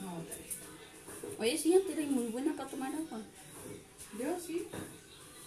No. 0.00 0.22
Oye, 1.40 1.58
sí, 1.58 1.74
antes 1.74 1.98
eras 1.98 2.12
muy 2.12 2.28
buena 2.28 2.54
para 2.54 2.70
tomar 2.70 2.94
agua. 2.94 3.22
Yo 4.20 4.38
sí. 4.38 4.68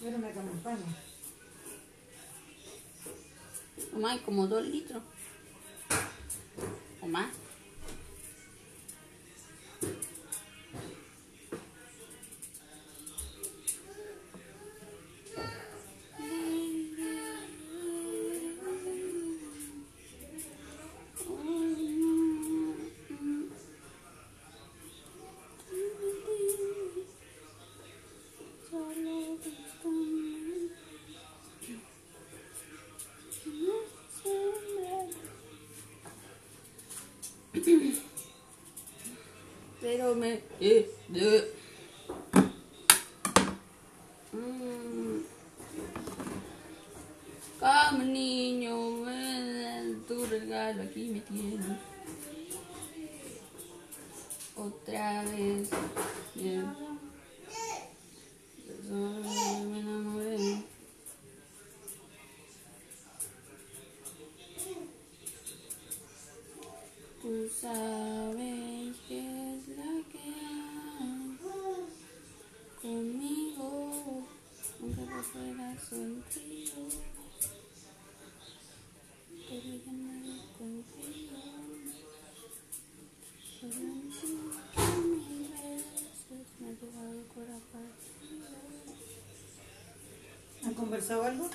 Yo 0.02 0.12
no 0.12 0.18
me 0.18 0.28
acompaño. 0.28 1.09
Hay 4.08 4.20
como 4.20 4.48
dos 4.48 4.66
litros. 4.66 5.04
O 7.02 7.08
más. 7.08 7.28
¿Han 91.10 91.18
conversado 91.18 91.24
algo? 91.24 91.50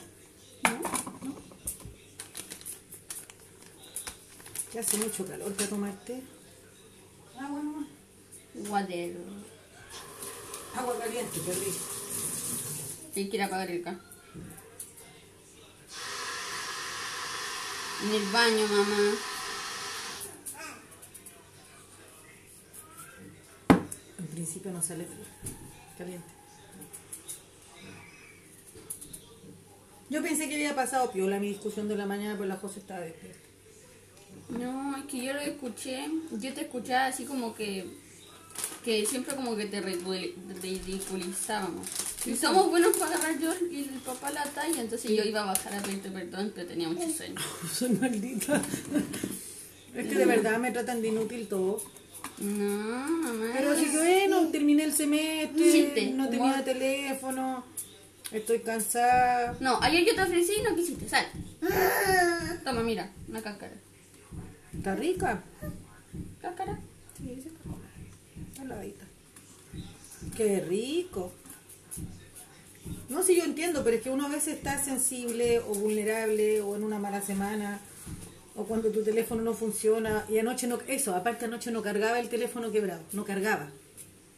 ¿No? 0.65 1.35
Que 4.73 4.79
hace 4.81 4.97
mucho 4.97 5.27
calor 5.27 5.53
para 5.55 5.69
tomar 5.69 5.93
té. 6.05 6.23
Ah, 7.39 7.49
bueno, 7.49 7.87
Guadero. 8.55 9.21
agua 10.75 10.99
caliente, 10.99 11.41
qué 11.45 11.53
rico. 11.53 13.37
Ir 13.37 13.43
a 13.43 13.47
apagar 13.47 13.71
el 13.71 13.83
ca. 13.83 13.97
En 18.03 18.11
el 18.11 18.27
baño, 18.33 18.67
mamá. 18.67 19.15
En 24.19 24.27
principio 24.27 24.73
no 24.73 24.83
sale 24.83 25.07
caliente. 25.97 26.34
Yo 30.15 30.23
pensé 30.23 30.49
que 30.49 30.55
había 30.55 30.77
pasado 30.77 31.11
piola 31.11 31.41
mi 31.41 31.49
discusión 31.49 31.89
de 31.89 31.97
la 31.97 32.07
mañana, 32.07 32.35
pero 32.37 32.47
la 32.49 32.55
José 32.57 32.79
estaba 32.79 33.01
despierta. 33.01 33.39
No, 34.49 34.97
es 34.97 35.05
que 35.07 35.25
yo 35.25 35.33
lo 35.33 35.41
escuché. 35.41 36.05
Yo 36.31 36.55
te 36.55 36.61
escuchaba 36.61 37.07
así 37.07 37.25
como 37.25 37.53
que. 37.53 37.85
Que 38.85 39.05
siempre 39.07 39.35
como 39.35 39.57
que 39.57 39.67
te 39.67 39.83
ridicu- 39.83 40.35
ridiculizábamos. 40.63 41.89
Y 42.27 42.37
somos 42.37 42.71
buenos 42.71 42.97
para 42.97 43.17
agarrar 43.17 43.41
yo 43.41 43.53
y 43.71 43.81
el 43.81 44.01
papá 44.05 44.31
la 44.31 44.45
talla, 44.45 44.81
entonces 44.83 45.11
yo 45.11 45.25
iba 45.25 45.43
a 45.43 45.47
bajar 45.47 45.75
a 45.75 45.83
pedirte 45.83 46.11
perdón, 46.11 46.53
pero 46.55 46.69
tenía 46.69 46.89
mucho 46.89 47.11
sueño. 47.11 47.35
Soy 47.73 47.91
maldita. 47.91 48.63
Es 49.95 50.09
que 50.09 50.15
de 50.17 50.27
verdad 50.27 50.59
me 50.59 50.73
tratan 50.73 51.01
de 51.03 51.09
inútil 51.09 51.47
todo. 51.47 51.81
No, 52.39 53.09
mamá. 53.09 53.51
Pero 53.57 53.77
sí 53.79 53.85
que 53.93 53.97
bueno, 53.97 54.49
terminé 54.49 54.83
el 54.85 54.93
semestre, 54.93 56.11
no 56.17 56.29
tenía 56.29 56.65
teléfono, 56.65 57.54
estoy 58.39 58.61
cansada. 58.61 59.57
No, 59.61 59.81
ayer 59.83 60.05
yo 60.05 60.15
te 60.15 60.23
ofrecí 60.23 60.53
y 60.59 60.63
no 60.63 60.75
quisiste, 60.75 61.09
sal. 61.09 61.27
Toma, 62.65 62.83
mira, 62.83 63.11
una 63.29 63.43
cáscara. 63.43 63.75
¿Está 64.77 64.95
rica? 64.95 65.43
¿Cáscara? 66.41 66.79
Sí, 67.19 67.33
está 67.39 67.51
buena. 67.65 67.85
Está 68.49 68.65
lavadita. 68.65 69.05
Qué 70.37 70.61
rico. 70.61 71.33
No, 73.09 73.23
sí, 73.23 73.37
yo 73.37 73.45
entiendo, 73.45 73.83
pero 73.85 73.97
es 73.97 74.03
que 74.03 74.11
uno 74.11 74.27
a 74.27 74.31
veces 74.31 74.57
está 74.57 74.83
sensible 74.83 75.61
o 75.61 75.75
vulnerable 75.75 76.61
o 76.61 76.77
en 76.77 76.85
una 76.85 76.99
mala 76.99 77.23
semana 77.23 77.81
o 78.57 78.65
cuando 78.65 78.91
tu 78.91 79.03
teléfono 79.03 79.43
no 79.43 79.55
funciona 79.55 80.25
y 80.29 80.39
anoche 80.39 80.67
no, 80.67 80.79
eso, 80.87 81.15
aparte 81.15 81.47
anoche 81.47 81.71
no 81.71 81.83
cargaba 81.83 82.21
el 82.21 82.29
teléfono 82.29 82.71
quebrado, 82.71 83.03
no 83.13 83.25
cargaba. 83.25 83.69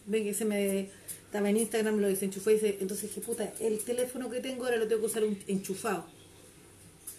Ven 0.07 0.25
que 0.25 0.35
se 0.35 0.45
me 0.45 0.89
estaba 1.37 1.51
en 1.51 1.57
Instagram, 1.59 1.99
lo 2.01 2.09
desenchufé 2.09 2.53
y 2.53 2.55
dice, 2.55 2.79
entonces 2.81 3.11
dije, 3.11 3.21
puta, 3.21 3.53
el 3.61 3.79
teléfono 3.81 4.31
que 4.31 4.41
tengo 4.41 4.65
ahora 4.65 4.79
lo 4.79 4.89
tengo 4.89 5.03
que 5.03 5.07
usar 5.09 5.23
un- 5.23 5.39
enchufado. 5.47 6.07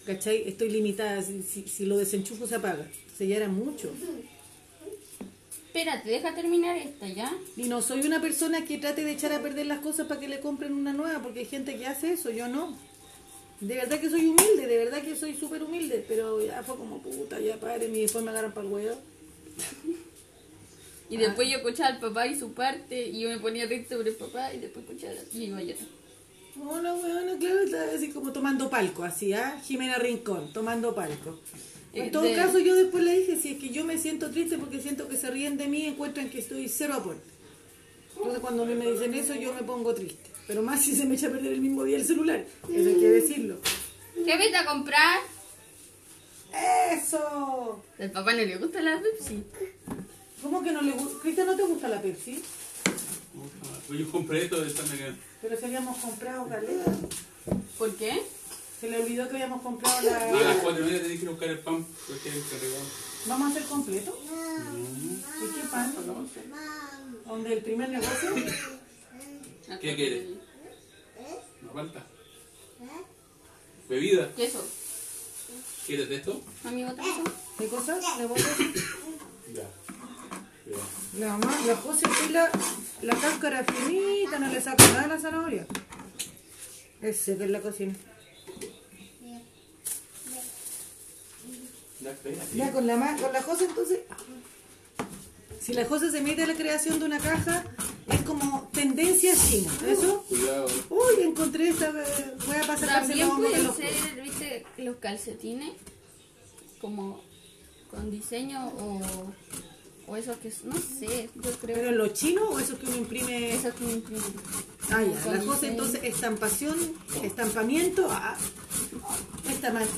¿Cachai? 0.06 0.48
Estoy 0.48 0.70
limitada, 0.70 1.22
si, 1.22 1.42
si, 1.42 1.62
si 1.68 1.84
lo 1.86 1.96
desenchufo 1.98 2.46
se 2.48 2.56
apaga. 2.56 2.84
Entonces 3.02 3.28
ya 3.28 3.36
era 3.36 3.48
mucho. 3.48 3.92
Espérate, 5.66 6.10
deja 6.10 6.34
terminar 6.34 6.76
esta, 6.76 7.06
¿ya? 7.08 7.32
Y 7.56 7.64
no 7.68 7.80
soy 7.80 8.00
una 8.00 8.20
persona 8.20 8.64
que 8.64 8.78
trate 8.78 9.04
de 9.04 9.12
echar 9.12 9.32
a 9.32 9.40
perder 9.40 9.66
las 9.66 9.78
cosas 9.80 10.08
para 10.08 10.18
que 10.18 10.26
le 10.26 10.40
compren 10.40 10.72
una 10.72 10.92
nueva, 10.92 11.22
porque 11.22 11.40
hay 11.40 11.46
gente 11.46 11.76
que 11.76 11.86
hace 11.86 12.12
eso, 12.14 12.30
yo 12.30 12.48
no. 12.48 12.76
De 13.60 13.74
verdad 13.76 14.00
que 14.00 14.10
soy 14.10 14.26
humilde, 14.26 14.66
de 14.66 14.78
verdad 14.78 15.00
que 15.02 15.14
soy 15.14 15.34
súper 15.36 15.62
humilde, 15.62 16.04
pero 16.08 16.44
ya 16.44 16.62
fue 16.64 16.76
como 16.76 16.98
puta, 17.02 17.38
ya 17.38 17.56
paren 17.60 17.94
y 17.94 18.00
después 18.02 18.24
me 18.24 18.30
agarran 18.30 18.52
para 18.52 18.66
el 18.66 18.72
huevo. 18.72 18.96
Y 21.10 21.16
después 21.16 21.48
yo 21.50 21.56
escuchaba 21.58 21.88
al 21.94 22.00
papá 22.00 22.26
y 22.26 22.38
su 22.38 22.52
parte, 22.52 23.06
y 23.08 23.20
yo 23.20 23.28
me 23.30 23.38
ponía 23.38 23.66
recto 23.66 23.96
sobre 23.96 24.10
el 24.10 24.16
papá, 24.16 24.52
y 24.52 24.58
después 24.58 24.84
escuchaba 24.84 25.14
y 25.32 25.44
iba 25.44 25.58
a 25.58 25.62
llorar. 25.62 25.84
No, 26.56 26.82
no, 26.82 26.96
bueno, 26.96 27.38
claro, 27.38 27.60
estaba 27.60 27.92
así 27.94 28.10
como 28.10 28.32
tomando 28.32 28.68
palco, 28.68 29.04
así, 29.04 29.32
¿ah? 29.32 29.60
Jimena 29.64 29.96
Rincón, 29.98 30.52
tomando 30.52 30.94
palco. 30.94 31.38
En 31.94 32.06
Eh, 32.06 32.10
todo 32.10 32.24
de- 32.24 32.34
caso, 32.34 32.58
yo 32.58 32.74
después 32.74 33.02
le 33.04 33.20
dije, 33.20 33.36
si 33.40 33.52
es 33.52 33.58
que 33.58 33.70
yo 33.70 33.84
me 33.84 33.96
siento 33.96 34.30
triste 34.30 34.58
porque 34.58 34.80
siento 34.80 35.08
que 35.08 35.16
se 35.16 35.30
ríen 35.30 35.56
de 35.56 35.66
mí, 35.68 35.86
encuentran 35.86 36.28
que 36.28 36.40
estoy 36.40 36.68
cero 36.68 36.94
aporte. 36.94 37.22
Entonces 38.16 38.40
cuando 38.40 38.64
a 38.64 38.66
mí 38.66 38.74
me 38.74 38.90
dicen 38.90 39.14
eso, 39.14 39.34
yo 39.34 39.54
me 39.54 39.62
pongo 39.62 39.94
triste. 39.94 40.30
Pero 40.46 40.62
más 40.62 40.82
si 40.84 40.94
se 40.96 41.04
me 41.06 41.14
echa 41.14 41.28
a 41.28 41.30
perder 41.30 41.52
el 41.52 41.60
mismo 41.60 41.84
día 41.84 41.96
el 41.96 42.04
celular, 42.04 42.44
eso 42.64 42.88
hay 42.88 42.94
que 42.96 43.08
decirlo. 43.08 43.58
¿Qué 44.14 44.36
vete 44.36 44.56
a 44.56 44.66
comprar? 44.66 45.20
¡Eso! 46.92 47.84
Al 47.98 48.10
papá 48.10 48.32
no 48.32 48.38
le 48.42 48.56
gusta 48.56 48.80
la 48.80 49.00
Pepsi. 49.00 49.42
¿Cómo 50.42 50.62
que 50.62 50.72
no 50.72 50.82
le 50.82 50.92
gusta? 50.92 51.20
Cristian, 51.20 51.46
¿no 51.46 51.56
te 51.56 51.62
gusta 51.62 51.88
la 51.88 52.00
Pepsi? 52.00 52.42
Pues 53.86 54.00
yo 54.00 54.10
compré 54.10 54.44
esto 54.44 54.60
de 54.60 54.68
esta 54.68 54.82
mega. 54.84 55.14
Pero 55.40 55.56
si 55.56 55.64
habíamos 55.64 55.96
comprado 55.98 56.46
galera. 56.46 56.84
¿Por 57.78 57.94
qué? 57.96 58.22
Se 58.80 58.90
le 58.90 59.02
olvidó 59.02 59.28
que 59.28 59.34
habíamos 59.34 59.62
comprado 59.62 59.98
A 59.98 60.02
las 60.02 60.32
la... 60.32 60.62
4 60.62 60.84
de 60.84 60.92
la 60.92 61.02
tenés 61.02 61.18
que 61.18 61.22
ir 61.24 61.28
a 61.28 61.30
buscar 61.32 61.48
el 61.48 61.58
pan 61.58 61.86
porque. 62.06 62.32
¿Vamos 63.26 63.48
a 63.48 63.50
hacer 63.50 63.64
completo? 63.68 64.18
¿Y 64.22 65.54
qué 65.54 65.68
pan? 65.68 65.94
¿Donde 67.26 67.52
el 67.52 67.62
primer 67.62 67.88
negocio? 67.88 68.34
¿Qué 69.80 69.96
quieres? 69.96 70.24
¿No 71.62 71.72
falta? 71.72 72.06
¿Bebida? 73.88 74.32
Queso. 74.34 74.64
¿Quieres 75.86 76.08
de 76.08 76.16
esto? 76.16 76.40
Amigo. 76.64 76.90
¿Qué 77.58 77.66
cosa? 77.68 77.98
¿Le 78.18 78.26
voy 78.26 78.40
a 78.40 78.44
Ya. 78.44 78.72
Ya. 78.74 79.07
La 81.18 81.28
mamá, 81.36 81.58
la 81.66 81.76
José 81.76 82.06
pela 82.20 82.50
la 83.02 83.14
cáscara 83.14 83.64
finita, 83.64 84.38
no 84.38 84.48
le 84.48 84.60
saca 84.60 84.86
nada 84.88 85.04
a 85.04 85.08
la 85.08 85.18
zanahoria. 85.18 85.66
Ese 87.00 87.36
que 87.36 87.44
es 87.44 87.50
la 87.50 87.60
cocina. 87.60 87.94
Ya, 92.54 92.72
con 92.72 92.86
la, 92.86 93.16
con 93.20 93.32
la 93.32 93.42
José 93.42 93.64
entonces... 93.66 94.00
Si 95.60 95.72
la 95.74 95.84
José 95.84 96.10
se 96.10 96.20
mete 96.22 96.44
a 96.44 96.46
la 96.46 96.54
creación 96.54 96.98
de 96.98 97.04
una 97.06 97.18
caja, 97.18 97.64
es 98.10 98.22
como 98.22 98.68
tendencia 98.72 99.34
china. 99.36 99.70
¿Eso? 99.86 100.24
Cuidado. 100.28 100.66
Uy, 100.88 101.22
encontré 101.24 101.68
esta... 101.68 101.88
eh, 101.90 102.34
Voy 102.46 102.56
a 102.56 102.66
pasar 102.66 102.88
También 102.88 103.28
de 103.28 103.34
pueden 103.34 103.64
los... 103.64 103.76
ser, 103.76 104.22
viste, 104.22 104.64
los 104.78 104.96
calcetines 104.96 105.72
como 106.80 107.22
con 107.90 108.10
diseño 108.10 108.68
o, 108.68 109.00
o 110.08 110.16
esos 110.16 110.36
que, 110.38 110.52
no 110.64 110.74
sé, 110.76 111.28
yo 111.34 111.42
¿Pero 111.42 111.56
creo. 111.60 111.88
en 111.90 111.98
los 111.98 112.12
chinos 112.14 112.44
o 112.50 112.58
esos 112.58 112.78
que 112.78 112.86
uno 112.86 112.96
imprime? 112.96 113.54
Esos 113.54 113.74
que 113.74 113.84
imprimen. 113.84 114.22
Ah, 114.90 115.02
ya. 115.02 115.32
La 115.32 115.38
diseño. 115.38 115.70
entonces 115.72 116.00
estampación, 116.04 116.76
estampamiento, 117.22 118.08
ah, 118.10 118.36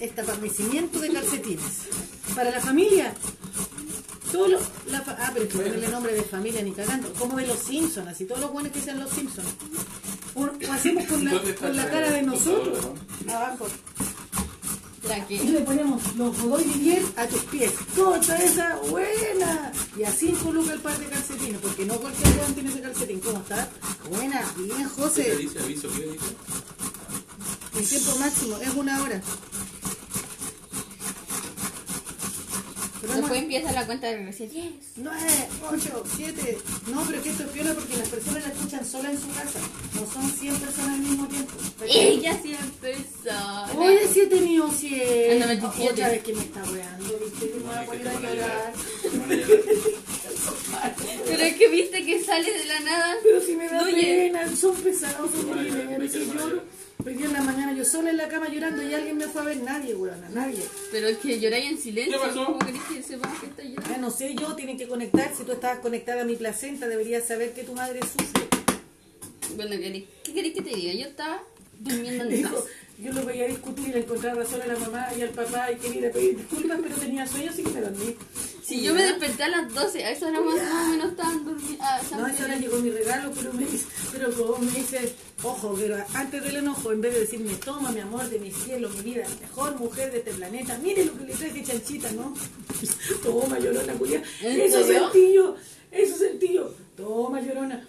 estampamiento 0.00 0.98
de 1.00 1.10
calcetines. 1.12 1.62
Para 2.34 2.50
la 2.50 2.60
familia, 2.60 3.12
todo 4.32 4.48
lo- 4.48 4.60
la 4.86 5.00
fa- 5.02 5.16
ah, 5.18 5.30
pero 5.32 5.46
es 5.46 5.52
que 5.52 5.58
ponerle 5.58 5.88
nombre 5.88 6.12
de 6.14 6.22
familia 6.22 6.62
ni 6.62 6.72
cagando, 6.72 7.12
como 7.14 7.36
de 7.36 7.46
los 7.46 7.58
Simpsons, 7.58 8.08
así 8.08 8.24
todos 8.24 8.40
los 8.40 8.52
buenos 8.52 8.72
que 8.72 8.80
sean 8.80 9.00
los 9.00 9.10
Simpsons. 9.10 9.48
O, 10.34 10.42
o 10.44 10.72
hacemos 10.72 11.04
con 11.06 11.24
la, 11.24 11.32
¿Dónde 11.32 11.50
está 11.50 11.66
con 11.66 11.76
la 11.76 11.90
cara 11.90 12.10
de 12.12 12.22
nosotros, 12.22 12.78
abajo. 13.28 13.66
Y 15.28 15.38
le 15.48 15.60
ponemos 15.60 16.14
los 16.16 16.38
Godoy 16.40 16.64
Vivier 16.64 17.02
a 17.16 17.26
tus 17.26 17.42
pies. 17.44 17.72
¡Cosa 17.96 18.36
esa 18.36 18.76
buena! 18.90 19.72
Y 19.96 20.02
así 20.04 20.32
coloca 20.32 20.72
el 20.74 20.80
par 20.80 20.98
de 20.98 21.06
calcetines, 21.06 21.58
porque 21.60 21.86
no 21.86 21.94
cualquier 21.98 22.36
weón 22.36 22.54
tiene 22.54 22.70
ese 22.70 22.80
calcetín. 22.82 23.20
¿Cómo 23.20 23.38
está? 23.38 23.68
Buena, 24.10 24.44
bien, 24.56 24.76
¿Qué 24.76 24.84
José. 24.84 25.36
dice? 25.36 25.58
Aviso, 25.58 25.88
¿qué 25.96 26.02
dice? 26.02 26.26
El 27.78 27.88
tiempo 27.88 28.18
máximo 28.18 28.56
es 28.58 28.74
una 28.74 29.02
hora. 29.02 29.22
Pero 29.22 29.30
después 33.02 33.32
empieza 33.42 33.72
la 33.72 33.86
cuenta 33.86 34.06
de 34.08 34.16
regresión. 34.18 34.50
10. 34.50 34.72
9, 34.96 35.18
8, 35.70 36.04
7. 36.16 36.58
No, 36.88 37.02
pero 37.04 37.18
es 37.18 37.24
que 37.24 37.30
esto 37.30 37.42
es 37.44 37.48
piola 37.50 37.74
porque 37.74 37.96
las 37.96 38.08
personas 38.08 38.42
la 38.46 38.52
escuchan 38.52 38.84
sola 38.84 39.10
en 39.10 39.20
su 39.20 39.28
casa. 39.28 39.60
No 39.94 40.12
son 40.12 40.30
100 40.30 40.56
personas 40.56 40.90
al 40.90 41.00
mismo 41.00 41.26
tiempo. 41.28 41.52
Ella 41.88 42.40
siempre 42.42 42.96
sola. 43.22 43.70
Oye, 43.76 44.08
si 44.12 44.20
he 44.20 44.26
tenido 44.26 44.70
100. 44.70 45.32
Anda, 45.32 45.46
27. 45.46 45.92
Otra 45.92 46.08
vez 46.08 46.22
que 46.22 46.32
me 46.34 46.42
está 46.42 46.62
weando, 46.64 47.18
¿viste? 47.18 47.50
Que 47.50 47.54
me 47.54 47.62
voy 47.62 47.74
a 47.74 47.86
poner 47.86 48.08
a 48.08 48.20
llorar. 48.20 48.72
Pero 51.26 51.42
es 51.42 51.56
que 51.56 51.68
viste 51.68 52.04
que 52.04 52.24
sale 52.24 52.52
de 52.52 52.64
la 52.64 52.80
nada. 52.80 53.14
Pero 53.22 53.40
si 53.40 53.56
me 53.56 53.68
da 53.68 53.84
pena, 53.84 54.56
son 54.56 54.74
pesados, 54.76 55.30
son 55.30 55.50
horribles. 55.50 56.12
Si 56.12 56.26
lloro, 56.26 56.62
Hoy 57.04 57.14
día 57.14 57.26
en 57.26 57.32
la 57.32 57.42
mañana 57.42 57.72
yo 57.74 57.84
sola 57.84 58.10
en 58.10 58.16
la 58.16 58.28
cama 58.28 58.48
llorando 58.48 58.82
y 58.82 58.92
alguien 58.94 59.16
me 59.16 59.26
fue 59.26 59.40
a 59.42 59.44
ver. 59.44 59.56
Nadie, 59.58 59.94
weona, 59.94 60.28
nadie. 60.30 60.62
Pero 60.92 61.08
es 61.08 61.18
que 61.18 61.40
lloráis 61.40 61.70
en 61.70 61.78
silencio. 61.78 62.20
¿Qué 62.20 62.26
pasó? 62.28 62.46
¿Cómo 62.46 62.58
querés 62.58 62.82
que 62.82 63.02
sepamos 63.02 63.38
que 63.40 63.46
está 63.46 63.62
llorando? 63.62 63.90
Ya 63.90 63.98
no 63.98 64.10
sé 64.10 64.34
yo, 64.34 64.54
tienen 64.54 64.76
que 64.76 64.86
conectar. 64.88 65.32
Si 65.36 65.44
tú 65.44 65.52
estabas 65.52 65.78
conectada 65.78 66.22
a 66.22 66.24
mi 66.24 66.36
placenta, 66.36 66.88
deberías 66.88 67.26
saber 67.26 67.52
que 67.52 67.62
tu 67.64 67.74
madre 67.74 68.00
sufre. 68.00 68.46
Bueno, 69.56 69.72
¿querés- 69.76 70.04
¿qué 70.24 70.34
querés 70.34 70.52
que 70.54 70.62
te 70.62 70.70
diga? 70.76 70.92
Yo 70.94 71.06
estaba 71.08 71.42
durmiendo 71.78 72.24
en 72.24 72.30
Dijo, 72.30 72.64
yo 73.02 73.12
lo 73.12 73.24
veía 73.24 73.46
discutir 73.46 73.88
y 73.88 73.92
le 73.92 73.98
encontraba 74.00 74.42
razón 74.42 74.60
a 74.62 74.66
la 74.66 74.78
mamá 74.78 75.08
y 75.18 75.22
al 75.22 75.30
papá 75.30 75.72
y 75.72 75.76
quería 75.76 75.98
ir 76.00 76.06
a 76.08 76.10
pedir 76.12 76.36
disculpas, 76.36 76.78
pero 76.82 76.94
tenía 76.96 77.26
sueño, 77.26 77.50
así 77.50 77.62
que 77.62 77.70
me 77.70 77.80
dormí. 77.80 78.14
Si 78.70 78.82
yo 78.82 78.94
me 78.94 79.02
desperté 79.02 79.42
a 79.42 79.48
las 79.48 79.74
12, 79.74 80.04
a 80.04 80.12
esa 80.12 80.28
hora 80.28 80.40
más, 80.42 80.54
más 80.54 80.86
o 80.86 80.90
menos 80.90 81.10
estaban 81.10 81.44
durmiendo. 81.44 81.78
Ah, 81.84 82.00
No, 82.16 82.24
a 82.24 82.30
esa 82.30 82.44
hora 82.44 82.56
llegó 82.56 82.76
mi 82.76 82.90
regalo, 82.90 83.32
pero 83.34 83.52
me 83.52 83.66
pero 84.12 84.32
como 84.32 84.58
me 84.58 84.70
dice, 84.70 85.12
ojo, 85.42 85.74
pero 85.76 85.96
antes 86.14 86.44
del 86.44 86.54
enojo, 86.54 86.92
en 86.92 87.00
vez 87.00 87.14
de 87.14 87.20
decirme, 87.22 87.52
toma 87.56 87.90
mi 87.90 87.98
amor 87.98 88.30
de 88.30 88.38
mi 88.38 88.52
cielo, 88.52 88.88
mi 88.90 89.02
vida, 89.02 89.26
mejor 89.40 89.74
mujer 89.76 90.12
de 90.12 90.18
este 90.18 90.30
planeta, 90.34 90.78
mire 90.78 91.04
lo 91.04 91.18
que 91.18 91.24
le 91.24 91.34
traje 91.34 91.64
chanchita, 91.64 92.12
¿no? 92.12 92.32
Toma, 93.24 93.58
llorona, 93.58 93.92
Julia. 93.98 94.22
¿En 94.40 94.60
Eso 94.60 94.84
sentí 94.84 95.32
yo, 95.34 95.56
eso 95.90 96.16
sentí 96.16 96.54
yo. 96.54 96.72
Toma, 96.96 97.40
llorona. 97.40 97.84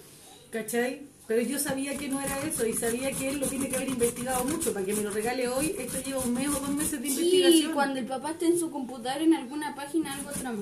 ¿Cachai? 0.49 1.10
Pero 1.31 1.43
yo 1.43 1.57
sabía 1.59 1.97
que 1.97 2.09
no 2.09 2.19
era 2.19 2.37
eso 2.45 2.65
y 2.67 2.73
sabía 2.73 3.09
que 3.13 3.29
él 3.29 3.39
lo 3.39 3.47
tiene 3.47 3.69
que 3.69 3.77
haber 3.77 3.87
investigado 3.87 4.43
mucho 4.43 4.73
para 4.73 4.85
que 4.85 4.93
me 4.93 5.01
lo 5.01 5.11
regale 5.11 5.47
hoy. 5.47 5.73
Esto 5.79 6.01
lleva 6.03 6.19
un 6.19 6.33
mes 6.33 6.49
o 6.49 6.59
dos 6.59 6.71
meses 6.71 7.01
de 7.01 7.07
Sí, 7.07 7.21
investigación. 7.21 7.73
cuando 7.73 7.99
el 7.99 8.05
papá 8.05 8.31
esté 8.31 8.47
en 8.47 8.59
su 8.59 8.69
computadora 8.69 9.23
en 9.23 9.33
alguna 9.33 9.73
página, 9.73 10.13
algo 10.13 10.29
trama. 10.31 10.61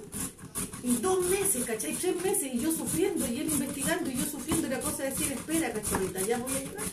Y 0.84 0.98
dos 0.98 1.26
meses, 1.28 1.66
¿cachai? 1.66 1.96
Tres 1.96 2.24
meses 2.24 2.54
y 2.54 2.60
yo 2.60 2.72
sufriendo 2.72 3.26
y 3.28 3.40
él 3.40 3.48
investigando 3.52 4.12
y 4.12 4.18
yo 4.18 4.26
sufriendo. 4.26 4.68
Era 4.68 4.80
cosa 4.80 5.02
de 5.06 5.10
decir, 5.10 5.32
espera, 5.32 5.74
cachorrita, 5.74 6.22
ya 6.22 6.38
voy 6.38 6.52
a 6.56 6.60
llegar. 6.60 6.84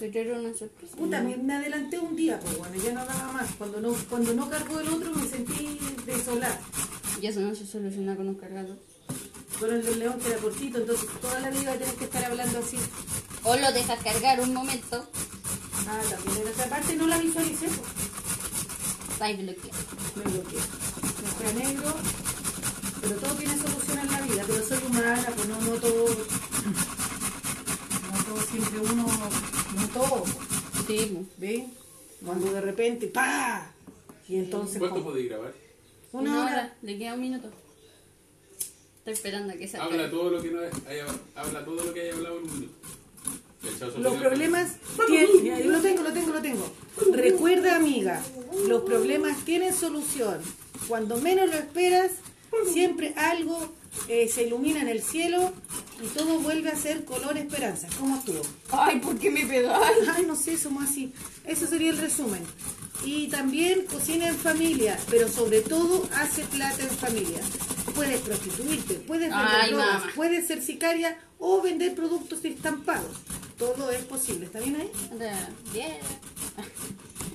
Te 0.00 0.08
traeré 0.08 0.32
una 0.40 0.52
sorpresa. 0.52 0.96
Puta, 0.96 1.22
me, 1.22 1.36
me 1.36 1.54
adelanté 1.54 2.00
un 2.00 2.16
día, 2.16 2.40
pues 2.40 2.58
bueno, 2.58 2.74
ya 2.82 2.92
no 2.94 3.04
daba 3.06 3.30
más. 3.32 3.48
Cuando 3.58 3.80
no, 3.80 3.94
cuando 4.10 4.34
no 4.34 4.50
cargó 4.50 4.80
el 4.80 4.88
otro 4.88 5.14
me 5.14 5.28
sentí 5.28 5.78
desolada. 6.04 6.60
Y 7.20 7.26
eso 7.28 7.38
no 7.42 7.54
se 7.54 7.64
soluciona 7.64 8.16
con 8.16 8.26
un 8.26 8.34
cargador. 8.34 8.76
Con 9.62 9.72
el 9.72 9.84
del 9.84 9.98
león 10.00 10.18
que 10.18 10.26
era 10.28 10.38
cortito, 10.38 10.78
entonces 10.78 11.08
toda 11.20 11.38
la 11.38 11.50
vida 11.50 11.76
tienes 11.76 11.94
que 11.94 12.04
estar 12.06 12.24
hablando 12.24 12.58
así. 12.58 12.78
O 13.44 13.54
lo 13.54 13.70
dejas 13.70 14.02
cargar 14.02 14.40
un 14.40 14.52
momento, 14.52 15.06
Ah, 15.88 16.00
también 16.10 16.46
en 16.46 16.52
esa 16.52 16.68
parte 16.68 16.96
no 16.96 17.06
la 17.06 17.18
visualicé, 17.18 17.66
pues. 17.68 19.18
vais 19.20 19.38
bloqueado. 19.38 19.78
Me 20.16 20.22
bloqueé. 20.32 20.58
Me 21.22 21.28
fue 21.28 21.46
a 21.46 21.52
negro, 21.52 21.94
pero 23.02 23.14
todo 23.20 23.34
tiene 23.34 23.56
solución 23.56 23.98
en 24.00 24.10
la 24.10 24.20
vida, 24.22 24.44
pero 24.48 24.64
soy 24.64 24.78
humana, 24.88 25.26
pues 25.36 25.48
no, 25.48 25.60
no 25.60 25.70
todo. 25.80 26.06
No 28.10 28.24
todo 28.24 28.40
siempre 28.50 28.80
uno. 28.80 29.06
No 29.76 29.88
todo. 29.94 30.24
Sí, 30.88 31.12
pues. 31.14 31.26
¿Ven? 31.38 31.72
Cuando 32.26 32.52
de 32.52 32.60
repente, 32.62 33.06
¡pa! 33.06 33.70
Y 34.28 34.38
entonces. 34.38 34.78
¿Cuánto 34.80 35.04
podéis 35.04 35.28
grabar? 35.28 35.52
Una 36.10 36.44
hora. 36.44 36.74
Le 36.82 36.98
queda 36.98 37.14
un 37.14 37.20
minuto. 37.20 37.48
Estoy 39.02 39.14
esperando 39.14 39.52
a 39.52 39.56
que 39.56 39.66
salga. 39.66 39.86
Habla 39.86 40.10
todo 40.10 40.30
lo 40.30 40.40
que 40.40 40.50
no 40.52 40.60
haya, 40.60 41.06
habla 41.34 41.64
todo 41.64 41.84
lo 41.84 41.92
que 41.92 42.02
haya 42.02 42.14
hablado. 42.14 42.38
El 42.38 43.76
chao 43.76 43.90
Los 43.98 44.14
problemas 44.14 44.76
tienen, 45.08 45.72
lo 45.72 45.80
tengo, 45.80 46.02
lo 46.04 46.12
tengo, 46.12 46.32
lo 46.32 46.40
tengo. 46.40 46.72
Recuerda, 47.10 47.74
amiga, 47.74 48.22
los 48.68 48.82
problemas 48.84 49.44
tienen 49.44 49.74
solución. 49.74 50.38
Cuando 50.86 51.16
menos 51.16 51.50
lo 51.50 51.56
esperas, 51.56 52.12
siempre 52.72 53.12
algo 53.16 53.72
eh, 54.06 54.28
se 54.28 54.44
ilumina 54.44 54.82
en 54.82 54.88
el 54.88 55.02
cielo 55.02 55.52
y 56.00 56.06
todo 56.16 56.38
vuelve 56.38 56.70
a 56.70 56.76
ser 56.76 57.04
color 57.04 57.36
esperanza. 57.36 57.88
¿Cómo 57.98 58.18
estuvo? 58.18 58.42
Ay, 58.70 59.00
¿por 59.00 59.18
qué 59.18 59.32
me 59.32 59.44
pegáis? 59.44 60.08
Ay, 60.14 60.26
no 60.26 60.36
sé, 60.36 60.56
somos 60.56 60.84
así. 60.84 61.12
Eso 61.44 61.66
sería 61.66 61.90
el 61.90 61.98
resumen. 61.98 62.44
Y 63.04 63.28
también 63.28 63.86
cocina 63.86 64.28
en 64.28 64.36
familia, 64.36 64.98
pero 65.10 65.28
sobre 65.28 65.60
todo 65.62 66.08
hace 66.14 66.42
plata 66.44 66.82
en 66.82 66.90
familia. 66.90 67.40
Puedes 67.94 68.20
prostituirte, 68.20 68.94
puedes 68.94 69.28
vender 69.30 69.46
Ay, 69.60 69.70
drogas, 69.70 70.00
mamá. 70.00 70.12
puedes 70.14 70.46
ser 70.46 70.62
sicaria 70.62 71.18
o 71.38 71.60
vender 71.62 71.94
productos 71.94 72.44
estampados. 72.44 73.16
Todo 73.58 73.90
es 73.90 74.04
posible, 74.04 74.46
¿está 74.46 74.60
bien 74.60 74.76
ahí? 74.76 74.90
Bien. 75.72 75.98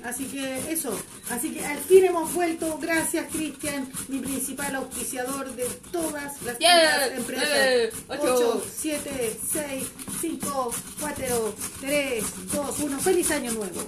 Así 0.04 0.26
que 0.26 0.72
eso, 0.72 0.98
así 1.32 1.50
que 1.52 1.66
al 1.66 1.80
fin 1.80 2.06
hemos 2.06 2.34
vuelto, 2.34 2.78
gracias 2.82 3.26
Cristian, 3.32 3.92
mi 4.08 4.20
principal 4.20 4.76
auspiciador 4.76 5.54
de 5.56 5.66
todas 5.92 6.42
las 6.44 6.60
Yeah, 6.60 7.08
empresas. 7.16 7.48
nueve, 7.50 7.92
ocho. 8.08 8.54
8, 8.62 8.66
7, 8.80 9.40
6, 9.52 9.84
5, 10.22 10.74
4, 11.02 11.56
3, 11.82 12.24
2, 12.54 12.80
1. 12.80 13.00
Feliz 13.00 13.32
año 13.32 13.52
nuevo. 13.52 13.82